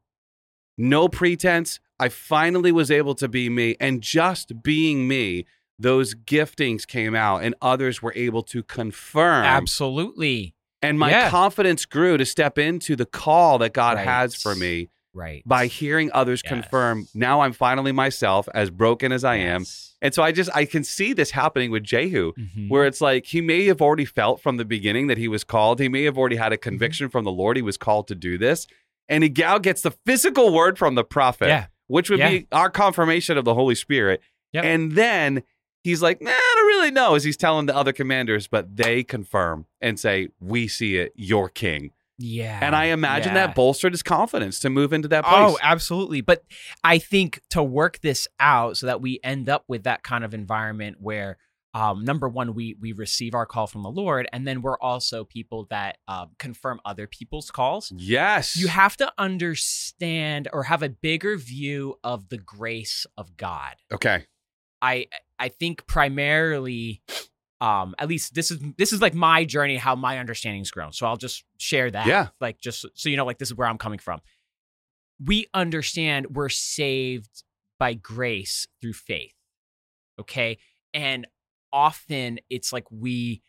No 0.79 1.09
pretense. 1.09 1.81
I 1.99 2.09
finally 2.11 2.71
was 2.73 2.91
able 2.91 3.15
to 3.17 3.29
be 3.29 3.49
me. 3.49 3.77
And 3.81 4.03
just 4.03 4.63
being 4.63 5.09
me, 5.09 5.47
those 5.79 6.15
giftings 6.15 6.87
came 6.87 7.15
out 7.15 7.43
and 7.43 7.55
others 7.61 8.01
were 8.03 8.13
able 8.17 8.43
to 8.45 8.63
confirm. 8.63 9.45
Absolutely. 9.45 10.55
And 10.83 10.99
my 10.99 11.29
confidence 11.29 11.85
grew 11.85 12.17
to 12.17 12.25
step 12.25 12.59
into 12.59 12.97
the 12.97 13.07
call 13.07 13.59
that 13.59 13.73
God 13.73 13.97
Right. 13.97 14.07
has 14.07 14.35
for 14.35 14.55
me 14.55 14.89
Right. 15.13 15.43
by 15.47 15.67
hearing 15.67 16.11
others 16.13 16.43
Yes. 16.45 16.53
confirm. 16.53 17.09
Now 17.15 17.41
I'm 17.41 17.53
finally 17.53 17.93
myself, 17.93 18.49
as 18.55 18.71
broken 18.71 19.13
as 19.13 19.25
I 19.25 19.37
am. 19.37 19.65
And 20.03 20.13
so 20.15 20.23
I 20.23 20.31
just, 20.33 20.51
I 20.55 20.67
can 20.67 20.85
see 20.85 21.13
this 21.15 21.31
happening 21.31 21.71
with 21.71 21.83
Jehu 21.83 22.33
Mhm. 22.35 22.69
where 22.69 22.85
it's 22.87 23.01
like 23.01 23.27
he 23.27 23.41
may 23.41 23.65
have 23.67 23.81
already 23.81 24.05
felt 24.05 24.41
from 24.43 24.59
the 24.59 24.65
beginning 24.65 25.07
that 25.07 25.17
he 25.19 25.27
was 25.29 25.43
called. 25.45 25.81
He 25.81 25.89
may 25.89 26.05
have 26.05 26.19
already 26.19 26.37
had 26.37 26.53
a 26.53 26.57
Mm-hmm. 26.57 26.63
conviction 26.69 27.09
from 27.09 27.25
the 27.25 27.33
Lord 27.33 27.57
he 27.57 27.63
was 27.63 27.77
called 27.79 28.07
to 28.09 28.15
do 28.15 28.37
this. 28.39 28.67
And 29.09 29.25
he 29.25 29.31
now 29.31 29.59
gets 29.59 29.83
the 29.83 29.93
physical 30.05 30.53
word 30.53 30.79
from 30.79 30.95
the 30.97 31.05
prophet, 31.05 31.49
Yeah. 31.49 31.67
which 31.87 32.11
would 32.11 32.19
Yeah. 32.19 32.31
be 32.31 32.47
our 32.53 32.69
confirmation 32.71 33.39
of 33.39 33.45
the 33.47 33.55
Holy 33.55 33.75
Spirit. 33.75 34.21
Yep. 34.53 34.65
And 34.65 34.93
then 34.93 35.43
he's 35.87 36.03
like, 36.03 36.21
nah, 36.21 36.31
I 36.31 36.55
don't 36.57 36.67
really 36.67 36.91
know, 36.91 37.15
as 37.15 37.23
he's 37.23 37.37
telling 37.37 37.67
the 37.67 37.77
other 37.77 37.93
commanders, 37.93 38.49
but 38.49 38.77
they 38.77 39.05
confirm 39.05 39.67
and 39.81 39.99
say, 39.99 40.29
We 40.41 40.67
see 40.69 40.97
it, 40.97 41.13
you're 41.15 41.49
king. 41.49 41.93
Yeah. 42.19 42.59
And 42.63 42.75
I 42.75 42.87
imagine 42.87 43.35
yeah. 43.35 43.47
that 43.47 43.55
bolstered 43.55 43.93
his 43.93 44.03
confidence 44.03 44.59
to 44.61 44.71
move 44.71 44.93
into 44.93 45.07
that 45.09 45.25
place. 45.25 45.35
Oh, 45.37 45.59
absolutely. 45.63 46.23
But 46.23 46.45
I 46.83 46.99
think 46.99 47.41
to 47.51 47.63
work 47.63 48.01
this 48.01 48.27
out 48.41 48.79
so 48.79 48.87
that 48.87 49.03
we 49.03 49.21
end 49.23 49.51
up 49.51 49.65
with 49.69 49.85
that 49.85 50.03
kind 50.03 50.25
of 50.25 50.33
environment 50.33 50.97
where 50.99 51.37
um, 51.75 52.07
number 52.07 52.27
one, 52.27 52.55
we 52.55 52.75
we 52.81 52.93
receive 52.93 53.35
our 53.35 53.45
call 53.45 53.67
from 53.67 53.83
the 53.83 53.91
Lord, 53.91 54.27
and 54.33 54.49
then 54.49 54.63
we're 54.63 54.79
also 54.79 55.25
people 55.25 55.67
that 55.69 55.99
um, 56.09 56.31
confirm 56.39 56.81
other 56.87 57.07
people's 57.07 57.51
calls. 57.51 57.93
yes. 57.95 58.57
You 58.57 58.69
have 58.69 58.97
to 58.97 59.13
understand 59.19 60.49
or 60.55 60.63
have 60.63 60.83
a 60.83 60.89
bigger 60.89 61.37
view 61.37 61.99
of 62.03 62.31
the 62.31 62.39
grace 62.39 63.05
of 63.19 63.37
God. 63.37 63.75
okay. 63.93 64.25
I 64.83 65.07
I 65.39 65.49
think 65.49 65.87
primarily 65.87 67.03
um 67.61 67.95
at 67.99 68.09
least 68.09 68.35
this 68.35 68.51
is 68.51 68.61
this 68.77 68.93
is 68.93 69.01
like 69.01 69.15
my 69.15 69.45
journey 69.45 69.77
how 69.77 69.95
my 69.97 70.19
understanding's 70.19 70.71
grown. 70.71 70.93
So 70.93 71.07
i'll 71.07 71.17
just 71.17 71.45
share 71.59 71.91
that 71.91 72.07
Yeah. 72.07 72.29
like 72.41 72.61
just 72.61 72.85
so 72.95 73.09
you 73.09 73.17
know 73.17 73.25
like 73.25 73.39
this 73.39 73.49
is 73.49 73.55
where 73.55 73.67
i'm 73.69 73.79
coming 73.79 73.99
from. 73.99 74.21
We 75.25 75.47
understand 75.55 76.37
we're 76.37 76.51
saved 76.51 77.43
by 77.79 77.95
grace 77.95 78.67
through 78.81 78.93
faith 78.95 79.33
okay? 80.19 80.59
And 80.95 81.27
often 81.73 82.39
it's 82.49 82.73
like 82.73 82.91
we 82.91 83.43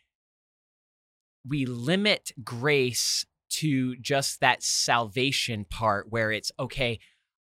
we 1.46 1.64
limit 1.66 2.32
grace 2.44 3.24
to 3.50 3.96
just 3.96 4.40
that 4.40 4.62
salvation 4.62 5.64
part 5.64 6.10
where 6.10 6.30
it's 6.30 6.52
okay 6.60 6.98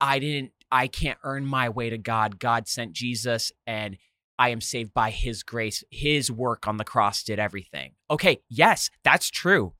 i 0.00 0.18
didn't 0.18 0.50
i 0.70 0.86
can't 0.86 1.18
earn 1.22 1.46
my 1.46 1.68
way 1.68 1.90
to 1.90 1.98
god. 1.98 2.38
God 2.38 2.68
sent 2.68 2.92
jesus 2.92 3.52
and 3.66 3.96
i 4.38 4.48
am 4.48 4.60
saved 4.60 4.92
by 4.92 5.10
his 5.10 5.42
grace. 5.42 5.84
His 5.90 6.30
work 6.30 6.66
on 6.66 6.76
the 6.76 6.84
cross 6.84 7.22
did 7.22 7.38
everything. 7.38 7.92
Okay 8.10 8.38
yes 8.48 8.90
that's 9.02 9.30
true. 9.30 9.74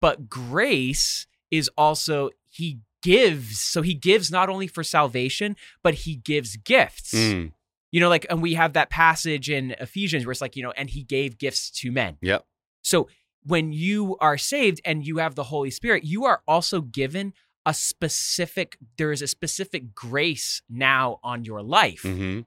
But 0.00 0.28
grace 0.28 1.26
is 1.50 1.70
also 1.76 2.30
he 2.48 2.80
gives 3.02 3.58
so 3.60 3.82
he 3.82 3.94
gives 3.94 4.30
not 4.30 4.48
only 4.48 4.66
for 4.66 4.84
salvation 4.84 5.56
but 5.82 5.94
he 5.94 6.16
gives 6.16 6.56
gifts. 6.56 7.12
Mm, 7.12 7.52
you 7.90 8.00
know 8.00 8.08
like 8.08 8.26
and 8.30 8.42
we 8.42 8.54
have 8.54 8.74
that 8.74 8.90
passage 8.90 9.50
in 9.50 9.72
ephesians 9.72 10.24
where 10.24 10.32
it's 10.32 10.40
like 10.40 10.56
you 10.56 10.62
know 10.62 10.72
and 10.72 10.90
he 10.90 11.02
gave 11.02 11.38
gifts 11.38 11.70
to 11.70 11.90
men. 11.90 12.16
Yep. 12.20 12.44
so 12.82 13.08
when 13.44 13.72
you 13.72 14.16
are 14.20 14.36
saved 14.36 14.82
and 14.84 15.06
you 15.06 15.16
have 15.16 15.34
the 15.34 15.44
holy 15.44 15.70
spirit 15.70 16.04
you 16.04 16.24
are 16.26 16.42
also 16.46 16.82
given 16.82 17.32
a 17.66 17.74
specific 17.74 18.78
there 18.96 19.12
is 19.12 19.22
a 19.22 19.26
specific 19.26 19.94
grace 19.94 20.62
now 20.68 21.18
on 21.22 21.44
your 21.44 21.62
life 21.62 22.02
mhm. 22.02 22.44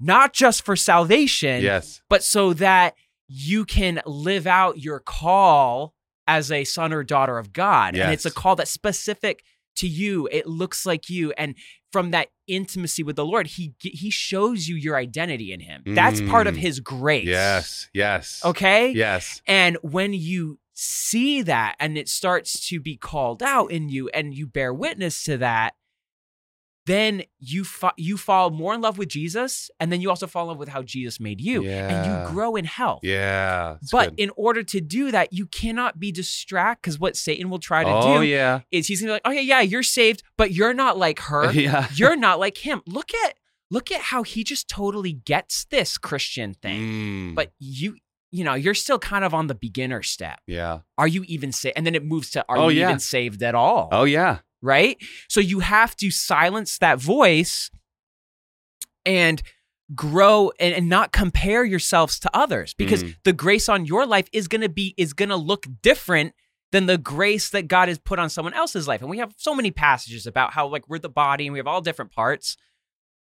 not 0.00 0.32
just 0.32 0.64
for 0.64 0.76
salvation 0.76 1.62
Yes. 1.62 2.00
but 2.08 2.22
so 2.24 2.52
that 2.54 2.94
you 3.28 3.64
can 3.64 4.00
live 4.06 4.46
out 4.46 4.78
your 4.78 5.00
call 5.00 5.94
as 6.28 6.50
a 6.50 6.64
son 6.64 6.92
or 6.92 7.02
daughter 7.04 7.38
of 7.38 7.52
God. 7.52 7.96
And 7.96 8.12
it's 8.12 8.24
a 8.24 8.30
call 8.30 8.54
that's 8.56 8.70
specific 8.70 9.42
to 9.76 9.86
you. 9.88 10.28
It 10.30 10.46
looks 10.46 10.86
like 10.86 11.10
you. 11.10 11.32
And 11.36 11.54
from 11.92 12.10
that 12.12 12.28
intimacy 12.46 13.02
with 13.02 13.16
the 13.16 13.24
Lord, 13.26 13.46
he 13.48 13.74
he 13.80 14.10
shows 14.10 14.68
you 14.68 14.76
your 14.76 14.96
identity 14.96 15.52
in 15.52 15.58
him. 15.60 15.82
That's 15.86 16.20
part 16.20 16.46
of 16.46 16.54
Mm. 16.54 16.58
his 16.58 16.78
grace. 16.80 17.26
Yes. 17.26 17.88
Yes. 17.92 18.44
Okay? 18.44 18.90
Yes. 18.92 19.42
And 19.46 19.76
when 19.82 20.12
you 20.12 20.58
see 20.78 21.40
that 21.42 21.74
and 21.80 21.96
it 21.96 22.08
starts 22.08 22.68
to 22.68 22.78
be 22.78 22.96
called 22.96 23.42
out 23.42 23.70
in 23.72 23.88
you 23.88 24.08
and 24.10 24.34
you 24.34 24.46
bear 24.46 24.72
witness 24.74 25.24
to 25.24 25.38
that, 25.38 25.74
then 26.84 27.22
you 27.40 27.64
fa- 27.64 27.94
you 27.96 28.16
fall 28.16 28.50
more 28.50 28.72
in 28.74 28.80
love 28.80 28.96
with 28.96 29.08
Jesus 29.08 29.70
and 29.80 29.90
then 29.90 30.00
you 30.00 30.08
also 30.08 30.26
fall 30.28 30.44
in 30.44 30.48
love 30.48 30.58
with 30.58 30.68
how 30.68 30.82
Jesus 30.82 31.18
made 31.18 31.40
you 31.40 31.66
and 31.66 32.06
you 32.06 32.32
grow 32.32 32.54
in 32.54 32.64
health. 32.64 33.00
Yeah. 33.02 33.78
But 33.90 34.10
good. 34.10 34.20
in 34.20 34.30
order 34.36 34.62
to 34.62 34.80
do 34.80 35.10
that, 35.10 35.32
you 35.32 35.46
cannot 35.46 35.98
be 35.98 36.12
distracted 36.12 36.82
because 36.82 37.00
what 37.00 37.16
Satan 37.16 37.50
will 37.50 37.58
try 37.58 37.82
to 37.82 37.90
oh 37.90 38.18
do 38.18 38.22
yeah. 38.22 38.60
is 38.70 38.86
he's 38.86 39.00
gonna 39.00 39.08
be 39.08 39.12
like, 39.14 39.26
okay, 39.26 39.42
yeah, 39.42 39.62
you're 39.62 39.82
saved, 39.82 40.22
but 40.36 40.52
you're 40.52 40.74
not 40.74 40.96
like 40.98 41.20
her. 41.20 41.50
Yeah. 41.56 41.88
You're 41.94 42.16
not 42.16 42.38
like 42.38 42.58
him. 42.58 42.82
Look 42.86 43.12
at 43.24 43.34
look 43.70 43.90
at 43.90 44.00
how 44.00 44.22
he 44.22 44.44
just 44.44 44.68
totally 44.68 45.12
gets 45.12 45.64
this 45.64 45.98
Christian 45.98 46.54
thing. 46.54 46.80
Mm, 46.80 47.34
But 47.34 47.50
you, 47.58 47.96
you 48.32 48.44
know, 48.44 48.54
you're 48.54 48.74
still 48.74 48.98
kind 48.98 49.24
of 49.24 49.32
on 49.34 49.46
the 49.46 49.54
beginner 49.54 50.02
step. 50.02 50.40
yeah. 50.46 50.80
Are 50.98 51.08
you 51.08 51.24
even 51.28 51.52
saved? 51.52 51.76
And 51.76 51.86
then 51.86 51.94
it 51.94 52.04
moves 52.04 52.30
to, 52.30 52.44
are 52.48 52.58
Oh, 52.58 52.68
you 52.68 52.80
yeah. 52.80 52.88
even 52.88 52.98
saved 53.00 53.42
at 53.42 53.54
all? 53.54 53.88
Oh 53.92 54.04
yeah. 54.04 54.38
right? 54.62 54.96
So 55.28 55.40
you 55.40 55.60
have 55.60 55.94
to 55.96 56.10
silence 56.10 56.78
that 56.78 56.98
voice 57.00 57.70
and 59.04 59.42
grow 59.94 60.50
and, 60.58 60.74
and 60.74 60.88
not 60.88 61.12
compare 61.12 61.64
yourselves 61.64 62.18
to 62.20 62.30
others 62.34 62.74
because 62.74 63.04
Mhm. 63.04 63.16
the 63.24 63.32
grace 63.32 63.68
on 63.68 63.84
your 63.86 64.04
life 64.06 64.28
is 64.32 64.48
going 64.48 64.62
to 64.62 64.68
be 64.68 64.94
is 64.96 65.12
going 65.12 65.28
to 65.28 65.36
look 65.36 65.66
different 65.82 66.34
than 66.72 66.86
the 66.86 66.98
grace 66.98 67.50
that 67.50 67.68
God 67.68 67.86
has 67.88 67.98
put 67.98 68.18
on 68.18 68.28
someone 68.28 68.54
else's 68.54 68.88
life. 68.88 69.00
And 69.00 69.08
we 69.08 69.18
have 69.18 69.32
so 69.36 69.54
many 69.54 69.70
passages 69.70 70.26
about 70.26 70.52
how 70.54 70.66
like 70.66 70.88
we're 70.88 70.98
the 70.98 71.08
body 71.08 71.46
and 71.46 71.52
we 71.52 71.60
have 71.60 71.68
all 71.68 71.80
different 71.80 72.10
parts. 72.10 72.56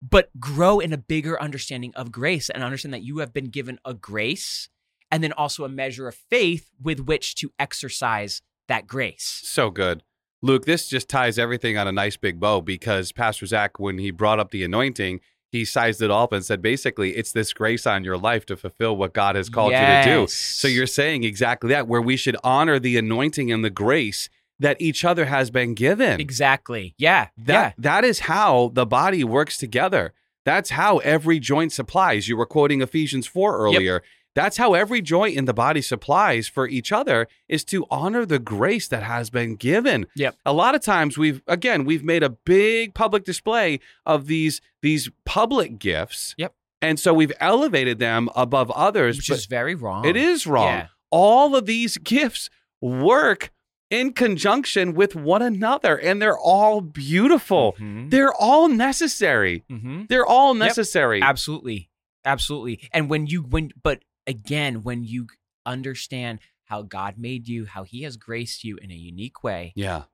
But 0.02 0.30
grow 0.38 0.80
in 0.80 0.92
a 0.92 0.98
bigger 0.98 1.40
understanding 1.40 1.92
of 1.94 2.10
grace 2.12 2.48
and 2.50 2.62
understand 2.62 2.92
that 2.94 3.02
you 3.02 3.18
have 3.18 3.32
been 3.32 3.46
given 3.50 3.78
a 3.84 3.92
grace 3.94 4.68
and 5.10 5.22
then 5.22 5.32
also 5.32 5.64
a 5.64 5.68
measure 5.68 6.08
of 6.08 6.14
faith 6.14 6.70
with 6.80 7.00
which 7.00 7.34
to 7.36 7.52
exercise 7.58 8.42
that 8.68 8.86
grace. 8.86 9.40
So 9.44 9.70
good. 9.70 10.02
Luke, 10.42 10.64
this 10.64 10.88
just 10.88 11.08
ties 11.08 11.38
everything 11.38 11.76
on 11.76 11.86
a 11.86 11.92
nice 11.92 12.16
big 12.16 12.40
bow 12.40 12.60
because 12.60 13.12
Pastor 13.12 13.44
Zach, 13.44 13.78
when 13.78 13.98
he 13.98 14.10
brought 14.10 14.40
up 14.40 14.50
the 14.50 14.64
anointing, 14.64 15.20
he 15.50 15.64
sized 15.64 16.00
it 16.00 16.10
up 16.10 16.32
and 16.32 16.44
said 16.44 16.62
basically 16.62 17.10
it's 17.16 17.32
this 17.32 17.52
grace 17.52 17.86
on 17.86 18.04
your 18.04 18.16
life 18.16 18.46
to 18.46 18.56
fulfill 18.56 18.96
what 18.96 19.12
God 19.12 19.36
has 19.36 19.48
called 19.48 19.72
you 19.72 19.78
to 19.78 20.02
do. 20.04 20.26
So 20.28 20.68
you're 20.68 20.86
saying 20.86 21.24
exactly 21.24 21.68
that, 21.70 21.88
where 21.88 22.00
we 22.00 22.16
should 22.16 22.36
honor 22.44 22.78
the 22.78 22.96
anointing 22.96 23.50
and 23.52 23.64
the 23.64 23.70
grace 23.70 24.30
that 24.60 24.80
each 24.80 25.04
other 25.04 25.26
has 25.26 25.50
been 25.50 25.74
given. 25.74 26.20
Exactly. 26.20 26.94
Yeah. 26.98 27.28
That 27.36 27.52
yeah. 27.52 27.72
that 27.78 28.04
is 28.04 28.20
how 28.20 28.70
the 28.74 28.86
body 28.86 29.24
works 29.24 29.58
together. 29.58 30.12
That's 30.44 30.70
how 30.70 30.98
every 30.98 31.38
joint 31.38 31.72
supplies. 31.72 32.28
You 32.28 32.36
were 32.36 32.46
quoting 32.46 32.80
Ephesians 32.80 33.26
4 33.26 33.58
earlier. 33.58 34.02
That's 34.34 34.56
how 34.58 34.74
every 34.74 35.02
joint 35.02 35.36
in 35.36 35.44
the 35.46 35.52
body 35.54 35.82
supplies 35.82 36.46
for 36.46 36.68
each 36.68 36.92
other 36.92 37.26
is 37.48 37.64
to 37.64 37.84
honor 37.90 38.24
the 38.24 38.38
grace 38.38 38.86
that 38.88 39.02
has 39.02 39.28
been 39.30 39.56
given. 39.56 40.06
Yep. 40.14 40.36
A 40.46 40.52
lot 40.52 40.74
of 40.74 40.82
times 40.82 41.18
we've 41.18 41.42
again, 41.48 41.84
we've 41.84 42.04
made 42.04 42.22
a 42.22 42.30
big 42.30 42.94
public 42.94 43.24
display 43.24 43.80
of 44.06 44.26
these 44.28 44.60
these 44.82 45.10
public 45.24 45.78
gifts. 45.78 46.34
Yep. 46.38 46.54
And 46.80 46.98
so 47.00 47.12
we've 47.12 47.32
elevated 47.40 47.98
them 47.98 48.28
above 48.36 48.70
others, 48.70 49.16
Which 49.18 49.30
is 49.30 49.46
very 49.46 49.74
wrong. 49.74 50.04
it 50.06 50.16
is 50.16 50.46
wrong. 50.46 50.66
Yeah. 50.68 50.86
All 51.10 51.56
of 51.56 51.66
these 51.66 51.98
gifts 51.98 52.48
work 52.80 53.50
in 53.90 54.12
conjunction 54.12 54.94
with 54.94 55.16
one 55.16 55.42
another 55.42 55.96
and 55.98 56.22
they're 56.22 56.38
all 56.38 56.80
beautiful. 56.80 57.74
Mhm. 57.80 58.10
They're 58.10 58.32
all 58.32 58.68
necessary. 58.68 59.64
Mhm. 59.68 60.08
They're 60.08 60.24
all 60.24 60.54
Yep. 60.56 60.66
necessary. 60.68 61.20
Absolutely. 61.20 61.90
Absolutely. 62.24 62.88
And 62.92 63.10
when 63.10 63.26
you 63.26 63.42
when 63.42 63.72
but 63.82 64.02
again, 64.30 64.82
when 64.82 65.04
you 65.04 65.26
understand 65.66 66.38
how 66.64 66.82
God 66.82 67.16
made 67.18 67.48
you, 67.48 67.66
how 67.66 67.82
he 67.82 68.02
has 68.02 68.16
graced 68.16 68.64
you 68.64 68.76
in 68.76 68.90
a 68.90 68.94
unique 68.94 69.42
way, 69.42 69.72
yeah. 69.74 70.04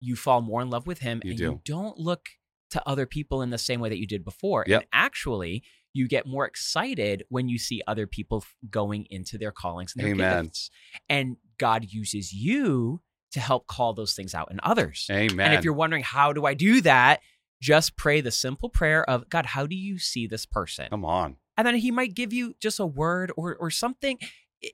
you 0.00 0.16
fall 0.16 0.40
more 0.40 0.60
in 0.60 0.68
love 0.68 0.86
with 0.86 0.98
him 0.98 1.20
You 1.24 1.30
and 1.30 1.38
do. 1.38 1.44
you 1.44 1.60
don't 1.64 1.96
look 1.96 2.28
to 2.70 2.82
other 2.88 3.06
people 3.06 3.40
in 3.42 3.50
the 3.50 3.58
same 3.58 3.80
way 3.80 3.88
that 3.88 3.98
you 3.98 4.06
did 4.06 4.24
before. 4.24 4.64
Yep. 4.66 4.80
And 4.80 4.88
actually, 4.92 5.62
you 5.92 6.08
get 6.08 6.26
more 6.26 6.46
excited 6.46 7.22
when 7.28 7.48
you 7.48 7.58
see 7.58 7.82
other 7.86 8.06
people 8.06 8.44
going 8.68 9.06
into 9.10 9.38
their 9.38 9.52
callings 9.52 9.94
and 9.94 10.04
their 10.04 10.12
Amen. 10.12 10.44
gifts. 10.44 10.70
And 11.08 11.36
God 11.58 11.84
uses 11.88 12.32
you 12.32 13.00
to 13.32 13.40
help 13.40 13.66
call 13.66 13.94
those 13.94 14.14
things 14.14 14.34
out 14.34 14.50
in 14.50 14.58
others. 14.62 15.06
Amen. 15.10 15.46
And 15.46 15.54
if 15.54 15.64
you're 15.64 15.72
wondering, 15.72 16.02
how 16.02 16.32
do 16.32 16.44
I 16.46 16.54
do 16.54 16.80
that? 16.80 17.20
Just 17.60 17.96
pray 17.96 18.20
the 18.20 18.32
simple 18.32 18.68
prayer 18.68 19.08
of 19.08 19.28
God, 19.28 19.46
how 19.46 19.66
do 19.66 19.76
you 19.76 19.98
see 19.98 20.26
this 20.26 20.46
person? 20.46 20.88
Come 20.90 21.04
on. 21.04 21.36
And 21.62 21.66
then 21.68 21.76
he 21.76 21.92
might 21.92 22.14
give 22.14 22.32
you 22.32 22.56
just 22.58 22.80
a 22.80 22.86
word 22.86 23.30
or 23.36 23.54
or 23.54 23.70
something. 23.70 24.18
Eh, 24.64 24.70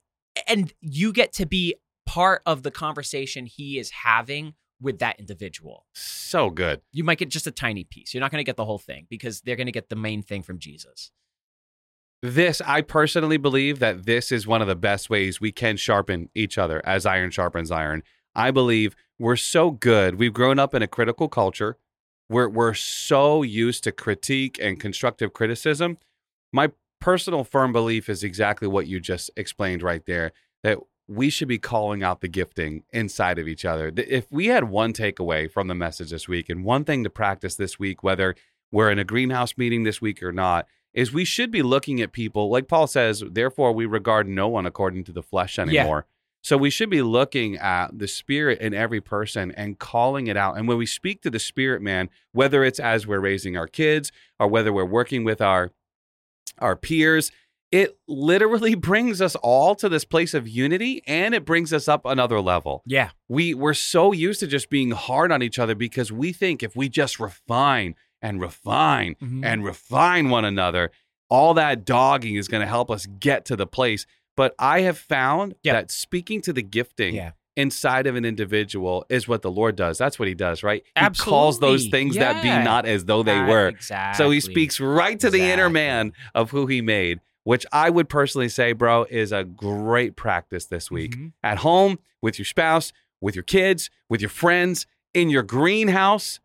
and 0.46 0.72
you 0.80 1.12
get 1.12 1.34
to 1.34 1.44
be 1.44 1.74
part 2.06 2.40
of 2.46 2.62
the 2.62 2.70
conversation 2.70 3.44
he 3.44 3.78
is 3.78 3.90
having 3.90 4.54
with 4.80 4.98
that 5.00 5.20
individual. 5.20 5.84
So 5.92 6.48
good. 6.48 6.80
You 6.90 7.04
might 7.04 7.18
get 7.18 7.28
just 7.28 7.46
a 7.46 7.50
tiny 7.50 7.84
piece. 7.84 8.14
You're 8.14 8.22
not 8.22 8.30
going 8.30 8.40
to 8.40 8.46
get 8.46 8.56
the 8.56 8.64
whole 8.64 8.78
thing 8.78 9.06
because 9.10 9.42
they're 9.42 9.54
going 9.54 9.66
to 9.66 9.72
get 9.72 9.90
the 9.90 9.96
main 9.96 10.22
thing 10.22 10.42
from 10.42 10.58
Jesus. 10.58 11.10
This, 12.22 12.62
I 12.62 12.80
personally 12.80 13.36
believe 13.36 13.80
that 13.80 14.06
this 14.06 14.32
is 14.32 14.46
one 14.46 14.62
of 14.62 14.66
the 14.66 14.74
best 14.74 15.10
ways 15.10 15.42
we 15.42 15.52
can 15.52 15.76
sharpen 15.76 16.30
each 16.34 16.56
other 16.56 16.80
as 16.86 17.04
iron 17.04 17.30
sharpens 17.30 17.70
iron. 17.70 18.02
I 18.34 18.50
believe 18.50 18.96
we're 19.18 19.36
so 19.36 19.72
good. 19.72 20.14
We've 20.14 20.32
grown 20.32 20.58
up 20.58 20.72
in 20.72 20.80
a 20.80 20.88
critical 20.88 21.28
culture. 21.28 21.76
We're, 22.30 22.48
we're 22.48 22.72
so 22.72 23.42
used 23.42 23.84
to 23.84 23.92
critique 23.92 24.58
and 24.58 24.80
constructive 24.80 25.34
criticism. 25.34 25.98
My 26.52 26.70
personal 27.00 27.44
firm 27.44 27.72
belief 27.72 28.08
is 28.08 28.24
exactly 28.24 28.68
what 28.68 28.86
you 28.86 29.00
just 29.00 29.30
explained 29.36 29.82
right 29.82 30.04
there 30.06 30.32
that 30.62 30.78
we 31.06 31.30
should 31.30 31.48
be 31.48 31.58
calling 31.58 32.02
out 32.02 32.20
the 32.20 32.28
gifting 32.28 32.82
inside 32.90 33.38
of 33.38 33.48
each 33.48 33.64
other. 33.64 33.90
If 33.96 34.30
we 34.30 34.46
had 34.46 34.64
one 34.64 34.92
takeaway 34.92 35.50
from 35.50 35.68
the 35.68 35.74
message 35.74 36.10
this 36.10 36.28
week 36.28 36.48
and 36.48 36.64
one 36.64 36.84
thing 36.84 37.02
to 37.04 37.10
practice 37.10 37.56
this 37.56 37.78
week, 37.78 38.02
whether 38.02 38.34
we're 38.70 38.90
in 38.90 38.98
a 38.98 39.04
greenhouse 39.04 39.56
meeting 39.56 39.84
this 39.84 40.02
week 40.02 40.22
or 40.22 40.32
not, 40.32 40.66
is 40.92 41.12
we 41.12 41.24
should 41.24 41.50
be 41.50 41.62
looking 41.62 42.00
at 42.00 42.12
people, 42.12 42.50
like 42.50 42.68
Paul 42.68 42.86
says, 42.86 43.22
therefore 43.30 43.72
we 43.72 43.86
regard 43.86 44.28
no 44.28 44.48
one 44.48 44.66
according 44.66 45.04
to 45.04 45.12
the 45.12 45.22
flesh 45.22 45.58
anymore. 45.58 46.06
So 46.42 46.56
we 46.56 46.70
should 46.70 46.90
be 46.90 47.02
looking 47.02 47.56
at 47.56 47.98
the 47.98 48.08
spirit 48.08 48.60
in 48.60 48.72
every 48.72 49.00
person 49.00 49.50
and 49.52 49.78
calling 49.78 50.28
it 50.28 50.36
out. 50.36 50.56
And 50.56 50.68
when 50.68 50.78
we 50.78 50.86
speak 50.86 51.22
to 51.22 51.30
the 51.30 51.38
spirit 51.38 51.82
man, 51.82 52.10
whether 52.32 52.64
it's 52.64 52.80
as 52.80 53.06
we're 53.06 53.20
raising 53.20 53.56
our 53.56 53.66
kids 53.66 54.12
or 54.38 54.46
whether 54.46 54.72
we're 54.72 54.84
working 54.84 55.24
with 55.24 55.40
our 55.40 55.72
our 56.58 56.76
peers, 56.76 57.30
it 57.70 57.98
literally 58.08 58.74
brings 58.90 59.20
us 59.20 59.34
all 59.36 59.74
to 59.76 59.88
this 59.88 60.04
place 60.04 60.32
of 60.34 60.48
unity 60.48 61.02
and 61.06 61.34
it 61.34 61.44
brings 61.44 61.72
us 61.72 61.88
up 61.88 62.04
another 62.04 62.40
level. 62.40 62.82
Yeah. 62.86 63.10
We 63.28 63.54
we're 63.54 63.74
so 63.74 64.12
used 64.12 64.40
to 64.40 64.46
just 64.46 64.70
being 64.70 64.92
hard 64.92 65.30
on 65.32 65.42
each 65.42 65.58
other 65.58 65.74
because 65.74 66.10
we 66.10 66.32
think 66.32 66.62
if 66.62 66.74
we 66.76 66.88
just 66.88 67.20
refine 67.20 67.94
and 68.22 68.40
refine 68.40 69.14
Mhm. 69.22 69.44
and 69.44 69.64
refine 69.64 70.28
one 70.30 70.44
another, 70.44 70.90
all 71.30 71.52
that 71.54 71.84
dogging 71.84 72.36
is 72.36 72.48
going 72.48 72.62
to 72.62 72.66
help 72.66 72.90
us 72.90 73.06
get 73.06 73.44
to 73.46 73.56
the 73.56 73.66
place. 73.66 74.06
but 74.36 74.54
I 74.56 74.82
have 74.82 74.96
found 74.96 75.56
Yeah. 75.64 75.72
that 75.72 75.90
speaking 75.90 76.40
to 76.42 76.52
the 76.52 76.62
gifting 76.62 77.12
Yeah. 77.16 77.32
Inside 77.58 78.06
of 78.06 78.16
an 78.16 78.24
individual 78.24 79.04
is 79.10 79.28
what 79.28 79.42
the 79.42 79.50
Lord 79.50 79.76
does. 79.76 79.98
That's 79.98 80.18
what 80.18 80.28
he 80.28 80.34
does, 80.34 80.62
right? 80.62 80.82
He 80.98 81.08
calls 81.18 81.58
those 81.60 81.88
things 81.88 82.14
that 82.16 82.42
be 82.42 82.48
not 82.48 82.86
as 82.86 83.04
though 83.04 83.22
they 83.22 83.36
Ah, 83.38 83.46
were. 83.48 83.68
Exactly. 83.68 84.16
So 84.24 84.30
he 84.30 84.40
speaks 84.40 84.80
right 84.80 85.18
to 85.20 85.28
the 85.28 85.42
inner 85.42 85.68
man 85.68 86.12
of 86.34 86.52
who 86.52 86.66
he 86.66 86.80
made, 86.80 87.20
which 87.44 87.66
I 87.72 87.90
would 87.90 88.08
personally 88.08 88.48
say, 88.48 88.72
bro, 88.72 89.04
is 89.10 89.32
a 89.32 89.44
great 89.44 90.16
practice 90.16 90.66
this 90.66 90.90
week. 90.90 91.16
Mhm. 91.16 91.32
At 91.42 91.58
home, 91.58 91.98
with 92.22 92.38
your 92.38 92.46
spouse, 92.46 92.92
with 93.20 93.34
your 93.34 93.42
kids, 93.44 93.90
with 94.08 94.20
your 94.22 94.30
friends, 94.30 94.86
in 95.12 95.28
your 95.28 95.42
greenhouse. 95.42 96.40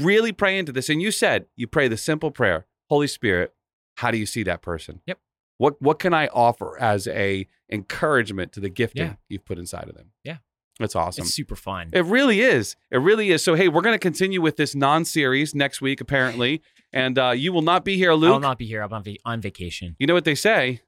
Really 0.00 0.32
pray 0.32 0.58
into 0.58 0.72
this. 0.72 0.88
And 0.90 1.00
you 1.00 1.10
said 1.10 1.46
you 1.56 1.66
pray 1.66 1.88
the 1.88 1.96
simple 1.96 2.30
prayer 2.30 2.66
Holy 2.90 3.06
Spirit, 3.06 3.54
how 3.96 4.10
do 4.10 4.18
you 4.18 4.26
see 4.26 4.42
that 4.42 4.60
person? 4.62 5.00
Yep. 5.06 5.18
What 5.56 5.80
what 5.80 5.98
can 5.98 6.12
I 6.12 6.26
offer 6.28 6.78
as 6.80 7.06
a 7.08 7.46
encouragement 7.72 8.52
to 8.52 8.60
the 8.60 8.68
gifting 8.68 9.02
Yeah. 9.06 9.14
you've 9.28 9.44
put 9.44 9.58
inside 9.58 9.88
of 9.88 9.94
them? 9.94 10.10
Yeah. 10.24 10.38
That's 10.80 10.96
awesome. 10.96 11.22
It's 11.22 11.34
super 11.34 11.54
fun. 11.54 11.90
It 11.92 12.04
really 12.06 12.40
is. 12.40 12.74
It 12.90 12.96
really 12.98 13.30
is. 13.30 13.44
So, 13.44 13.54
hey, 13.54 13.68
we're 13.68 13.82
going 13.82 13.94
to 13.94 13.98
continue 14.00 14.40
with 14.40 14.56
this 14.56 14.74
non-series 14.74 15.54
next 15.54 15.80
week, 15.80 16.00
apparently, 16.00 16.62
and 16.92 17.16
uh, 17.18 17.30
you 17.30 17.52
will 17.52 17.62
not 17.62 17.84
be 17.84 17.96
here, 17.96 18.14
Luke. 18.14 18.32
I'll 18.32 18.40
not 18.40 18.58
be 18.58 18.66
here. 18.66 18.82
I'm 18.82 18.92
on, 18.92 19.04
va- 19.04 19.16
on 19.24 19.40
vacation. 19.40 19.94
You 19.98 20.06
know 20.08 20.14
what 20.14 20.24
they 20.24 20.34
say? 20.34 20.80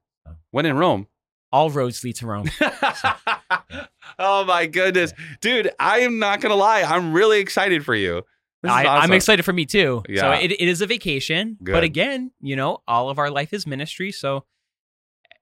When 0.50 0.66
in 0.66 0.76
Rome. 0.76 1.06
All 1.52 1.68
roads 1.70 2.02
lead 2.02 2.16
to 2.16 2.26
Rome. 2.26 2.48
oh 4.18 4.44
my 4.44 4.66
goodness, 4.66 5.12
dude! 5.40 5.70
I 5.78 6.00
am 6.00 6.18
not 6.18 6.40
going 6.40 6.50
to 6.50 6.56
lie. 6.56 6.82
I'm 6.82 7.12
really 7.12 7.40
excited 7.40 7.84
for 7.84 7.94
you. 7.94 8.22
I, 8.64 8.86
I'm 8.86 9.02
awesome. 9.02 9.12
excited 9.12 9.44
for 9.44 9.52
me 9.52 9.66
too. 9.66 10.02
So 10.06 10.12
Yeah. 10.12 10.34
it, 10.38 10.52
it 10.52 10.68
is 10.68 10.80
a 10.80 10.86
vacation, 10.86 11.58
Good. 11.62 11.72
but 11.72 11.82
again, 11.84 12.30
you 12.40 12.54
know, 12.56 12.78
all 12.86 13.10
of 13.10 13.18
our 13.18 13.28
life 13.30 13.52
is 13.52 13.66
ministry, 13.66 14.12
so 14.12 14.44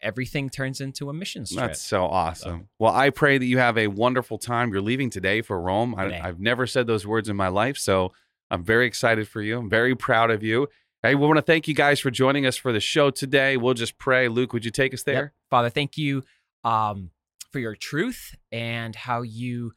everything 0.02 0.48
turns 0.50 0.80
into 0.80 1.10
a 1.10 1.12
mission 1.12 1.44
trip. 1.44 1.58
That's 1.58 1.80
so 1.80 2.04
awesome. 2.06 2.68
Well, 2.78 2.94
I 2.94 3.10
pray 3.10 3.38
that 3.38 3.44
you 3.44 3.58
have 3.58 3.76
a 3.78 3.86
wonderful 3.88 4.38
time. 4.38 4.72
You're 4.72 4.80
leaving 4.82 5.10
today 5.10 5.42
for 5.42 5.60
Rome. 5.60 5.94
I. 5.96 6.20
I've 6.20 6.40
never 6.40 6.66
said 6.66 6.86
those 6.86 7.06
words 7.06 7.28
in 7.28 7.36
my 7.36 7.48
life, 7.48 7.76
so 7.76 8.12
I'm 8.50 8.64
very 8.64 8.86
excited 8.86 9.28
for 9.28 9.40
you. 9.42 9.58
I'm 9.58 9.70
very 9.70 9.94
proud 9.94 10.30
of 10.30 10.42
you. 10.42 10.68
Hey, 11.02 11.14
we 11.14 11.26
want 11.26 11.38
to 11.38 11.42
thank 11.42 11.66
you 11.68 11.74
guys 11.74 11.98
for 12.00 12.10
joining 12.10 12.44
us 12.46 12.56
for 12.56 12.72
the 12.72 12.80
show 12.80 13.10
today. 13.10 13.56
We'll 13.56 13.74
just 13.74 13.96
pray. 13.98 14.28
Luke, 14.28 14.52
would 14.52 14.64
you 14.64 14.70
take 14.70 14.92
us 14.92 15.00
Yep. 15.06 15.14
there? 15.14 15.32
Father, 15.48 15.70
thank 15.70 15.96
you 15.96 16.24
um, 16.64 17.10
for 17.50 17.58
your 17.58 17.74
truth 17.74 18.34
and 18.52 18.94
how 18.94 19.22
you 19.22 19.72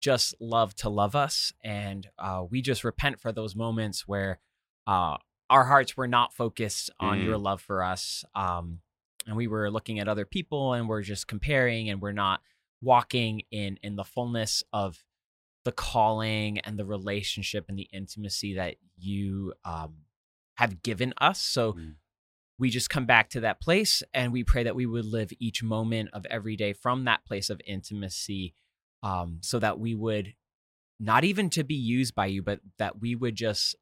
just 0.00 0.34
love 0.40 0.74
to 0.76 0.88
love 0.90 1.14
us. 1.14 1.52
And 1.64 2.08
uh, 2.18 2.44
we 2.50 2.60
just 2.60 2.84
repent 2.84 3.20
for 3.20 3.32
those 3.32 3.54
moments 3.56 4.06
where 4.06 4.40
uh, 4.86 5.16
our 5.48 5.64
hearts 5.64 5.96
were 5.96 6.08
not 6.08 6.34
focused 6.34 6.90
on 6.98 7.20
Mm. 7.20 7.24
your 7.24 7.38
love 7.38 7.60
for 7.62 7.82
us. 7.82 8.24
Um, 8.34 8.80
and 9.26 9.36
we 9.36 9.46
were 9.46 9.70
looking 9.70 9.98
at 9.98 10.08
other 10.08 10.24
people 10.24 10.72
and 10.72 10.88
we're 10.88 11.02
just 11.02 11.26
comparing 11.26 11.88
and 11.88 12.00
we're 12.00 12.12
not 12.12 12.40
walking 12.80 13.42
in 13.50 13.78
in 13.82 13.96
the 13.96 14.04
fullness 14.04 14.62
of 14.72 15.04
the 15.64 15.72
calling 15.72 16.58
and 16.60 16.76
the 16.78 16.84
relationship 16.84 17.66
and 17.68 17.78
the 17.78 17.88
intimacy 17.92 18.54
that 18.54 18.76
you 18.98 19.54
um, 19.64 19.94
have 20.56 20.82
given 20.82 21.14
us. 21.18 21.40
So 21.40 21.74
Mm. 21.74 21.94
we 22.58 22.70
just 22.70 22.90
come 22.90 23.06
back 23.06 23.30
to 23.30 23.40
that 23.40 23.60
place 23.60 24.02
and 24.12 24.32
we 24.32 24.44
pray 24.44 24.62
that 24.64 24.74
we 24.76 24.86
would 24.86 25.04
live 25.04 25.32
each 25.38 25.62
moment 25.62 26.10
of 26.12 26.26
every 26.26 26.56
day 26.56 26.72
from 26.72 27.04
that 27.04 27.24
place 27.24 27.50
of 27.50 27.60
intimacy 27.66 28.54
um, 29.02 29.38
so 29.42 29.58
that 29.58 29.78
we 29.78 29.94
would 29.94 30.34
not 31.00 31.24
even 31.24 31.50
to 31.50 31.64
be 31.64 31.74
used 31.74 32.14
by 32.14 32.26
you 32.26 32.42
but 32.42 32.60
that 32.78 33.00
we 33.00 33.14
would 33.16 33.34
just 33.34 33.74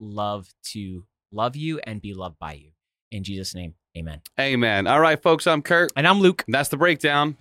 love 0.00 0.52
to 0.62 1.06
love 1.30 1.54
you 1.54 1.78
and 1.80 2.00
be 2.00 2.12
loved 2.14 2.38
by 2.38 2.52
you 2.54 2.70
in 3.12 3.22
jesus 3.22 3.54
name 3.54 3.74
amen 3.96 4.20
Amen. 4.40 4.86
All 4.86 5.00
right, 5.00 5.20
folks, 5.22 5.46
I'm 5.46 5.62
Kurt. 5.62 5.92
and 5.96 6.06
i'm 6.06 6.20
luke 6.20 6.44
That's 6.48 6.68
the 6.68 6.76
breakdown. 6.76 7.36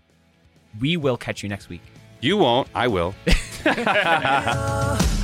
we 0.79 0.97
will 0.97 1.17
catch 1.17 1.43
you 1.43 1.49
next 1.49 1.69
week 1.69 1.81
You 2.21 2.37
won't. 2.37 2.67
I 2.73 2.87
will. 2.87 3.13